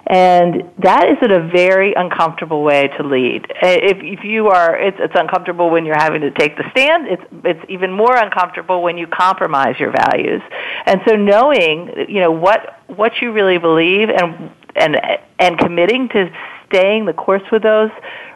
And 0.06 0.70
that 0.80 1.08
is 1.08 1.18
a 1.22 1.48
very 1.48 1.94
uncomfortable 1.94 2.64
way 2.64 2.90
to 2.98 3.04
lead. 3.04 3.46
If, 3.62 3.98
if 4.02 4.26
you 4.26 4.48
are, 4.48 4.76
it's, 4.76 4.98
it's 5.00 5.14
uncomfortable 5.16 5.70
when 5.70 5.86
you're 5.86 5.98
having 5.98 6.22
to 6.22 6.32
take 6.32 6.58
the 6.58 6.70
stand. 6.72 7.08
It's, 7.08 7.24
it's 7.46 7.66
even 7.70 7.92
more 7.92 8.18
uncomfortable 8.18 8.84
when 8.84 8.98
you 8.98 9.08
compromise 9.08 9.80
your 9.80 9.92
values. 9.92 10.42
And 10.86 11.00
so 11.08 11.16
knowing, 11.16 12.06
you 12.10 12.20
know, 12.20 12.32
what, 12.32 12.82
what 12.88 13.14
you 13.22 13.32
really 13.32 13.58
believe 13.58 14.10
and, 14.10 14.52
and, 14.76 14.98
and 15.40 15.58
committing 15.58 16.10
to 16.10 16.30
staying 16.68 17.06
the 17.06 17.14
course 17.14 17.44
with 17.50 17.64
those 17.64 17.92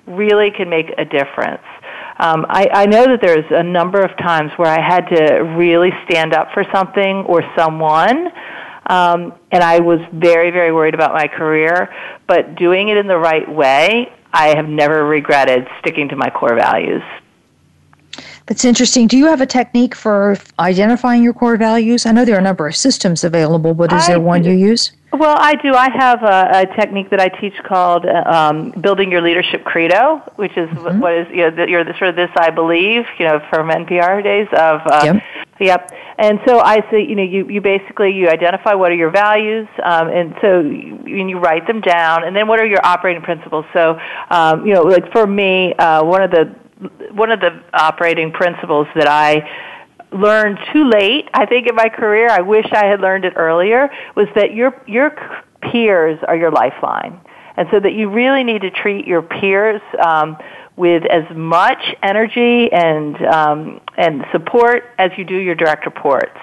really 0.06 0.52
can 0.52 0.70
make 0.70 0.94
a 0.98 1.04
difference. 1.04 1.64
Um, 2.20 2.46
I, 2.50 2.70
I 2.72 2.86
know 2.86 3.06
that 3.08 3.20
there's 3.22 3.46
a 3.52 3.62
number 3.62 4.02
of 4.02 4.16
times 4.18 4.52
where 4.56 4.72
I 4.72 4.82
had 4.82 5.08
to 5.10 5.40
really 5.58 5.92
stand 6.10 6.34
up 6.34 6.52
for 6.54 6.64
something 6.74 7.18
or 7.28 7.44
someone 7.56 8.32
um, 8.88 9.34
and 9.52 9.64
I 9.64 9.80
was 9.80 10.00
very, 10.14 10.52
very 10.52 10.72
worried 10.72 10.94
about 10.94 11.14
my 11.14 11.28
career. 11.28 11.94
But 12.26 12.56
doing 12.56 12.90
it 12.90 12.98
in 12.98 13.08
the 13.08 13.18
right 13.18 13.48
way, 13.48 14.12
I 14.34 14.56
have 14.56 14.68
never 14.68 15.06
regretted 15.06 15.68
sticking 15.80 16.10
to 16.10 16.16
my 16.16 16.30
core 16.30 16.56
values. 16.56 17.04
That's 18.48 18.64
interesting. 18.64 19.08
Do 19.08 19.18
you 19.18 19.26
have 19.26 19.42
a 19.42 19.46
technique 19.46 19.94
for 19.94 20.38
identifying 20.58 21.22
your 21.22 21.34
core 21.34 21.58
values? 21.58 22.06
I 22.06 22.14
know 22.14 22.24
there 22.24 22.36
are 22.36 22.40
a 22.40 22.44
number 22.44 22.66
of 22.66 22.76
systems 22.76 23.26
available, 23.26 23.74
but 23.74 23.92
is 23.92 24.04
I 24.06 24.14
there 24.14 24.20
one 24.22 24.44
you 24.46 24.54
use? 24.54 24.94
Well, 25.14 25.38
I 25.40 25.56
do. 25.56 25.74
I 25.74 25.90
have 25.90 26.22
a, 26.22 26.68
a 26.68 26.76
technique 26.76 27.10
that 27.12 27.20
I 27.22 27.30
teach 27.30 27.54
called 27.64 28.06
um, 28.06 28.72
building 28.82 29.10
your 29.10 29.22
leadership 29.22 29.64
credo, 29.64 30.22
which 30.36 30.52
is 30.58 30.70
mm-hmm. 30.70 31.00
what 31.00 31.14
is 31.14 31.28
you 31.30 31.38
know 31.38 31.52
the, 31.52 31.70
you're 31.70 31.86
the, 31.86 31.98
sort 31.98 32.10
of 32.10 32.16
this 32.18 32.30
I 32.36 32.52
believe 32.52 33.06
you 33.18 33.26
know 33.26 33.40
from 33.50 33.70
NPR 33.70 34.22
days 34.22 34.48
of 34.52 34.82
uh, 34.86 35.02
yep. 35.06 35.24
yep. 35.62 35.92
And 36.18 36.40
so 36.46 36.60
I 36.60 36.82
say 36.92 37.06
you 37.08 37.16
know 37.16 37.24
you 37.24 37.48
you 37.48 37.62
basically 37.62 38.12
you 38.12 38.28
identify 38.28 38.74
what 38.74 38.92
are 38.92 38.96
your 38.96 39.10
values, 39.10 39.68
um, 39.82 40.10
and 40.10 40.36
so 40.42 40.60
you, 40.60 41.00
you 41.06 41.40
write 41.40 41.66
them 41.68 41.80
down, 41.80 42.26
and 42.26 42.36
then 42.36 42.48
what 42.50 42.60
are 42.60 42.68
your 42.68 42.86
operating 42.86 43.24
principles. 43.24 43.66
So 43.72 43.98
um, 44.30 44.68
you 44.68 44.74
know 44.74 44.82
like 44.82 45.10
for 45.14 45.26
me, 45.26 45.74
uh, 45.76 46.04
one 46.04 46.22
of 46.22 46.32
the 46.32 46.54
one 47.14 47.32
of 47.32 47.40
the 47.40 47.64
operating 47.74 48.32
principles 48.32 48.88
that 48.96 49.08
I 49.08 49.42
learned 50.12 50.60
too 50.72 50.90
late, 50.90 51.30
I 51.34 51.46
think, 51.46 51.68
in 51.68 51.76
my 51.76 51.90
career, 51.90 52.30
I 52.30 52.42
wish 52.42 52.66
I 52.72 52.86
had 52.86 53.02
learned 53.02 53.26
it 53.26 53.34
earlier, 53.36 53.90
was 54.16 54.28
that 54.36 54.54
your, 54.54 54.82
your 54.88 55.16
peers 55.62 56.20
are 56.28 56.36
your 56.36 56.52
lifeline. 56.52 57.20
And 57.58 57.68
so 57.72 57.80
that 57.80 57.94
you 57.94 58.10
really 58.10 58.44
need 58.44 58.62
to 58.62 58.70
treat 58.70 59.08
your 59.08 59.22
peers 59.22 59.82
um, 60.06 60.38
with 60.76 61.04
as 61.06 61.24
much 61.36 61.82
energy 62.04 62.72
and, 62.72 63.16
um, 63.26 63.82
and 63.98 64.24
support 64.32 64.84
as 65.00 65.12
you 65.18 65.26
do 65.26 65.36
your 65.36 65.56
direct 65.56 65.86
reports. 65.86 66.38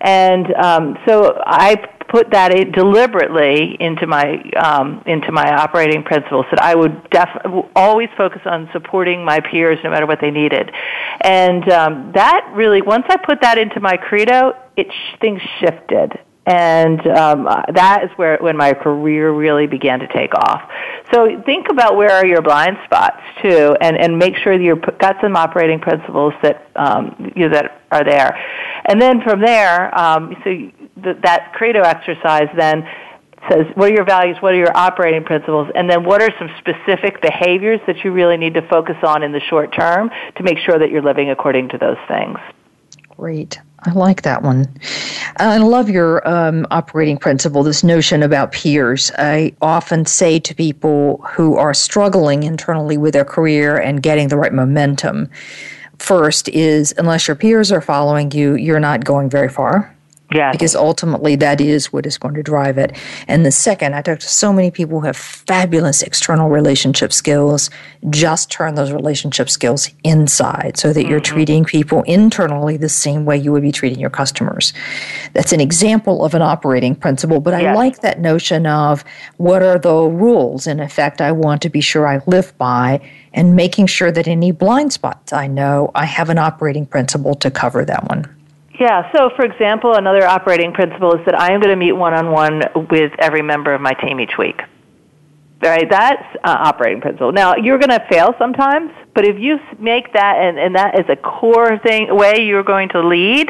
And 0.00 0.52
um, 0.54 0.98
so 1.06 1.40
I 1.46 1.76
put 2.12 2.30
that 2.30 2.54
in 2.54 2.70
deliberately 2.72 3.74
into 3.80 4.06
my 4.06 4.38
um, 4.52 5.02
into 5.06 5.32
my 5.32 5.50
operating 5.50 6.04
principles 6.04 6.44
that 6.50 6.60
I 6.62 6.74
would 6.74 7.08
def- 7.10 7.64
always 7.74 8.10
focus 8.18 8.42
on 8.44 8.68
supporting 8.72 9.24
my 9.24 9.40
peers 9.40 9.78
no 9.82 9.90
matter 9.90 10.06
what 10.06 10.20
they 10.20 10.30
needed, 10.30 10.70
and 11.22 11.68
um, 11.70 12.12
that 12.14 12.52
really 12.54 12.82
once 12.82 13.06
I 13.08 13.16
put 13.16 13.40
that 13.40 13.56
into 13.56 13.80
my 13.80 13.96
credo, 13.96 14.54
it 14.76 14.88
sh- 14.92 15.18
things 15.20 15.40
shifted. 15.58 16.12
And 16.44 17.06
um, 17.06 17.44
that 17.44 18.02
is 18.02 18.10
where 18.16 18.36
when 18.38 18.56
my 18.56 18.72
career 18.72 19.30
really 19.30 19.68
began 19.68 20.00
to 20.00 20.08
take 20.08 20.34
off. 20.34 20.68
So 21.12 21.40
think 21.46 21.68
about 21.70 21.96
where 21.96 22.10
are 22.10 22.26
your 22.26 22.42
blind 22.42 22.78
spots 22.84 23.22
too, 23.40 23.76
and 23.80 23.96
and 23.96 24.18
make 24.18 24.36
sure 24.36 24.58
that 24.58 24.64
you've 24.64 24.82
got 24.98 25.16
some 25.22 25.36
operating 25.36 25.78
principles 25.78 26.34
that 26.42 26.68
um, 26.74 27.32
you 27.36 27.48
know, 27.48 27.54
that 27.54 27.82
are 27.92 28.02
there, 28.02 28.36
and 28.86 29.00
then 29.00 29.22
from 29.22 29.40
there, 29.40 29.96
um, 29.96 30.34
so 30.42 30.50
th- 31.02 31.16
that 31.22 31.52
credo 31.54 31.82
exercise 31.82 32.48
then 32.56 32.88
says 33.50 33.66
what 33.74 33.90
are 33.90 33.94
your 33.94 34.04
values, 34.04 34.36
what 34.40 34.52
are 34.54 34.58
your 34.58 34.76
operating 34.76 35.24
principles, 35.24 35.68
and 35.74 35.90
then 35.90 36.04
what 36.04 36.22
are 36.22 36.30
some 36.38 36.48
specific 36.58 37.20
behaviors 37.20 37.80
that 37.86 38.04
you 38.04 38.12
really 38.12 38.36
need 38.36 38.54
to 38.54 38.62
focus 38.68 38.96
on 39.02 39.22
in 39.22 39.32
the 39.32 39.40
short 39.40 39.72
term 39.72 40.10
to 40.36 40.42
make 40.42 40.58
sure 40.58 40.78
that 40.78 40.90
you're 40.90 41.02
living 41.02 41.30
according 41.30 41.68
to 41.70 41.78
those 41.78 41.98
things. 42.08 42.38
Great. 43.16 43.60
I 43.84 43.92
like 43.92 44.22
that 44.22 44.42
one. 44.42 44.72
I 45.38 45.58
love 45.58 45.90
your 45.90 46.26
um, 46.28 46.66
operating 46.70 47.18
principle, 47.18 47.64
this 47.64 47.82
notion 47.82 48.22
about 48.22 48.52
peers. 48.52 49.10
I 49.18 49.54
often 49.60 50.06
say 50.06 50.38
to 50.38 50.54
people 50.54 51.24
who 51.32 51.56
are 51.56 51.74
struggling 51.74 52.44
internally 52.44 52.96
with 52.96 53.12
their 53.12 53.24
career 53.24 53.76
and 53.76 54.00
getting 54.02 54.28
the 54.28 54.36
right 54.36 54.52
momentum 54.52 55.30
first 55.98 56.48
is 56.48 56.94
unless 56.96 57.26
your 57.26 57.34
peers 57.34 57.72
are 57.72 57.80
following 57.80 58.30
you, 58.30 58.54
you're 58.54 58.80
not 58.80 59.04
going 59.04 59.28
very 59.28 59.48
far. 59.48 59.96
Yeah. 60.34 60.52
Because 60.52 60.74
ultimately 60.74 61.36
that 61.36 61.60
is 61.60 61.92
what 61.92 62.06
is 62.06 62.18
going 62.18 62.34
to 62.34 62.42
drive 62.42 62.78
it. 62.78 62.96
And 63.28 63.44
the 63.44 63.52
second, 63.52 63.94
I 63.94 64.02
talk 64.02 64.20
to 64.20 64.28
so 64.28 64.52
many 64.52 64.70
people 64.70 65.00
who 65.00 65.06
have 65.06 65.16
fabulous 65.16 66.02
external 66.02 66.48
relationship 66.48 67.12
skills. 67.12 67.70
Just 68.10 68.50
turn 68.50 68.74
those 68.74 68.92
relationship 68.92 69.50
skills 69.50 69.90
inside 70.04 70.76
so 70.76 70.92
that 70.92 71.00
mm-hmm. 71.00 71.10
you're 71.10 71.20
treating 71.20 71.64
people 71.64 72.02
internally 72.02 72.76
the 72.76 72.88
same 72.88 73.24
way 73.24 73.36
you 73.36 73.52
would 73.52 73.62
be 73.62 73.72
treating 73.72 73.98
your 73.98 74.10
customers. 74.10 74.72
That's 75.32 75.52
an 75.52 75.60
example 75.60 76.24
of 76.24 76.34
an 76.34 76.42
operating 76.42 76.94
principle, 76.94 77.40
but 77.40 77.54
I 77.54 77.74
like 77.74 78.00
that 78.00 78.20
notion 78.20 78.66
of 78.66 79.04
what 79.36 79.62
are 79.62 79.78
the 79.78 79.94
rules 79.94 80.66
in 80.66 80.80
effect 80.80 81.20
I 81.20 81.32
want 81.32 81.62
to 81.62 81.68
be 81.68 81.80
sure 81.80 82.06
I 82.06 82.20
live 82.26 82.56
by 82.58 83.00
and 83.34 83.56
making 83.56 83.86
sure 83.86 84.10
that 84.12 84.28
any 84.28 84.50
blind 84.50 84.92
spots 84.92 85.32
I 85.32 85.46
know, 85.46 85.90
I 85.94 86.04
have 86.04 86.28
an 86.30 86.38
operating 86.38 86.86
principle 86.86 87.34
to 87.36 87.50
cover 87.50 87.84
that 87.84 88.08
one. 88.08 88.41
Yeah, 88.78 89.12
so 89.14 89.30
for 89.36 89.44
example, 89.44 89.94
another 89.94 90.24
operating 90.24 90.72
principle 90.72 91.14
is 91.14 91.24
that 91.26 91.38
I 91.38 91.52
am 91.52 91.60
going 91.60 91.72
to 91.72 91.76
meet 91.76 91.92
one 91.92 92.14
on 92.14 92.30
one 92.30 92.62
with 92.90 93.12
every 93.18 93.42
member 93.42 93.74
of 93.74 93.80
my 93.80 93.92
team 93.92 94.18
each 94.18 94.38
week. 94.38 94.60
Right, 95.62 95.88
that's 95.88 96.24
uh, 96.42 96.56
operating 96.58 97.00
principle. 97.00 97.30
Now 97.30 97.54
you're 97.54 97.78
going 97.78 97.96
to 97.96 98.04
fail 98.10 98.34
sometimes, 98.36 98.90
but 99.14 99.24
if 99.24 99.38
you 99.38 99.58
make 99.78 100.12
that 100.14 100.36
and, 100.38 100.58
and 100.58 100.74
that 100.74 100.98
is 100.98 101.06
a 101.08 101.14
core 101.14 101.78
thing 101.78 102.08
way 102.10 102.42
you're 102.42 102.64
going 102.64 102.88
to 102.90 103.06
lead, 103.06 103.48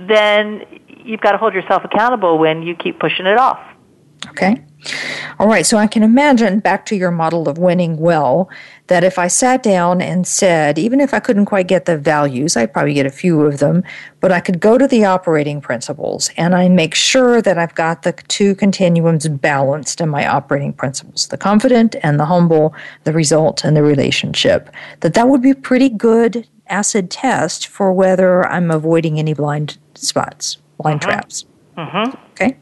then 0.00 0.62
you've 1.04 1.20
got 1.20 1.32
to 1.32 1.38
hold 1.38 1.54
yourself 1.54 1.84
accountable 1.84 2.38
when 2.38 2.62
you 2.62 2.74
keep 2.74 2.98
pushing 2.98 3.26
it 3.26 3.38
off. 3.38 3.60
Okay. 4.30 4.64
All 5.38 5.48
right, 5.48 5.64
so 5.64 5.76
I 5.76 5.86
can 5.86 6.02
imagine 6.02 6.60
back 6.60 6.86
to 6.86 6.96
your 6.96 7.10
model 7.10 7.48
of 7.48 7.58
winning 7.58 7.98
well 7.98 8.50
that 8.86 9.04
if 9.04 9.18
I 9.18 9.28
sat 9.28 9.62
down 9.62 10.00
and 10.02 10.26
said, 10.26 10.78
even 10.78 11.00
if 11.00 11.14
I 11.14 11.20
couldn't 11.20 11.46
quite 11.46 11.68
get 11.68 11.84
the 11.84 11.96
values, 11.96 12.56
I'd 12.56 12.72
probably 12.72 12.94
get 12.94 13.06
a 13.06 13.10
few 13.10 13.42
of 13.42 13.58
them, 13.58 13.84
but 14.20 14.32
I 14.32 14.40
could 14.40 14.58
go 14.58 14.78
to 14.78 14.86
the 14.86 15.04
operating 15.04 15.60
principles 15.60 16.30
and 16.36 16.54
I 16.54 16.68
make 16.68 16.94
sure 16.94 17.40
that 17.40 17.56
I've 17.56 17.74
got 17.74 18.02
the 18.02 18.12
two 18.28 18.54
continuums 18.54 19.28
balanced 19.28 20.00
in 20.00 20.08
my 20.08 20.26
operating 20.26 20.72
principles 20.72 21.28
the 21.28 21.38
confident 21.38 21.94
and 22.02 22.18
the 22.18 22.24
humble, 22.24 22.74
the 23.04 23.12
result 23.12 23.64
and 23.64 23.76
the 23.76 23.82
relationship. 23.82 24.70
That 25.00 25.14
that 25.14 25.28
would 25.28 25.42
be 25.42 25.54
pretty 25.54 25.88
good 25.88 26.48
acid 26.68 27.10
test 27.10 27.66
for 27.66 27.92
whether 27.92 28.46
I'm 28.46 28.70
avoiding 28.70 29.18
any 29.18 29.34
blind 29.34 29.78
spots, 29.94 30.58
blind 30.78 31.04
uh-huh. 31.04 31.12
traps. 31.12 31.44
Uh-huh. 31.76 32.12
Okay. 32.32 32.56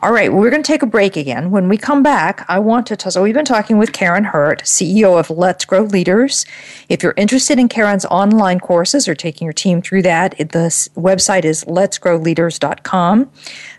All 0.00 0.12
right, 0.12 0.32
we're 0.32 0.50
going 0.50 0.62
to 0.62 0.66
take 0.66 0.82
a 0.82 0.86
break 0.86 1.16
again. 1.16 1.50
When 1.50 1.68
we 1.68 1.76
come 1.76 2.04
back, 2.04 2.44
I 2.48 2.60
want 2.60 2.86
to 2.86 2.96
tell. 2.96 3.10
So 3.10 3.22
we've 3.22 3.34
been 3.34 3.44
talking 3.44 3.78
with 3.78 3.92
Karin 3.92 4.22
Hurt, 4.24 4.62
CEO 4.62 5.18
of 5.18 5.28
Let's 5.28 5.64
Grow 5.64 5.82
Leaders. 5.82 6.46
If 6.88 7.02
you're 7.02 7.14
interested 7.16 7.58
in 7.58 7.68
Karin's 7.68 8.04
online 8.04 8.60
courses 8.60 9.08
or 9.08 9.16
taking 9.16 9.44
your 9.46 9.52
team 9.52 9.82
through 9.82 10.02
that, 10.02 10.38
the 10.38 10.68
website 10.96 11.44
is 11.44 11.64
letsgrowleaders.com. 11.64 13.30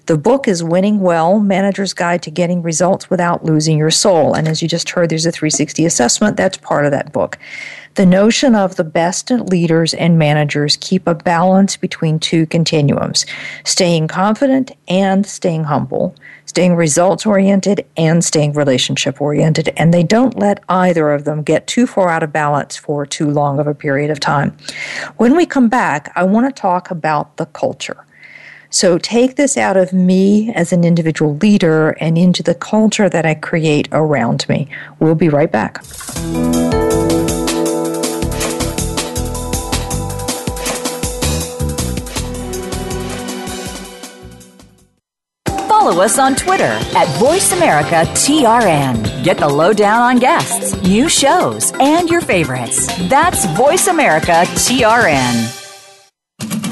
The 0.10 0.18
book 0.18 0.48
is 0.48 0.64
Winning 0.64 1.02
Well 1.02 1.40
Manager's 1.40 1.94
Guide 1.94 2.24
to 2.24 2.32
Getting 2.32 2.64
Results 2.64 3.12
Without 3.12 3.46
Losing 3.46 3.78
Your 3.78 3.92
Soul. 3.92 4.34
And 4.34 4.48
as 4.48 4.60
you 4.60 4.68
just 4.68 4.90
heard, 4.90 5.10
there's 5.10 5.28
a 5.28 5.32
360 5.32 5.86
assessment 5.86 6.36
that's 6.36 6.58
part 6.58 6.86
of 6.86 6.92
that 6.94 7.14
book. 7.14 7.38
The 7.94 8.08
notion 8.08 8.56
of 8.56 8.76
the 8.76 8.84
best 8.84 9.30
leaders 9.30 9.94
and 9.94 10.18
managers 10.18 10.80
keep 10.82 11.06
a 11.06 11.14
balance 11.14 11.78
between 11.78 12.18
two 12.18 12.48
continuums 12.48 13.28
staying 13.66 14.08
confident 14.08 14.72
and 14.88 15.28
staying 15.28 15.66
humble, 15.66 16.16
staying 16.48 16.76
results 16.76 17.28
oriented 17.28 17.86
and 17.96 18.26
staying 18.26 18.54
relationship 18.54 19.22
oriented. 19.22 19.72
And 19.78 19.94
they 19.94 20.02
don't 20.02 20.40
let 20.40 20.64
either 20.70 21.12
of 21.12 21.26
them 21.26 21.44
get 21.44 21.68
too 21.68 21.86
far 21.86 22.10
out 22.10 22.24
of 22.24 22.34
balance 22.34 22.76
for 22.76 23.06
too 23.06 23.30
long 23.30 23.60
of 23.60 23.68
a 23.68 23.76
period 23.76 24.10
of 24.10 24.20
time. 24.20 24.58
When 25.18 25.36
we 25.36 25.46
come 25.46 25.70
back, 25.70 26.12
I 26.16 26.24
want 26.24 26.48
to 26.48 26.62
talk 26.62 26.90
about 26.90 27.38
the 27.38 27.46
culture. 27.46 28.08
So 28.70 28.98
take 28.98 29.36
this 29.36 29.58
out 29.58 29.78
of 29.78 29.94
me 29.94 30.54
as 30.54 30.72
an 30.72 30.84
individual 30.84 31.36
leader 31.38 31.92
and 32.00 32.18
into 32.18 32.44
the 32.44 32.56
culture 32.56 33.10
that 33.10 33.26
I 33.26 33.36
create 33.36 33.90
around 33.92 34.48
me. 34.48 34.68
We'll 35.00 35.16
be 35.16 35.30
right 35.30 35.52
back. 35.52 35.84
follow 45.90 46.04
us 46.04 46.20
on 46.20 46.36
Twitter 46.36 46.64
at 46.64 47.08
VoiceAmericaTRN. 47.20 49.24
Get 49.24 49.38
the 49.38 49.48
lowdown 49.48 50.02
on 50.02 50.20
guests, 50.20 50.76
new 50.84 51.08
shows, 51.10 51.74
and 51.80 52.08
your 52.10 52.22
favorites. 52.22 52.88
That's 53.10 53.48
VoiceAmericaTRN. 53.48 55.69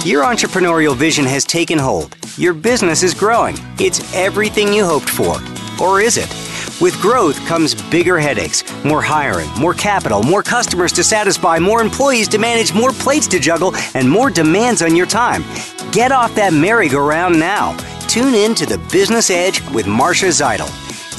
Your 0.05 0.23
entrepreneurial 0.23 0.95
vision 0.95 1.25
has 1.25 1.45
taken 1.45 1.79
hold. 1.79 2.15
Your 2.37 2.53
business 2.53 3.01
is 3.01 3.13
growing. 3.13 3.55
It's 3.79 4.15
everything 4.15 4.71
you 4.71 4.85
hoped 4.85 5.09
for. 5.09 5.37
Or 5.83 6.01
is 6.01 6.17
it? 6.17 6.48
With 6.81 7.01
growth 7.01 7.35
comes 7.45 7.75
bigger 7.75 8.17
headaches, 8.17 8.63
more 8.85 9.01
hiring, 9.01 9.49
more 9.59 9.73
capital, 9.73 10.23
more 10.23 10.41
customers 10.41 10.93
to 10.93 11.03
satisfy, 11.03 11.59
more 11.59 11.81
employees 11.81 12.29
to 12.29 12.37
manage, 12.37 12.73
more 12.73 12.93
plates 12.93 13.27
to 13.27 13.39
juggle, 13.39 13.75
and 13.95 14.09
more 14.09 14.29
demands 14.29 14.81
on 14.81 14.95
your 14.95 15.05
time. 15.05 15.43
Get 15.91 16.13
off 16.13 16.33
that 16.35 16.53
merry-go-round 16.53 17.37
now. 17.37 17.75
Tune 18.07 18.33
in 18.33 18.55
to 18.55 18.65
The 18.65 18.77
Business 18.93 19.29
Edge 19.29 19.61
with 19.71 19.87
Marcia 19.87 20.27
Zidle. 20.27 20.69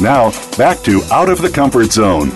Now, 0.00 0.32
back 0.56 0.80
to 0.82 1.02
Out 1.12 1.28
of 1.28 1.40
the 1.40 1.50
Comfort 1.50 1.92
Zone. 1.92 2.30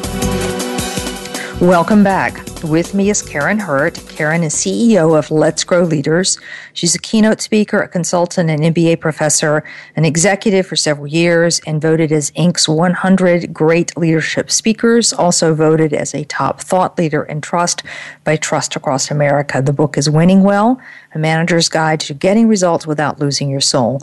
Welcome 1.60 2.04
back. 2.04 2.47
With 2.64 2.92
me 2.92 3.08
is 3.08 3.22
Karin 3.22 3.60
Hurt. 3.60 3.94
Karin 4.08 4.42
is 4.42 4.52
CEO 4.52 5.16
of 5.16 5.30
Let's 5.30 5.62
Grow 5.62 5.84
Leaders. 5.84 6.38
She's 6.72 6.92
a 6.92 6.98
keynote 6.98 7.40
speaker, 7.40 7.78
a 7.78 7.86
consultant, 7.86 8.50
an 8.50 8.58
MBA 8.58 8.98
professor, 8.98 9.62
an 9.94 10.04
executive 10.04 10.66
for 10.66 10.74
several 10.74 11.06
years, 11.06 11.60
and 11.68 11.80
voted 11.80 12.10
as 12.10 12.32
Inc.'s 12.32 12.68
100 12.68 13.54
Great 13.54 13.96
Leadership 13.96 14.50
Speakers, 14.50 15.12
also 15.12 15.54
voted 15.54 15.92
as 15.92 16.16
a 16.16 16.24
top 16.24 16.60
thought 16.60 16.98
leader 16.98 17.22
in 17.22 17.40
trust 17.40 17.84
by 18.24 18.34
Trust 18.34 18.74
Across 18.74 19.12
America. 19.12 19.62
The 19.62 19.72
book 19.72 19.96
is 19.96 20.10
Winning 20.10 20.42
Well, 20.42 20.80
a 21.14 21.18
manager's 21.18 21.68
guide 21.68 22.00
to 22.00 22.14
getting 22.14 22.48
results 22.48 22.88
without 22.88 23.20
losing 23.20 23.48
your 23.48 23.60
soul. 23.60 24.00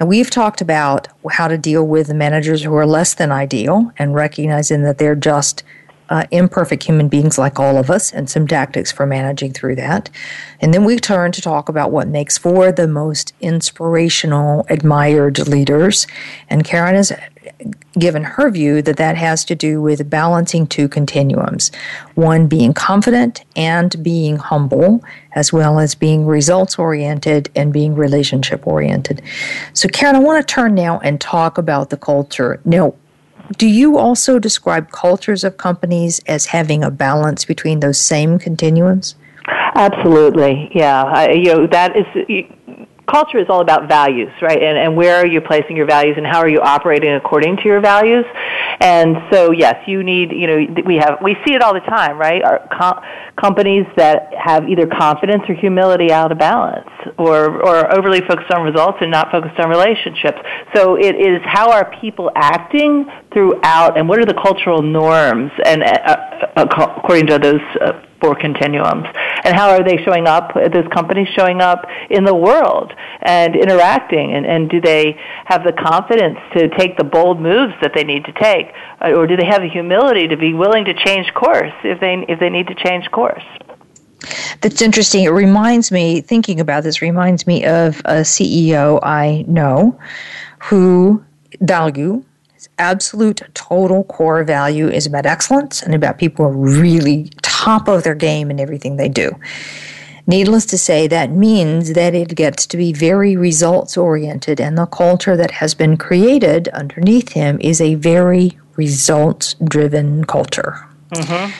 And 0.00 0.08
we've 0.08 0.30
talked 0.30 0.60
about 0.60 1.06
how 1.30 1.46
to 1.46 1.56
deal 1.56 1.86
with 1.86 2.12
managers 2.12 2.64
who 2.64 2.74
are 2.74 2.86
less 2.86 3.14
than 3.14 3.30
ideal 3.30 3.92
and 3.96 4.12
recognizing 4.12 4.82
that 4.82 4.98
they're 4.98 5.14
just 5.14 5.62
uh, 6.12 6.26
imperfect 6.30 6.82
human 6.82 7.08
beings 7.08 7.38
like 7.38 7.58
all 7.58 7.78
of 7.78 7.88
us 7.88 8.12
and 8.12 8.28
some 8.28 8.46
tactics 8.46 8.92
for 8.92 9.06
managing 9.06 9.50
through 9.50 9.74
that. 9.74 10.10
And 10.60 10.74
then 10.74 10.84
we 10.84 10.98
turn 10.98 11.32
to 11.32 11.40
talk 11.40 11.70
about 11.70 11.90
what 11.90 12.06
makes 12.06 12.36
for 12.36 12.70
the 12.70 12.86
most 12.86 13.32
inspirational, 13.40 14.66
admired 14.68 15.38
leaders. 15.48 16.06
And 16.50 16.64
Karin 16.64 16.96
has 16.96 17.14
given 17.98 18.24
her 18.24 18.50
view 18.50 18.82
that 18.82 18.98
that 18.98 19.16
has 19.16 19.42
to 19.46 19.54
do 19.54 19.80
with 19.80 20.10
balancing 20.10 20.66
two 20.66 20.86
continuums 20.86 21.70
one 22.14 22.46
being 22.46 22.74
confident 22.74 23.42
and 23.56 24.02
being 24.02 24.36
humble, 24.36 25.02
as 25.34 25.50
well 25.50 25.78
as 25.78 25.94
being 25.94 26.26
results 26.26 26.78
oriented 26.78 27.50
and 27.56 27.72
being 27.72 27.94
relationship 27.94 28.66
oriented. 28.66 29.22
So, 29.72 29.88
Karin, 29.88 30.16
I 30.16 30.18
want 30.18 30.46
to 30.46 30.54
turn 30.54 30.74
now 30.74 30.98
and 30.98 31.18
talk 31.18 31.56
about 31.56 31.88
the 31.88 31.96
culture. 31.96 32.60
Now, 32.66 32.94
do 33.58 33.66
you 33.66 33.98
also 33.98 34.38
describe 34.38 34.90
cultures 34.90 35.44
of 35.44 35.56
companies 35.56 36.20
as 36.26 36.46
having 36.46 36.82
a 36.82 36.90
balance 36.90 37.44
between 37.44 37.80
those 37.80 38.00
same 38.00 38.38
continuums? 38.38 39.14
Absolutely, 39.74 40.70
yeah. 40.74 41.02
I, 41.02 41.30
you 41.30 41.44
know 41.44 41.66
that 41.66 41.96
is. 41.96 42.06
Culture 43.12 43.38
is 43.38 43.46
all 43.50 43.60
about 43.60 43.88
values, 43.88 44.30
right? 44.40 44.62
And, 44.62 44.78
and 44.78 44.96
where 44.96 45.16
are 45.16 45.26
you 45.26 45.42
placing 45.42 45.76
your 45.76 45.84
values 45.86 46.14
and 46.16 46.26
how 46.26 46.38
are 46.38 46.48
you 46.48 46.60
operating 46.60 47.12
according 47.12 47.58
to 47.58 47.64
your 47.64 47.80
values? 47.80 48.24
And 48.80 49.16
so, 49.30 49.50
yes, 49.50 49.76
you 49.86 50.02
need, 50.02 50.32
you 50.32 50.46
know, 50.46 50.82
we 50.86 50.96
have, 50.96 51.18
we 51.22 51.36
see 51.44 51.52
it 51.52 51.60
all 51.60 51.74
the 51.74 51.80
time, 51.80 52.16
right? 52.16 52.42
Our 52.42 52.66
com- 52.72 53.02
companies 53.38 53.84
that 53.96 54.32
have 54.34 54.66
either 54.66 54.86
confidence 54.86 55.42
or 55.48 55.54
humility 55.54 56.10
out 56.10 56.32
of 56.32 56.38
balance 56.38 56.88
or, 57.18 57.62
or 57.62 57.92
overly 57.92 58.20
focused 58.22 58.50
on 58.50 58.64
results 58.64 58.98
and 59.02 59.10
not 59.10 59.30
focused 59.30 59.60
on 59.60 59.68
relationships. 59.68 60.38
So 60.74 60.96
it 60.96 61.14
is 61.14 61.42
how 61.44 61.70
are 61.70 61.94
people 62.00 62.30
acting 62.34 63.04
throughout 63.32 63.98
and 63.98 64.08
what 64.08 64.20
are 64.20 64.26
the 64.26 64.40
cultural 64.40 64.80
norms 64.80 65.50
and 65.64 65.82
uh, 65.82 66.16
uh 66.56 66.96
according 66.96 67.26
to 67.26 67.38
those 67.38 67.60
uh, 67.80 67.92
four 68.22 68.36
continuums. 68.36 69.06
And 69.44 69.56
how 69.56 69.70
are 69.70 69.82
they 69.82 69.96
showing 70.04 70.28
up 70.28 70.54
those 70.54 70.86
companies 70.92 71.28
showing 71.36 71.60
up 71.60 71.84
in 72.08 72.24
the 72.24 72.34
world 72.34 72.92
and 73.20 73.56
interacting? 73.56 74.32
And, 74.34 74.46
and 74.46 74.70
do 74.70 74.80
they 74.80 75.18
have 75.44 75.64
the 75.64 75.72
confidence 75.72 76.38
to 76.56 76.68
take 76.78 76.96
the 76.96 77.04
bold 77.04 77.40
moves 77.40 77.74
that 77.82 77.92
they 77.94 78.04
need 78.04 78.24
to 78.26 78.32
take? 78.32 78.72
Uh, 79.00 79.12
or 79.12 79.26
do 79.26 79.36
they 79.36 79.46
have 79.46 79.62
the 79.62 79.68
humility 79.68 80.28
to 80.28 80.36
be 80.36 80.54
willing 80.54 80.84
to 80.84 80.94
change 80.94 81.34
course 81.34 81.72
if 81.82 82.00
they 82.00 82.24
if 82.28 82.38
they 82.38 82.50
need 82.50 82.68
to 82.68 82.74
change 82.74 83.10
course? 83.10 83.44
That's 84.60 84.80
interesting. 84.80 85.24
It 85.24 85.30
reminds 85.30 85.90
me, 85.90 86.20
thinking 86.20 86.60
about 86.60 86.84
this, 86.84 87.02
reminds 87.02 87.46
me 87.46 87.64
of 87.64 88.00
a 88.04 88.22
CEO 88.22 89.00
I 89.02 89.44
know 89.48 89.98
who 90.60 91.24
value 91.60 92.24
absolute 92.82 93.40
total 93.54 94.04
core 94.04 94.44
value 94.44 94.88
is 94.88 95.06
about 95.06 95.24
excellence 95.24 95.82
and 95.82 95.94
about 95.94 96.18
people 96.18 96.44
who 96.44 96.50
are 96.50 96.80
really 96.80 97.30
top 97.42 97.88
of 97.88 98.02
their 98.02 98.14
game 98.14 98.50
in 98.50 98.58
everything 98.58 98.96
they 98.96 99.08
do. 99.08 99.30
Needless 100.26 100.66
to 100.66 100.78
say, 100.78 101.08
that 101.08 101.30
means 101.30 101.94
that 101.94 102.14
it 102.14 102.34
gets 102.36 102.66
to 102.66 102.76
be 102.76 102.92
very 102.92 103.36
results 103.36 103.96
oriented, 103.96 104.60
and 104.60 104.78
the 104.78 104.86
culture 104.86 105.36
that 105.36 105.50
has 105.50 105.74
been 105.74 105.96
created 105.96 106.68
underneath 106.68 107.32
him 107.32 107.58
is 107.60 107.80
a 107.80 107.96
very 107.96 108.58
results 108.76 109.54
driven 109.64 110.24
culture. 110.24 110.86
Mm-hmm. 111.10 111.50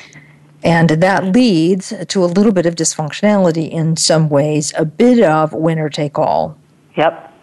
And 0.64 0.90
that 0.90 1.24
leads 1.24 1.92
to 2.06 2.24
a 2.24 2.26
little 2.26 2.52
bit 2.52 2.66
of 2.66 2.76
dysfunctionality 2.76 3.68
in 3.68 3.96
some 3.96 4.28
ways, 4.28 4.72
a 4.76 4.84
bit 4.84 5.20
of 5.24 5.52
winner 5.52 5.88
take 5.88 6.18
all. 6.18 6.56
Yep. 6.96 7.34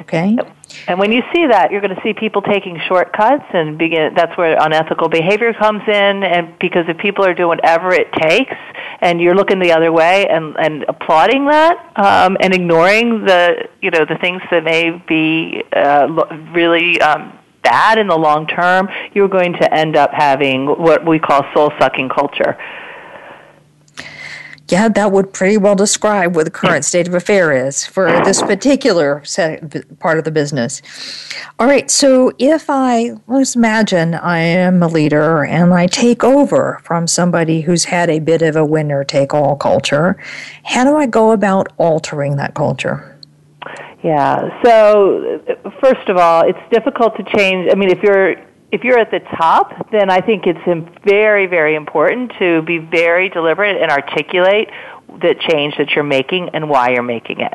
Okay. 0.00 0.36
Yep. 0.38 0.55
And 0.88 0.98
when 0.98 1.12
you 1.12 1.22
see 1.34 1.46
that, 1.46 1.70
you're 1.70 1.80
going 1.80 1.94
to 1.94 2.02
see 2.02 2.14
people 2.14 2.42
taking 2.42 2.80
shortcuts, 2.88 3.44
and 3.52 3.78
begin. 3.78 4.14
That's 4.14 4.36
where 4.36 4.56
unethical 4.60 5.08
behavior 5.08 5.52
comes 5.52 5.82
in. 5.86 6.22
And 6.22 6.58
because 6.58 6.84
if 6.88 6.98
people 6.98 7.24
are 7.24 7.34
doing 7.34 7.48
whatever 7.48 7.92
it 7.92 8.12
takes, 8.12 8.54
and 9.00 9.20
you're 9.20 9.34
looking 9.34 9.58
the 9.58 9.72
other 9.72 9.92
way 9.92 10.26
and 10.28 10.56
and 10.58 10.84
applauding 10.88 11.46
that, 11.46 11.92
um, 11.96 12.36
and 12.40 12.54
ignoring 12.54 13.24
the 13.24 13.68
you 13.82 13.90
know 13.90 14.04
the 14.04 14.16
things 14.16 14.42
that 14.50 14.64
may 14.64 14.90
be 15.08 15.62
uh, 15.72 16.06
really 16.52 17.00
um, 17.00 17.38
bad 17.62 17.98
in 17.98 18.06
the 18.06 18.16
long 18.16 18.46
term, 18.46 18.88
you're 19.12 19.28
going 19.28 19.52
to 19.54 19.74
end 19.74 19.96
up 19.96 20.10
having 20.12 20.66
what 20.66 21.06
we 21.06 21.18
call 21.18 21.42
soul 21.54 21.72
sucking 21.78 22.08
culture 22.08 22.56
yeah, 24.68 24.88
that 24.88 25.12
would 25.12 25.32
pretty 25.32 25.56
well 25.56 25.76
describe 25.76 26.34
what 26.34 26.44
the 26.44 26.50
current 26.50 26.84
state 26.84 27.06
of 27.06 27.14
affair 27.14 27.52
is 27.52 27.84
for 27.84 28.10
this 28.24 28.42
particular 28.42 29.22
part 30.00 30.18
of 30.18 30.24
the 30.24 30.30
business. 30.32 30.82
All 31.58 31.66
right, 31.66 31.88
so 31.90 32.32
if 32.38 32.68
I, 32.68 33.12
let's 33.28 33.54
imagine 33.54 34.14
I 34.14 34.40
am 34.40 34.82
a 34.82 34.88
leader 34.88 35.44
and 35.44 35.72
I 35.72 35.86
take 35.86 36.24
over 36.24 36.80
from 36.82 37.06
somebody 37.06 37.60
who's 37.60 37.84
had 37.84 38.10
a 38.10 38.18
bit 38.18 38.42
of 38.42 38.56
a 38.56 38.64
winner 38.64 39.04
take 39.04 39.32
all 39.32 39.54
culture, 39.56 40.20
how 40.64 40.84
do 40.84 40.96
I 40.96 41.06
go 41.06 41.30
about 41.30 41.72
altering 41.78 42.36
that 42.36 42.54
culture? 42.54 43.16
Yeah, 44.02 44.62
so 44.64 45.40
first 45.80 46.08
of 46.08 46.16
all, 46.16 46.42
it's 46.48 46.58
difficult 46.72 47.16
to 47.16 47.24
change. 47.36 47.70
I 47.70 47.76
mean, 47.76 47.90
if 47.90 48.02
you're 48.02 48.36
if 48.72 48.82
you're 48.82 48.98
at 48.98 49.10
the 49.10 49.20
top, 49.20 49.90
then 49.92 50.10
I 50.10 50.20
think 50.20 50.44
it's 50.46 50.58
very, 51.04 51.46
very 51.46 51.74
important 51.74 52.32
to 52.38 52.62
be 52.62 52.78
very 52.78 53.28
deliberate 53.28 53.80
and 53.80 53.90
articulate 53.90 54.68
the 55.20 55.34
change 55.48 55.76
that 55.78 55.90
you're 55.92 56.04
making 56.04 56.50
and 56.52 56.68
why 56.68 56.90
you're 56.90 57.02
making 57.02 57.40
it. 57.40 57.54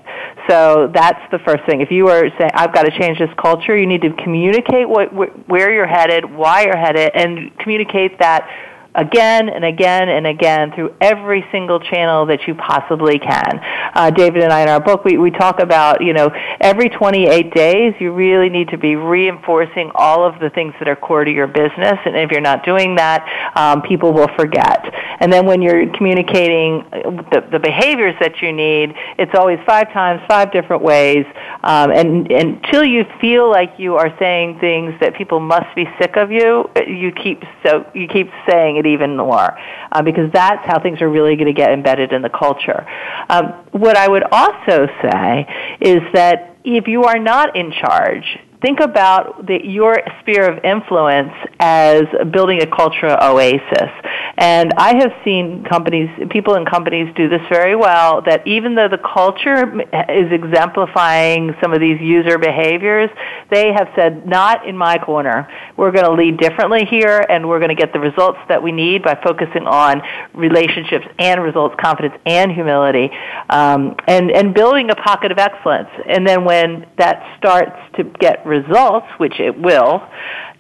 So 0.50 0.90
that's 0.94 1.20
the 1.32 1.40
first 1.40 1.66
thing. 1.66 1.82
If 1.82 1.92
you 1.92 2.08
are 2.08 2.30
saying, 2.38 2.52
I've 2.54 2.74
got 2.74 2.84
to 2.84 2.98
change 2.98 3.20
this 3.20 3.30
culture, 3.38 3.78
you 3.78 3.86
need 3.86 4.02
to 4.02 4.14
communicate 4.24 4.88
what, 4.88 5.14
where 5.48 5.72
you're 5.72 5.88
headed, 5.88 6.26
why 6.26 6.64
you're 6.64 6.78
headed, 6.78 7.12
and 7.14 7.56
communicate 7.60 8.20
that 8.20 8.48
again 8.96 9.50
and 9.50 9.64
again 9.64 10.10
and 10.10 10.28
again 10.28 10.72
through 10.74 10.94
every 11.02 11.46
single 11.52 11.80
channel 11.80 12.26
that 12.26 12.48
you 12.48 12.56
possibly 12.56 13.20
can. 13.20 13.60
Uh, 13.94 14.12
David 14.12 14.44
and 14.44 14.52
I 14.52 14.62
in 14.62 14.70
our 14.70 14.80
book, 14.80 15.04
we, 15.04 15.18
we 15.18 15.32
talk 15.32 15.60
about, 15.60 16.02
you 16.02 16.14
know, 16.14 16.30
every 16.60 16.90
28 16.90 17.54
days 17.54 17.94
you 18.00 18.12
really 18.14 18.50
need 18.50 18.70
to 18.70 18.78
be 18.78 18.96
reinforcing 18.96 19.92
all 19.96 20.26
of 20.26 20.40
the 20.40 20.50
things 20.50 20.74
that 20.80 20.88
are 20.88 20.96
core 20.96 21.24
to 21.24 21.32
your 21.32 21.48
business. 21.48 22.00
And 22.06 22.16
if 22.16 22.32
you're 22.32 22.42
not 22.42 22.66
doing 22.66 22.96
that, 22.96 23.26
um, 23.56 23.82
people 23.82 24.14
will 24.14 24.30
forget. 24.38 24.94
And 25.20 25.32
then 25.32 25.46
when 25.46 25.62
you're 25.62 25.92
communicating 25.94 26.86
the, 26.92 27.48
the 27.52 27.60
behaviors 27.60 28.16
that 28.20 28.42
you 28.42 28.52
need, 28.52 28.94
it's 29.18 29.32
always 29.36 29.60
five 29.66 29.92
times, 29.94 30.22
five 30.28 30.52
different 30.52 30.82
ways. 30.82 31.26
Um, 31.64 31.92
and, 31.92 32.32
and 32.32 32.62
until 32.64 32.84
you 32.84 33.06
feel 33.20 33.50
like 33.50 33.74
you 33.78 33.96
are 33.96 34.16
saying 34.20 34.60
things 34.60 34.94
that 35.00 35.16
people 35.16 35.40
must 35.40 35.74
be 35.76 35.86
sick 36.00 36.16
of 36.16 36.32
you, 36.32 36.70
you 36.88 37.12
keep 37.12 37.44
so 37.66 37.86
you 37.94 38.08
keep 38.08 38.30
saying 38.50 38.78
it 38.82 38.90
even 38.90 39.18
more 39.18 39.58
uh, 39.92 40.02
because 40.02 40.32
that's 40.34 40.66
how 40.66 40.82
things 40.82 41.02
are 41.02 41.10
really 41.10 41.36
going 41.36 41.48
to 41.48 41.54
get 41.54 41.72
embedded 41.72 42.12
in 42.12 42.22
the 42.22 42.30
culture. 42.30 42.86
Um, 43.30 43.54
what 43.72 43.96
I 43.96 44.08
would 44.08 44.24
also 44.32 44.88
say 45.02 45.48
is 45.80 46.02
that 46.14 46.58
if 46.64 46.88
you 46.88 47.04
are 47.04 47.20
not 47.20 47.56
in 47.56 47.72
charge, 47.72 48.40
think 48.62 48.80
about 48.80 49.46
the, 49.48 49.60
your 49.64 49.98
sphere 50.22 50.50
of 50.50 50.64
influence 50.64 51.34
as 51.60 52.04
building 52.32 52.62
a 52.62 52.68
culture 52.68 53.18
oasis. 53.22 53.90
And 54.38 54.74
I 54.78 54.96
have 54.96 55.12
seen 55.26 55.64
companies, 55.64 56.10
people 56.30 56.56
in 56.56 56.66
companies 56.66 57.14
do 57.16 57.28
this 57.28 57.42
very 57.50 57.76
well, 57.76 58.22
that 58.24 58.46
even 58.48 58.76
though 58.76 58.88
the 58.88 58.98
culture 58.98 59.82
is 60.10 60.32
exemplifying 60.32 61.56
some 61.62 61.74
of 61.74 61.80
these 61.80 62.00
user 62.00 62.38
behaviors, 62.38 63.10
they 63.50 63.74
have 63.74 63.90
said, 63.96 64.28
not 64.28 64.68
in 64.68 64.78
my 64.78 64.98
corner. 64.98 65.48
We're 65.76 65.92
going 65.92 66.06
to 66.06 66.14
lead 66.14 66.38
differently 66.38 66.86
here, 66.86 67.26
and 67.30 67.48
we're 67.50 67.60
going 67.60 67.70
to 67.70 67.76
get 67.76 67.94
the 67.94 68.00
results 68.00 68.40
that 68.48 68.62
we 68.62 68.72
need 68.72 69.04
by 69.04 69.20
focusing 69.24 69.68
on 69.68 70.02
relationships 70.34 71.06
and 71.20 71.42
results, 71.42 71.76
confidence 71.82 72.16
and 72.26 72.52
humility, 72.52 73.10
um, 73.50 73.96
and, 74.08 74.32
and 74.32 74.54
building 74.54 74.90
a 74.92 74.96
pocket 74.96 75.32
of 75.32 75.38
excellence. 75.38 75.90
And 76.08 76.28
then 76.28 76.46
when 76.46 76.88
that 76.98 77.38
starts 77.38 77.78
to 77.98 78.04
get 78.04 78.46
results, 78.58 79.08
which 79.18 79.40
it 79.40 79.58
will, 79.58 80.04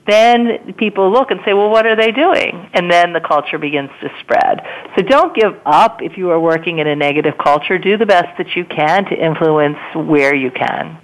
then 0.07 0.73
people 0.77 1.11
look 1.11 1.29
and 1.29 1.39
say, 1.45 1.53
well, 1.53 1.69
what 1.69 1.85
are 1.85 1.95
they 1.95 2.11
doing? 2.11 2.53
And 2.73 2.89
then 2.89 3.13
the 3.13 3.19
culture 3.19 3.59
begins 3.59 3.91
to 4.01 4.09
spread. 4.21 4.65
So 4.95 5.03
don't 5.03 5.35
give 5.35 5.53
up 5.65 6.01
if 6.01 6.17
you 6.17 6.31
are 6.31 6.39
working 6.39 6.79
in 6.79 6.87
a 6.87 6.95
negative 6.95 7.35
culture. 7.37 7.77
Do 7.77 7.97
the 7.97 8.07
best 8.07 8.35
that 8.37 8.55
you 8.55 8.65
can 8.65 9.05
to 9.05 9.15
influence 9.15 9.77
where 9.93 10.33
you 10.33 10.49
can. 10.49 10.97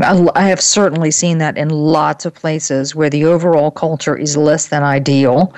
I 0.00 0.48
have 0.48 0.60
certainly 0.60 1.10
seen 1.10 1.38
that 1.38 1.58
in 1.58 1.68
lots 1.68 2.24
of 2.24 2.34
places 2.34 2.94
where 2.94 3.10
the 3.10 3.26
overall 3.26 3.70
culture 3.70 4.16
is 4.16 4.36
less 4.36 4.68
than 4.68 4.82
ideal. 4.82 5.54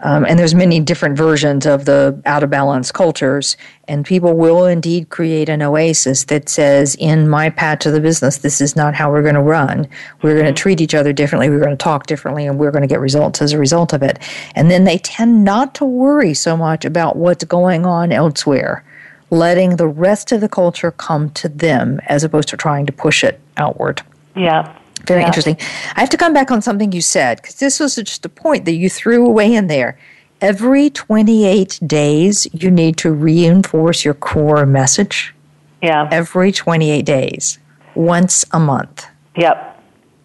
Um, 0.00 0.24
and 0.24 0.38
there's 0.38 0.54
many 0.54 0.78
different 0.78 1.16
versions 1.16 1.66
of 1.66 1.84
the 1.84 2.20
out 2.24 2.42
of 2.42 2.50
balance 2.50 2.92
cultures, 2.92 3.56
and 3.88 4.06
people 4.06 4.36
will 4.36 4.64
indeed 4.64 5.08
create 5.08 5.48
an 5.48 5.60
oasis 5.60 6.24
that 6.24 6.48
says, 6.48 6.94
"In 7.00 7.28
my 7.28 7.50
patch 7.50 7.84
of 7.84 7.92
the 7.92 8.00
business, 8.00 8.38
this 8.38 8.60
is 8.60 8.76
not 8.76 8.94
how 8.94 9.10
we're 9.10 9.22
going 9.22 9.34
to 9.34 9.40
run. 9.40 9.88
We're 10.22 10.34
going 10.34 10.44
to 10.44 10.52
mm-hmm. 10.52 10.56
treat 10.56 10.80
each 10.80 10.94
other 10.94 11.12
differently. 11.12 11.50
We're 11.50 11.58
going 11.58 11.70
to 11.70 11.76
talk 11.76 12.06
differently, 12.06 12.46
and 12.46 12.58
we're 12.58 12.70
going 12.70 12.82
to 12.82 12.88
get 12.88 13.00
results 13.00 13.42
as 13.42 13.52
a 13.52 13.58
result 13.58 13.92
of 13.92 14.02
it." 14.02 14.20
And 14.54 14.70
then 14.70 14.84
they 14.84 14.98
tend 14.98 15.44
not 15.44 15.74
to 15.76 15.84
worry 15.84 16.34
so 16.34 16.56
much 16.56 16.84
about 16.84 17.16
what's 17.16 17.44
going 17.44 17.84
on 17.84 18.12
elsewhere, 18.12 18.84
letting 19.30 19.76
the 19.76 19.88
rest 19.88 20.30
of 20.30 20.40
the 20.40 20.48
culture 20.48 20.92
come 20.92 21.30
to 21.30 21.48
them 21.48 22.00
as 22.06 22.22
opposed 22.22 22.48
to 22.50 22.56
trying 22.56 22.86
to 22.86 22.92
push 22.92 23.24
it 23.24 23.40
outward. 23.56 24.02
Yeah. 24.36 24.77
Very 25.06 25.20
yeah. 25.20 25.26
interesting. 25.26 25.56
I 25.94 26.00
have 26.00 26.10
to 26.10 26.16
come 26.16 26.32
back 26.32 26.50
on 26.50 26.62
something 26.62 26.92
you 26.92 27.00
said 27.00 27.40
because 27.40 27.56
this 27.56 27.80
was 27.80 27.96
just 27.96 28.24
a 28.24 28.28
point 28.28 28.64
that 28.64 28.74
you 28.74 28.90
threw 28.90 29.26
away 29.26 29.54
in 29.54 29.66
there. 29.66 29.98
Every 30.40 30.90
28 30.90 31.80
days, 31.84 32.46
you 32.52 32.70
need 32.70 32.96
to 32.98 33.10
reinforce 33.10 34.04
your 34.04 34.14
core 34.14 34.64
message. 34.66 35.34
Yeah. 35.82 36.08
Every 36.10 36.52
28 36.52 37.02
days, 37.02 37.58
once 37.94 38.44
a 38.52 38.60
month. 38.60 39.06
Yep. 39.36 39.80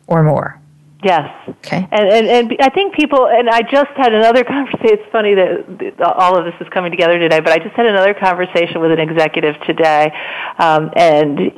Or 0.07 0.24
more. 0.24 0.59
Yes. 1.03 1.30
Okay. 1.49 1.86
And, 1.91 2.07
and 2.07 2.28
and 2.28 2.55
I 2.61 2.69
think 2.69 2.95
people 2.95 3.28
and 3.28 3.49
I 3.49 3.61
just 3.61 3.91
had 3.97 4.13
another 4.13 4.43
conversation. 4.45 4.99
It's 4.99 5.11
funny 5.11 5.36
that 5.36 6.01
all 6.01 6.38
of 6.38 6.45
this 6.45 6.53
is 6.61 6.67
coming 6.69 6.91
together 6.91 7.19
today, 7.19 7.41
but 7.41 7.51
I 7.51 7.57
just 7.57 7.76
had 7.76 7.86
another 7.86 8.13
conversation 8.13 8.80
with 8.80 8.91
an 8.91 8.99
executive 8.99 9.59
today, 9.65 10.13
um, 10.59 10.91
and 10.95 11.51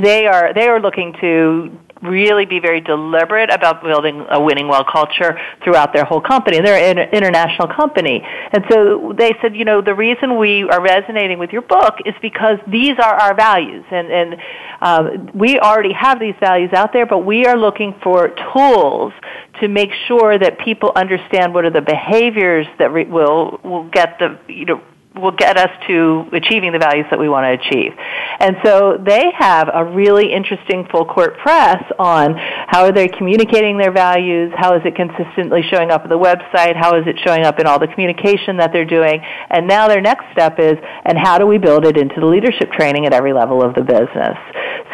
they 0.00 0.26
are 0.26 0.54
they 0.54 0.68
are 0.68 0.80
looking 0.80 1.12
to 1.20 1.76
really 2.04 2.46
be 2.46 2.60
very 2.60 2.80
deliberate 2.80 3.52
about 3.52 3.82
building 3.82 4.24
a 4.30 4.40
winning 4.40 4.68
well 4.68 4.84
culture 4.84 5.38
throughout 5.62 5.92
their 5.92 6.04
whole 6.04 6.20
company. 6.20 6.60
They're 6.60 6.96
an 6.96 6.98
international 7.12 7.68
company. 7.68 8.22
And 8.24 8.64
so 8.70 9.12
they 9.16 9.32
said, 9.40 9.56
you 9.56 9.64
know, 9.64 9.80
the 9.80 9.94
reason 9.94 10.38
we 10.38 10.62
are 10.62 10.80
resonating 10.80 11.38
with 11.38 11.50
your 11.50 11.62
book 11.62 11.94
is 12.04 12.14
because 12.22 12.58
these 12.66 12.98
are 12.98 13.14
our 13.14 13.34
values. 13.34 13.84
And, 13.90 14.10
and 14.10 14.36
um, 14.80 15.30
we 15.34 15.58
already 15.58 15.92
have 15.92 16.20
these 16.20 16.34
values 16.40 16.70
out 16.72 16.92
there, 16.92 17.06
but 17.06 17.18
we 17.18 17.46
are 17.46 17.56
looking 17.56 17.94
for 18.02 18.28
tools 18.52 19.12
to 19.60 19.68
make 19.68 19.90
sure 20.06 20.38
that 20.38 20.58
people 20.58 20.92
understand 20.96 21.54
what 21.54 21.64
are 21.64 21.70
the 21.70 21.80
behaviors 21.80 22.66
that 22.78 22.92
re- 22.92 23.04
will 23.04 23.60
will 23.62 23.88
get 23.90 24.18
the 24.18 24.38
you 24.48 24.64
know 24.64 24.82
will 25.14 25.32
get 25.32 25.56
us 25.56 25.70
to 25.86 26.26
achieving 26.32 26.72
the 26.72 26.78
values 26.78 27.06
that 27.10 27.18
we 27.18 27.28
want 27.28 27.44
to 27.44 27.66
achieve. 27.66 27.92
And 28.40 28.56
so 28.64 28.98
they 28.98 29.30
have 29.38 29.70
a 29.72 29.84
really 29.84 30.32
interesting 30.32 30.86
full 30.90 31.04
court 31.04 31.38
press 31.38 31.82
on 31.98 32.34
how 32.36 32.84
are 32.84 32.92
they 32.92 33.06
communicating 33.08 33.78
their 33.78 33.92
values, 33.92 34.52
how 34.56 34.74
is 34.74 34.82
it 34.84 34.96
consistently 34.96 35.62
showing 35.70 35.90
up 35.90 36.02
on 36.02 36.08
the 36.08 36.18
website, 36.18 36.74
how 36.74 36.98
is 36.98 37.06
it 37.06 37.16
showing 37.24 37.44
up 37.44 37.60
in 37.60 37.66
all 37.66 37.78
the 37.78 37.86
communication 37.86 38.56
that 38.56 38.72
they're 38.72 38.84
doing, 38.84 39.20
and 39.50 39.68
now 39.68 39.86
their 39.86 40.00
next 40.00 40.24
step 40.32 40.58
is, 40.58 40.74
and 41.04 41.16
how 41.16 41.38
do 41.38 41.46
we 41.46 41.58
build 41.58 41.84
it 41.84 41.96
into 41.96 42.18
the 42.18 42.26
leadership 42.26 42.72
training 42.72 43.06
at 43.06 43.12
every 43.12 43.32
level 43.32 43.62
of 43.62 43.74
the 43.74 43.82
business. 43.82 44.36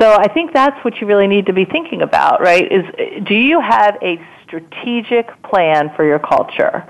So 0.01 0.15
I 0.15 0.29
think 0.33 0.53
that's 0.53 0.83
what 0.85 1.01
you 1.01 1.07
really 1.07 1.27
need 1.27 1.47
to 1.47 1.53
be 1.53 1.65
thinking 1.65 2.03
about, 2.03 2.41
right? 2.41 2.71
Is 2.71 2.85
do 3.25 3.35
you 3.35 3.61
have 3.61 3.97
a 4.03 4.19
strategic 4.51 5.31
plan 5.43 5.91
for 5.95 6.05
your 6.05 6.19
culture? 6.19 6.85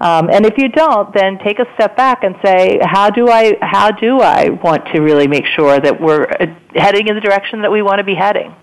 Um, 0.00 0.30
and 0.30 0.46
if 0.46 0.56
you 0.56 0.68
don't, 0.68 1.12
then 1.12 1.38
take 1.44 1.58
a 1.58 1.66
step 1.74 1.96
back 1.96 2.22
and 2.22 2.36
say, 2.42 2.78
how 2.82 3.10
do 3.10 3.28
I 3.28 3.58
how 3.60 3.90
do 3.90 4.20
I 4.20 4.48
want 4.48 4.86
to 4.94 5.00
really 5.00 5.26
make 5.26 5.44
sure 5.44 5.78
that 5.78 6.00
we're 6.00 6.24
uh, 6.24 6.46
heading 6.74 7.08
in 7.08 7.14
the 7.16 7.20
direction 7.20 7.62
that 7.62 7.70
we 7.70 7.82
want 7.82 7.98
to 7.98 8.04
be 8.04 8.14
heading? 8.14 8.54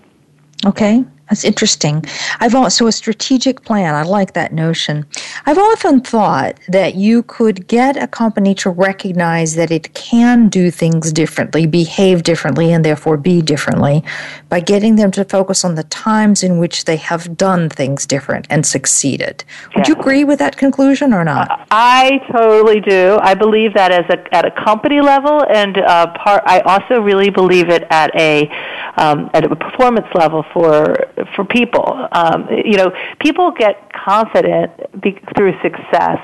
Okay. 0.66 1.04
That's 1.30 1.44
interesting. 1.44 2.04
I've 2.40 2.54
also 2.54 2.86
a 2.86 2.92
strategic 2.92 3.62
plan. 3.62 3.94
I 3.94 4.02
like 4.02 4.32
that 4.32 4.52
notion. 4.52 5.06
I've 5.46 5.58
often 5.58 6.00
thought 6.00 6.58
that 6.68 6.94
you 6.94 7.22
could 7.22 7.66
get 7.66 7.96
a 7.96 8.06
company 8.06 8.54
to 8.56 8.70
recognize 8.70 9.54
that 9.56 9.70
it 9.70 9.92
can 9.94 10.48
do 10.48 10.70
things 10.70 11.12
differently, 11.12 11.66
behave 11.66 12.22
differently, 12.22 12.72
and 12.72 12.84
therefore 12.84 13.16
be 13.16 13.42
differently 13.42 14.02
by 14.48 14.60
getting 14.60 14.96
them 14.96 15.10
to 15.12 15.24
focus 15.24 15.64
on 15.64 15.74
the 15.74 15.84
times 15.84 16.42
in 16.42 16.58
which 16.58 16.84
they 16.84 16.96
have 16.96 17.36
done 17.36 17.68
things 17.68 18.06
different 18.06 18.46
and 18.48 18.64
succeeded. 18.64 19.44
Would 19.76 19.88
you 19.88 19.94
agree 19.94 20.24
with 20.24 20.38
that 20.38 20.56
conclusion 20.56 21.12
or 21.12 21.24
not? 21.24 21.66
I 21.70 22.20
totally 22.32 22.80
do. 22.80 23.18
I 23.20 23.34
believe 23.34 23.74
that 23.74 23.92
as 23.92 24.04
a 24.08 24.34
at 24.34 24.44
a 24.44 24.50
company 24.50 25.00
level, 25.00 25.44
and 25.48 25.78
uh, 25.78 26.12
part. 26.14 26.42
I 26.46 26.60
also 26.60 27.00
really 27.00 27.30
believe 27.30 27.68
it 27.68 27.84
at 27.90 28.14
a 28.14 28.50
um, 28.96 29.30
at 29.34 29.44
a 29.44 29.54
performance 29.54 30.06
level 30.14 30.44
for 30.52 30.96
for 31.34 31.44
people. 31.44 32.08
Um, 32.12 32.48
you 32.50 32.76
know, 32.76 32.92
people 33.20 33.50
get 33.50 33.92
confident 33.92 34.72
be- 35.00 35.20
through 35.36 35.58
success. 35.62 36.20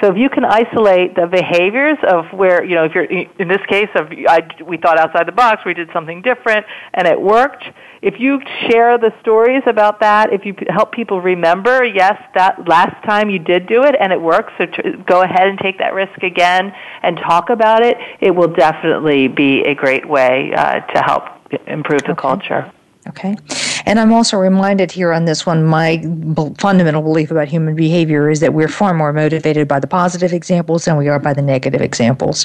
So 0.00 0.12
if 0.12 0.16
you 0.16 0.28
can 0.30 0.44
isolate 0.44 1.16
the 1.16 1.26
behaviors 1.26 1.98
of 2.08 2.26
where 2.32 2.64
you 2.64 2.76
know, 2.76 2.84
if 2.84 2.94
you're 2.94 3.04
in 3.04 3.48
this 3.48 3.64
case 3.68 3.88
of 3.96 4.12
I, 4.28 4.46
we 4.64 4.76
thought 4.76 4.96
outside 4.96 5.26
the 5.26 5.32
box, 5.32 5.64
we 5.66 5.74
did 5.74 5.90
something 5.92 6.22
different, 6.22 6.66
and 6.94 7.08
it 7.08 7.20
worked. 7.20 7.64
If 8.00 8.20
you 8.20 8.40
share 8.68 8.96
the 8.96 9.12
stories 9.20 9.64
about 9.66 9.98
that, 10.00 10.32
if 10.32 10.46
you 10.46 10.54
help 10.68 10.92
people 10.92 11.20
remember, 11.20 11.84
yes, 11.84 12.16
that 12.36 12.68
last 12.68 13.04
time 13.04 13.28
you 13.28 13.40
did 13.40 13.66
do 13.66 13.82
it 13.82 13.96
and 13.98 14.12
it 14.12 14.20
worked, 14.20 14.52
so 14.56 14.66
to 14.66 15.02
go 15.04 15.22
ahead 15.22 15.48
and 15.48 15.58
take 15.58 15.78
that 15.78 15.94
risk 15.94 16.22
again 16.22 16.72
and 17.02 17.16
talk 17.16 17.50
about 17.50 17.82
it. 17.82 17.96
It 18.20 18.30
will 18.30 18.52
definitely 18.52 19.26
be 19.26 19.62
a 19.62 19.74
great 19.74 20.08
way 20.08 20.52
uh, 20.56 20.78
to 20.78 21.02
help 21.02 21.24
improve 21.66 22.02
the 22.02 22.12
okay. 22.12 22.20
culture. 22.20 22.72
Okay. 23.08 23.36
And 23.88 23.98
I'm 23.98 24.12
also 24.12 24.36
reminded 24.36 24.92
here 24.92 25.14
on 25.14 25.24
this 25.24 25.46
one, 25.46 25.64
my 25.64 26.02
fundamental 26.58 27.00
belief 27.00 27.30
about 27.30 27.48
human 27.48 27.74
behavior 27.74 28.28
is 28.28 28.40
that 28.40 28.52
we're 28.52 28.68
far 28.68 28.92
more 28.92 29.14
motivated 29.14 29.66
by 29.66 29.80
the 29.80 29.86
positive 29.86 30.34
examples 30.34 30.84
than 30.84 30.98
we 30.98 31.08
are 31.08 31.18
by 31.18 31.32
the 31.32 31.40
negative 31.40 31.80
examples. 31.80 32.44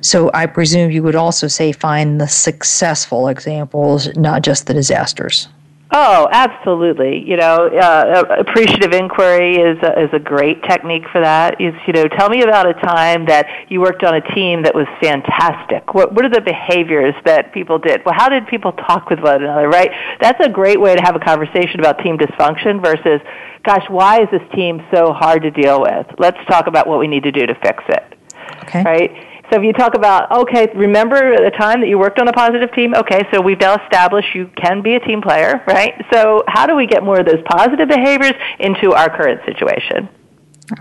So 0.00 0.28
I 0.34 0.46
presume 0.46 0.90
you 0.90 1.04
would 1.04 1.14
also 1.14 1.46
say 1.46 1.70
find 1.70 2.20
the 2.20 2.26
successful 2.26 3.28
examples, 3.28 4.12
not 4.16 4.42
just 4.42 4.66
the 4.66 4.74
disasters. 4.74 5.46
Oh, 5.94 6.26
absolutely. 6.32 7.22
You 7.28 7.36
know, 7.36 7.68
uh, 7.68 8.24
appreciative 8.38 8.94
inquiry 8.94 9.56
is 9.56 9.76
a, 9.82 10.04
is 10.04 10.10
a 10.14 10.18
great 10.18 10.62
technique 10.62 11.04
for 11.12 11.20
that. 11.20 11.60
Is 11.60 11.74
you 11.86 11.92
know, 11.92 12.08
tell 12.08 12.30
me 12.30 12.42
about 12.42 12.66
a 12.66 12.72
time 12.72 13.26
that 13.26 13.46
you 13.68 13.82
worked 13.82 14.02
on 14.02 14.14
a 14.14 14.34
team 14.34 14.62
that 14.62 14.74
was 14.74 14.86
fantastic. 15.02 15.92
What 15.92 16.14
what 16.14 16.24
are 16.24 16.30
the 16.30 16.40
behaviors 16.40 17.14
that 17.26 17.52
people 17.52 17.78
did? 17.78 18.00
Well, 18.06 18.14
how 18.16 18.30
did 18.30 18.46
people 18.46 18.72
talk 18.72 19.10
with 19.10 19.20
one 19.20 19.42
another? 19.42 19.68
Right. 19.68 19.90
That's 20.18 20.42
a 20.44 20.48
great 20.48 20.80
way 20.80 20.96
to 20.96 21.02
have 21.02 21.14
a 21.14 21.20
conversation 21.20 21.78
about 21.78 21.98
team 21.98 22.16
dysfunction 22.16 22.82
versus, 22.82 23.20
gosh, 23.62 23.84
why 23.90 24.22
is 24.22 24.28
this 24.32 24.42
team 24.54 24.82
so 24.94 25.12
hard 25.12 25.42
to 25.42 25.50
deal 25.50 25.82
with? 25.82 26.06
Let's 26.18 26.38
talk 26.48 26.68
about 26.68 26.86
what 26.86 27.00
we 27.00 27.06
need 27.06 27.24
to 27.24 27.32
do 27.32 27.46
to 27.46 27.54
fix 27.56 27.84
it. 27.88 28.18
Okay. 28.62 28.82
Right 28.82 29.31
so 29.52 29.58
if 29.58 29.64
you 29.64 29.74
talk 29.74 29.94
about, 29.94 30.32
okay, 30.32 30.72
remember 30.74 31.36
the 31.36 31.50
time 31.50 31.82
that 31.82 31.88
you 31.88 31.98
worked 31.98 32.18
on 32.18 32.26
a 32.26 32.32
positive 32.32 32.72
team? 32.72 32.94
Okay, 32.94 33.20
so 33.30 33.42
we've 33.42 33.60
now 33.60 33.76
established 33.84 34.34
you 34.34 34.50
can 34.56 34.80
be 34.80 34.94
a 34.94 35.00
team 35.00 35.20
player, 35.20 35.62
right? 35.66 35.92
So 36.10 36.42
how 36.48 36.66
do 36.66 36.74
we 36.74 36.86
get 36.86 37.04
more 37.04 37.20
of 37.20 37.26
those 37.26 37.42
positive 37.44 37.86
behaviors 37.86 38.32
into 38.58 38.92
our 38.92 39.14
current 39.14 39.42
situation? 39.44 40.08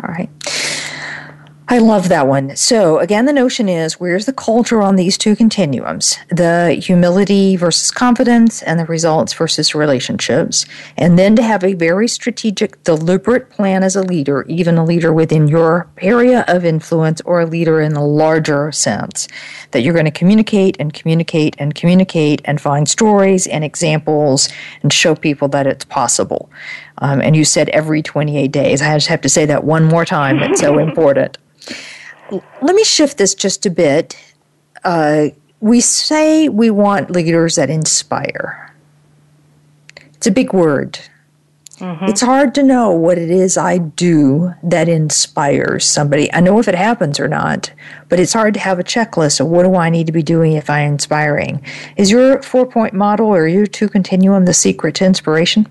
All 0.02 0.08
right. 0.08 0.30
I 1.72 1.78
love 1.78 2.10
that 2.10 2.28
one. 2.28 2.58
So, 2.58 3.00
again, 3.00 3.24
the 3.24 3.32
notion 3.32 3.70
is 3.70 3.98
where's 3.98 4.26
the 4.26 4.34
culture 4.34 4.82
on 4.82 4.98
these 4.98 5.18
two 5.18 5.38
continuums 5.38 6.20
the 6.28 6.74
humility 6.74 7.56
versus 7.56 7.92
confidence 7.92 8.62
and 8.64 8.78
the 8.78 8.84
results 8.84 9.32
versus 9.32 9.74
relationships. 9.74 10.66
And 10.98 11.18
then 11.18 11.34
to 11.38 11.42
have 11.42 11.64
a 11.64 11.74
very 11.74 12.10
strategic, 12.10 12.84
deliberate 12.84 13.52
plan 13.52 13.84
as 13.84 13.96
a 13.96 14.04
leader, 14.04 14.44
even 14.50 14.78
a 14.78 14.84
leader 14.84 15.14
within 15.14 15.48
your 15.48 15.88
area 16.00 16.44
of 16.50 16.66
influence 16.66 17.22
or 17.22 17.40
a 17.40 17.46
leader 17.46 17.80
in 17.80 17.94
a 17.94 18.06
larger 18.06 18.74
sense, 18.74 19.30
that 19.72 19.80
you're 19.80 19.94
going 19.94 20.04
to 20.04 20.12
communicate 20.12 20.76
and 20.78 20.94
communicate 20.94 21.56
and 21.58 21.74
communicate 21.74 22.42
and 22.44 22.60
find 22.60 22.90
stories 22.90 23.48
and 23.48 23.64
examples 23.64 24.50
and 24.84 24.92
show 24.92 25.16
people 25.16 25.48
that 25.48 25.68
it's 25.68 25.86
possible. 25.86 26.50
Um, 27.02 27.20
and 27.22 27.36
you 27.36 27.44
said 27.44 27.70
every 27.70 28.02
28 28.02 28.52
days. 28.52 28.82
I 28.82 28.96
just 28.96 29.08
have 29.08 29.22
to 29.22 29.30
say 29.30 29.46
that 29.48 29.64
one 29.64 29.84
more 29.84 30.06
time. 30.06 30.40
It's 30.40 30.62
so 30.62 30.78
important. 30.88 31.38
Let 32.32 32.76
me 32.76 32.84
shift 32.84 33.18
this 33.18 33.36
just 33.36 33.66
a 33.66 33.70
bit. 33.70 34.18
Uh, 34.84 35.28
we 35.60 35.82
say 35.82 36.48
we 36.48 36.70
want 36.70 37.12
leaders 37.12 37.56
that 37.56 37.70
inspire. 37.70 38.74
It's 40.14 40.28
a 40.28 40.32
big 40.32 40.54
word. 40.54 41.00
Mm-hmm. 41.82 42.06
It's 42.06 42.22
hard 42.22 42.54
to 42.56 42.64
know 42.64 42.92
what 42.92 43.18
it 43.18 43.32
is 43.32 43.58
I 43.58 43.80
do 43.80 44.54
that 44.62 44.88
inspires 44.88 45.84
somebody. 45.84 46.32
I 46.32 46.40
know 46.40 46.60
if 46.60 46.68
it 46.68 46.76
happens 46.76 47.20
or 47.20 47.28
not, 47.28 47.72
but 48.08 48.20
it's 48.20 48.34
hard 48.34 48.54
to 48.54 48.60
have 48.60 48.78
a 48.78 48.84
checklist 48.84 49.40
of 49.40 49.48
what 49.48 49.64
do 49.64 49.74
I 49.76 49.90
need 49.90 50.06
to 50.06 50.14
be 50.14 50.22
doing 50.22 50.54
if 50.54 50.70
I'm 50.70 50.94
inspiring. 50.94 51.66
Is 51.98 52.12
your 52.12 52.40
four 52.44 52.68
point 52.68 52.94
model 52.94 53.28
or 53.28 53.48
your 53.48 53.66
two 53.66 53.90
continuum 53.90 54.46
the 54.46 54.54
secret 54.54 54.94
to 54.96 55.06
inspiration? 55.06 55.68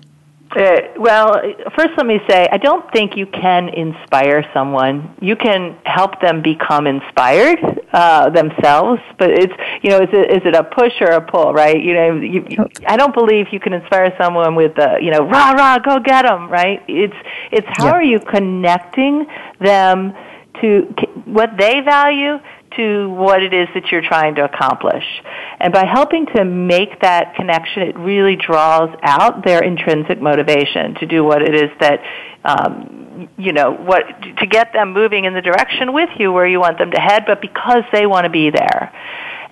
Uh, 0.55 0.81
well, 0.97 1.41
first 1.77 1.91
let 1.95 2.05
me 2.05 2.19
say, 2.29 2.47
I 2.51 2.57
don't 2.57 2.89
think 2.91 3.15
you 3.15 3.25
can 3.25 3.69
inspire 3.69 4.45
someone. 4.53 5.15
You 5.21 5.37
can 5.37 5.77
help 5.85 6.19
them 6.19 6.41
become 6.41 6.87
inspired 6.87 7.59
uh, 7.93 8.29
themselves, 8.29 9.01
but 9.17 9.29
it's 9.29 9.53
you 9.81 9.89
know, 9.89 10.01
is 10.01 10.09
it 10.11 10.31
is 10.31 10.41
it 10.45 10.53
a 10.53 10.63
push 10.63 10.93
or 10.99 11.11
a 11.11 11.21
pull, 11.21 11.53
right? 11.53 11.81
You 11.81 11.93
know, 11.93 12.15
you, 12.15 12.45
you, 12.49 12.65
I 12.85 12.97
don't 12.97 13.13
believe 13.13 13.47
you 13.51 13.61
can 13.61 13.71
inspire 13.71 14.13
someone 14.19 14.55
with 14.55 14.75
the 14.75 14.97
you 15.01 15.11
know, 15.11 15.19
rah 15.19 15.51
rah, 15.51 15.79
go 15.79 15.99
get 15.99 16.23
them, 16.23 16.49
right? 16.49 16.83
It's 16.87 17.15
it's 17.51 17.67
how 17.77 17.85
yeah. 17.85 17.93
are 17.93 18.03
you 18.03 18.19
connecting 18.19 19.27
them 19.59 20.13
to 20.59 20.81
what 21.25 21.51
they 21.57 21.79
value 21.79 22.39
to 22.77 23.09
what 23.09 23.43
it 23.43 23.53
is 23.53 23.67
that 23.73 23.91
you're 23.91 24.01
trying 24.01 24.35
to 24.35 24.45
accomplish. 24.45 25.03
And 25.59 25.73
by 25.73 25.85
helping 25.85 26.25
to 26.35 26.45
make 26.45 27.01
that 27.01 27.35
connection, 27.35 27.83
it 27.83 27.97
really 27.97 28.35
draws 28.35 28.89
out 29.03 29.43
their 29.45 29.63
intrinsic 29.63 30.21
motivation 30.21 30.95
to 30.95 31.05
do 31.05 31.23
what 31.23 31.41
it 31.41 31.55
is 31.55 31.69
that, 31.79 31.99
um, 32.43 33.29
you 33.37 33.53
know, 33.53 33.71
what 33.71 34.03
to 34.39 34.47
get 34.47 34.73
them 34.73 34.93
moving 34.93 35.25
in 35.25 35.33
the 35.33 35.41
direction 35.41 35.93
with 35.93 36.09
you 36.17 36.31
where 36.31 36.47
you 36.47 36.59
want 36.59 36.77
them 36.77 36.91
to 36.91 36.99
head, 36.99 37.23
but 37.27 37.41
because 37.41 37.83
they 37.91 38.05
want 38.05 38.25
to 38.25 38.31
be 38.31 38.49
there. 38.49 38.91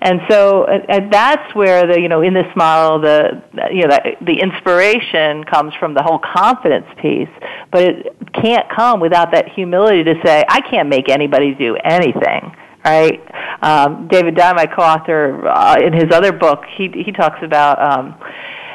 And 0.02 0.22
so 0.30 0.64
and 0.64 1.12
that's 1.12 1.54
where 1.54 1.86
the 1.86 2.00
you 2.00 2.08
know 2.08 2.22
in 2.22 2.32
this 2.32 2.50
model 2.56 3.00
the 3.00 3.42
you 3.70 3.86
know 3.86 3.88
the, 3.88 4.24
the 4.24 4.40
inspiration 4.40 5.44
comes 5.44 5.74
from 5.74 5.92
the 5.92 6.02
whole 6.02 6.18
confidence 6.18 6.86
piece, 7.02 7.28
but 7.70 7.82
it 7.82 8.16
can't 8.32 8.66
come 8.74 9.00
without 9.00 9.32
that 9.32 9.50
humility 9.50 10.02
to 10.04 10.14
say 10.24 10.42
I 10.48 10.62
can't 10.62 10.88
make 10.88 11.10
anybody 11.10 11.54
do 11.54 11.76
anything 11.76 12.56
right? 12.84 13.20
Um, 13.62 14.08
David 14.08 14.36
Dye, 14.36 14.52
my 14.52 14.66
co-author, 14.66 15.46
uh, 15.46 15.76
in 15.80 15.92
his 15.92 16.12
other 16.12 16.32
book, 16.32 16.64
he 16.76 16.88
he 16.88 17.12
talks 17.12 17.38
about 17.42 17.80
um, 17.80 18.14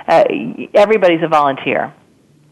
uh, 0.07 0.23
everybody's 0.73 1.23
a 1.23 1.27
volunteer. 1.27 1.93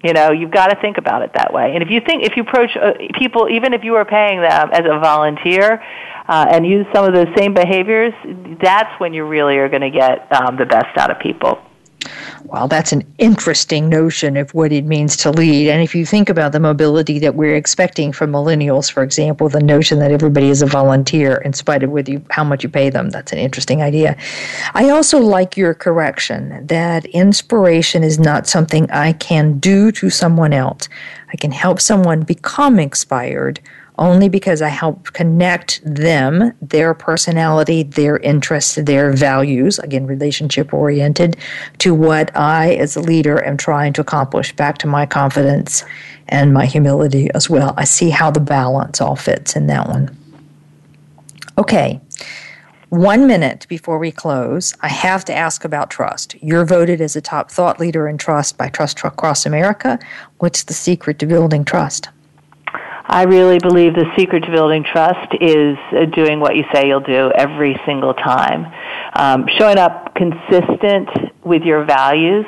You 0.03 0.11
know, 0.11 0.31
you've 0.31 0.51
got 0.51 0.67
to 0.67 0.81
think 0.81 0.97
about 0.97 1.21
it 1.21 1.31
that 1.33 1.53
way. 1.53 1.71
And 1.73 1.81
if 1.81 1.89
you 1.89 2.01
think, 2.01 2.25
if 2.25 2.35
you 2.35 2.43
approach 2.43 2.75
uh, 2.75 2.93
people, 3.17 3.47
even 3.49 3.73
if 3.73 3.85
you 3.85 3.95
are 3.95 4.03
paying 4.03 4.41
them 4.41 4.69
as 4.73 4.81
a 4.81 4.99
volunteer, 4.99 5.81
uh, 6.27 6.45
and 6.49 6.65
use 6.65 6.85
some 6.93 7.05
of 7.05 7.13
those 7.13 7.27
same 7.37 7.53
behaviors, 7.53 8.13
that's 8.61 8.99
when 8.99 9.13
you 9.13 9.25
really 9.25 9.57
are 9.57 9.69
going 9.69 9.81
to 9.81 9.89
get 9.89 10.31
um, 10.31 10.57
the 10.57 10.65
best 10.65 10.97
out 10.97 11.11
of 11.11 11.19
people. 11.19 11.59
Well, 12.45 12.67
that's 12.67 12.91
an 12.91 13.03
interesting 13.17 13.89
notion 13.89 14.37
of 14.37 14.53
what 14.53 14.71
it 14.71 14.85
means 14.85 15.17
to 15.17 15.31
lead. 15.31 15.69
And 15.69 15.81
if 15.81 15.95
you 15.95 16.05
think 16.05 16.29
about 16.29 16.51
the 16.51 16.59
mobility 16.59 17.17
that 17.19 17.35
we're 17.35 17.55
expecting 17.55 18.11
from 18.11 18.31
millennials, 18.31 18.91
for 18.91 19.01
example, 19.01 19.49
the 19.49 19.61
notion 19.61 19.99
that 19.99 20.11
everybody 20.11 20.49
is 20.49 20.61
a 20.61 20.65
volunteer 20.65 21.37
in 21.37 21.53
spite 21.53 21.83
of 21.83 21.89
whether 21.89 22.11
you, 22.11 22.25
how 22.29 22.43
much 22.43 22.63
you 22.63 22.69
pay 22.69 22.89
them, 22.89 23.09
that's 23.09 23.31
an 23.31 23.39
interesting 23.39 23.81
idea. 23.81 24.15
I 24.73 24.89
also 24.89 25.19
like 25.19 25.57
your 25.57 25.73
correction 25.73 26.67
that 26.67 27.05
inspiration 27.05 28.03
is 28.03 28.19
not 28.19 28.47
something 28.47 28.89
I 28.91 29.13
can 29.13 29.59
do 29.59 29.91
to 29.93 30.09
someone 30.09 30.53
else. 30.53 30.89
I 31.31 31.37
can 31.37 31.51
help 31.51 31.81
someone 31.81 32.21
become 32.21 32.79
inspired 32.79 33.59
only 33.97 34.27
because 34.27 34.61
I 34.61 34.69
help 34.69 35.13
connect 35.13 35.81
them, 35.85 36.53
their 36.61 36.93
personality, 36.93 37.83
their 37.83 38.17
interests, 38.17 38.75
their 38.75 39.11
values, 39.11 39.79
again, 39.79 40.07
relationship 40.07 40.73
oriented, 40.73 41.37
to 41.79 41.93
what 41.93 42.35
I, 42.35 42.73
as 42.75 42.95
a 42.95 43.01
leader, 43.01 43.43
am 43.43 43.57
trying 43.57 43.93
to 43.93 44.01
accomplish, 44.01 44.55
back 44.55 44.77
to 44.79 44.87
my 44.87 45.05
confidence 45.05 45.85
and 46.27 46.53
my 46.53 46.65
humility 46.65 47.29
as 47.35 47.49
well. 47.49 47.73
I 47.77 47.83
see 47.83 48.09
how 48.09 48.31
the 48.31 48.39
balance 48.39 48.99
all 48.99 49.15
fits 49.15 49.55
in 49.55 49.67
that 49.67 49.87
one. 49.87 50.15
Okay. 51.57 52.01
One 52.89 53.25
minute 53.25 53.65
before 53.69 53.97
we 53.97 54.11
close, 54.11 54.75
I 54.81 54.87
have 54.87 55.25
to 55.25 55.33
ask 55.33 55.65
about 55.65 55.89
trust. 55.89 56.35
You're 56.43 56.65
voted 56.65 57.01
as 57.01 57.15
a 57.15 57.21
top 57.21 57.49
thought 57.49 57.79
leader 57.79 58.07
in 58.07 58.19
trust 58.19 58.57
by 58.57 58.69
Trust 58.69 59.03
Across 59.03 59.47
America. 59.47 59.97
What's 60.37 60.63
the 60.63 60.73
secret 60.73 61.17
to 61.19 61.25
building 61.25 61.65
trust? 61.65 62.09
I 63.05 63.23
really 63.23 63.59
believe 63.59 63.93
the 63.93 64.11
secret 64.17 64.41
to 64.45 64.51
building 64.51 64.83
trust 64.83 65.33
is 65.41 65.77
uh, 65.91 66.05
doing 66.05 66.39
what 66.39 66.55
you 66.55 66.63
say 66.73 66.87
you'll 66.87 67.01
do 67.01 67.31
every 67.35 67.79
single 67.85 68.13
time. 68.13 68.73
Um, 69.13 69.45
showing 69.57 69.77
up 69.77 70.15
consistent 70.15 71.09
with 71.43 71.63
your 71.63 71.83
values. 71.83 72.45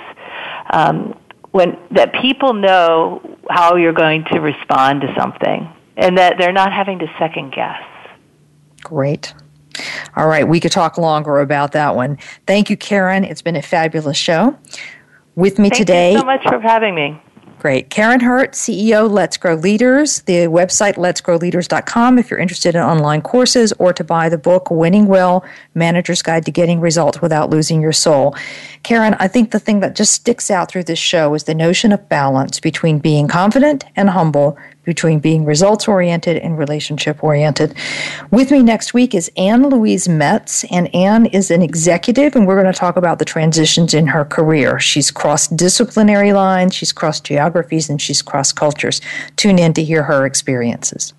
Um, 0.72 1.18
when 1.51 1.78
that 1.91 2.14
people 2.22 2.53
know 2.53 3.38
how 3.49 3.78
you're 3.78 3.93
going 3.93 4.26
to 4.26 4.39
respond 4.41 4.99
to 4.99 5.16
something 5.18 5.70
and 5.95 6.18
that 6.18 6.36
they're 6.38 6.51
not 6.51 6.74
having 6.74 6.99
to 6.99 7.08
second 7.18 7.53
guess. 7.53 7.82
Great. 8.84 9.34
All 10.18 10.28
right, 10.28 10.45
we 10.45 10.60
could 10.60 10.74
talk 10.74 10.97
longer 10.97 11.39
about 11.39 11.72
that 11.72 11.95
one. 11.95 12.18
Thank 12.45 12.70
you, 12.70 12.76
Karin. 12.76 13.24
It's 13.24 13.41
been 13.41 13.56
a 13.56 13.62
fabulous 13.62 14.18
show. 14.18 14.58
With 15.36 15.58
me 15.58 15.70
Thank 15.70 15.80
today. 15.80 16.14
Thank 16.14 16.16
you 16.16 16.20
so 16.20 16.26
much 16.26 16.43
for 16.43 16.60
having 16.60 16.93
me. 16.95 17.22
Great. 17.66 17.89
Karin 17.89 18.20
Hurt, 18.20 18.51
CEO, 18.51 19.09
Let's 19.09 19.38
Grow 19.38 19.55
Leaders. 19.55 20.22
The 20.22 20.45
website, 20.45 20.97
let'sgrowleaders.com, 20.97 22.20
if 22.20 22.30
you're 22.30 22.39
interested 22.39 22.76
in 22.76 22.82
online 22.82 23.24
courses 23.24 23.74
or 23.80 23.91
to 23.91 24.03
buy 24.03 24.30
the 24.30 24.38
book, 24.38 24.70
Winning 24.70 25.07
Well 25.07 25.43
Manager's 25.74 26.22
Guide 26.22 26.45
to 26.45 26.51
Getting 26.51 26.80
Results 26.80 27.24
Without 27.24 27.49
Losing 27.49 27.82
Your 27.82 27.91
Soul. 27.91 28.36
Karin, 28.84 29.16
I 29.16 29.28
think 29.28 29.49
the 29.49 29.57
thing 29.57 29.80
that 29.80 29.95
just 29.95 30.13
sticks 30.13 30.51
out 30.51 30.70
through 30.70 30.84
this 30.84 30.99
show 30.99 31.34
is 31.34 31.45
the 31.45 31.55
notion 31.55 31.91
of 31.91 32.07
balance 32.07 32.59
between 32.59 32.99
being 32.99 33.28
confident 33.28 33.84
and 33.95 34.11
humble, 34.11 34.59
between 34.86 35.20
being 35.20 35.44
results 35.44 35.88
oriented 35.88 36.38
and 36.38 36.58
relationship 36.58 37.24
oriented. 37.24 37.76
With 38.32 38.52
me 38.52 38.64
next 38.64 38.94
week 38.94 39.14
is 39.14 39.30
Anne 39.36 39.70
Louise 39.70 40.08
Metz, 40.08 40.64
and 40.66 40.94
Anne 40.96 41.26
is 41.28 41.52
an 41.52 41.62
executive, 41.62 42.36
and 42.36 42.48
we're 42.48 42.62
going 42.62 42.72
to 42.72 42.80
talk 42.80 42.96
about 42.96 43.20
the 43.20 43.26
transitions 43.26 43.94
in 43.94 44.08
her 44.08 44.24
career. 44.24 44.80
She's 44.80 45.12
crossed 45.12 45.58
disciplinary 45.58 46.34
lines, 46.34 46.74
she's 46.74 46.92
crossed 46.92 47.26
geographies, 47.26 47.90
and 47.90 48.02
she's 48.02 48.22
crossed 48.22 48.56
cultures. 48.56 49.02
Tune 49.36 49.60
in 49.60 49.74
to 49.74 49.84
hear 49.84 50.04
her 50.04 50.26
experiences. 50.26 51.14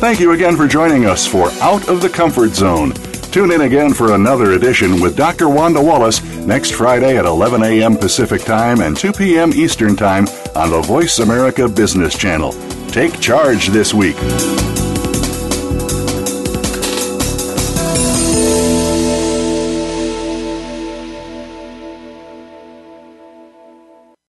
Thank 0.00 0.18
you 0.18 0.32
again 0.32 0.56
for 0.56 0.66
joining 0.66 1.04
us 1.04 1.26
for 1.26 1.50
Out 1.60 1.86
of 1.90 2.00
the 2.00 2.08
Comfort 2.08 2.54
Zone. 2.54 2.94
Tune 3.30 3.52
in 3.52 3.60
again 3.60 3.94
for 3.94 4.14
another 4.14 4.52
edition 4.52 5.00
with 5.00 5.16
Dr. 5.16 5.48
Wanda 5.48 5.80
Wallace 5.80 6.20
next 6.38 6.72
Friday 6.72 7.16
at 7.16 7.26
11 7.26 7.62
a.m. 7.62 7.96
Pacific 7.96 8.42
Time 8.42 8.80
and 8.80 8.96
2 8.96 9.12
p.m. 9.12 9.52
Eastern 9.52 9.94
Time 9.94 10.26
on 10.56 10.70
the 10.70 10.80
Voice 10.80 11.20
America 11.20 11.68
Business 11.68 12.18
Channel. 12.18 12.52
Take 12.88 13.20
charge 13.20 13.68
this 13.68 13.94
week. 13.94 14.16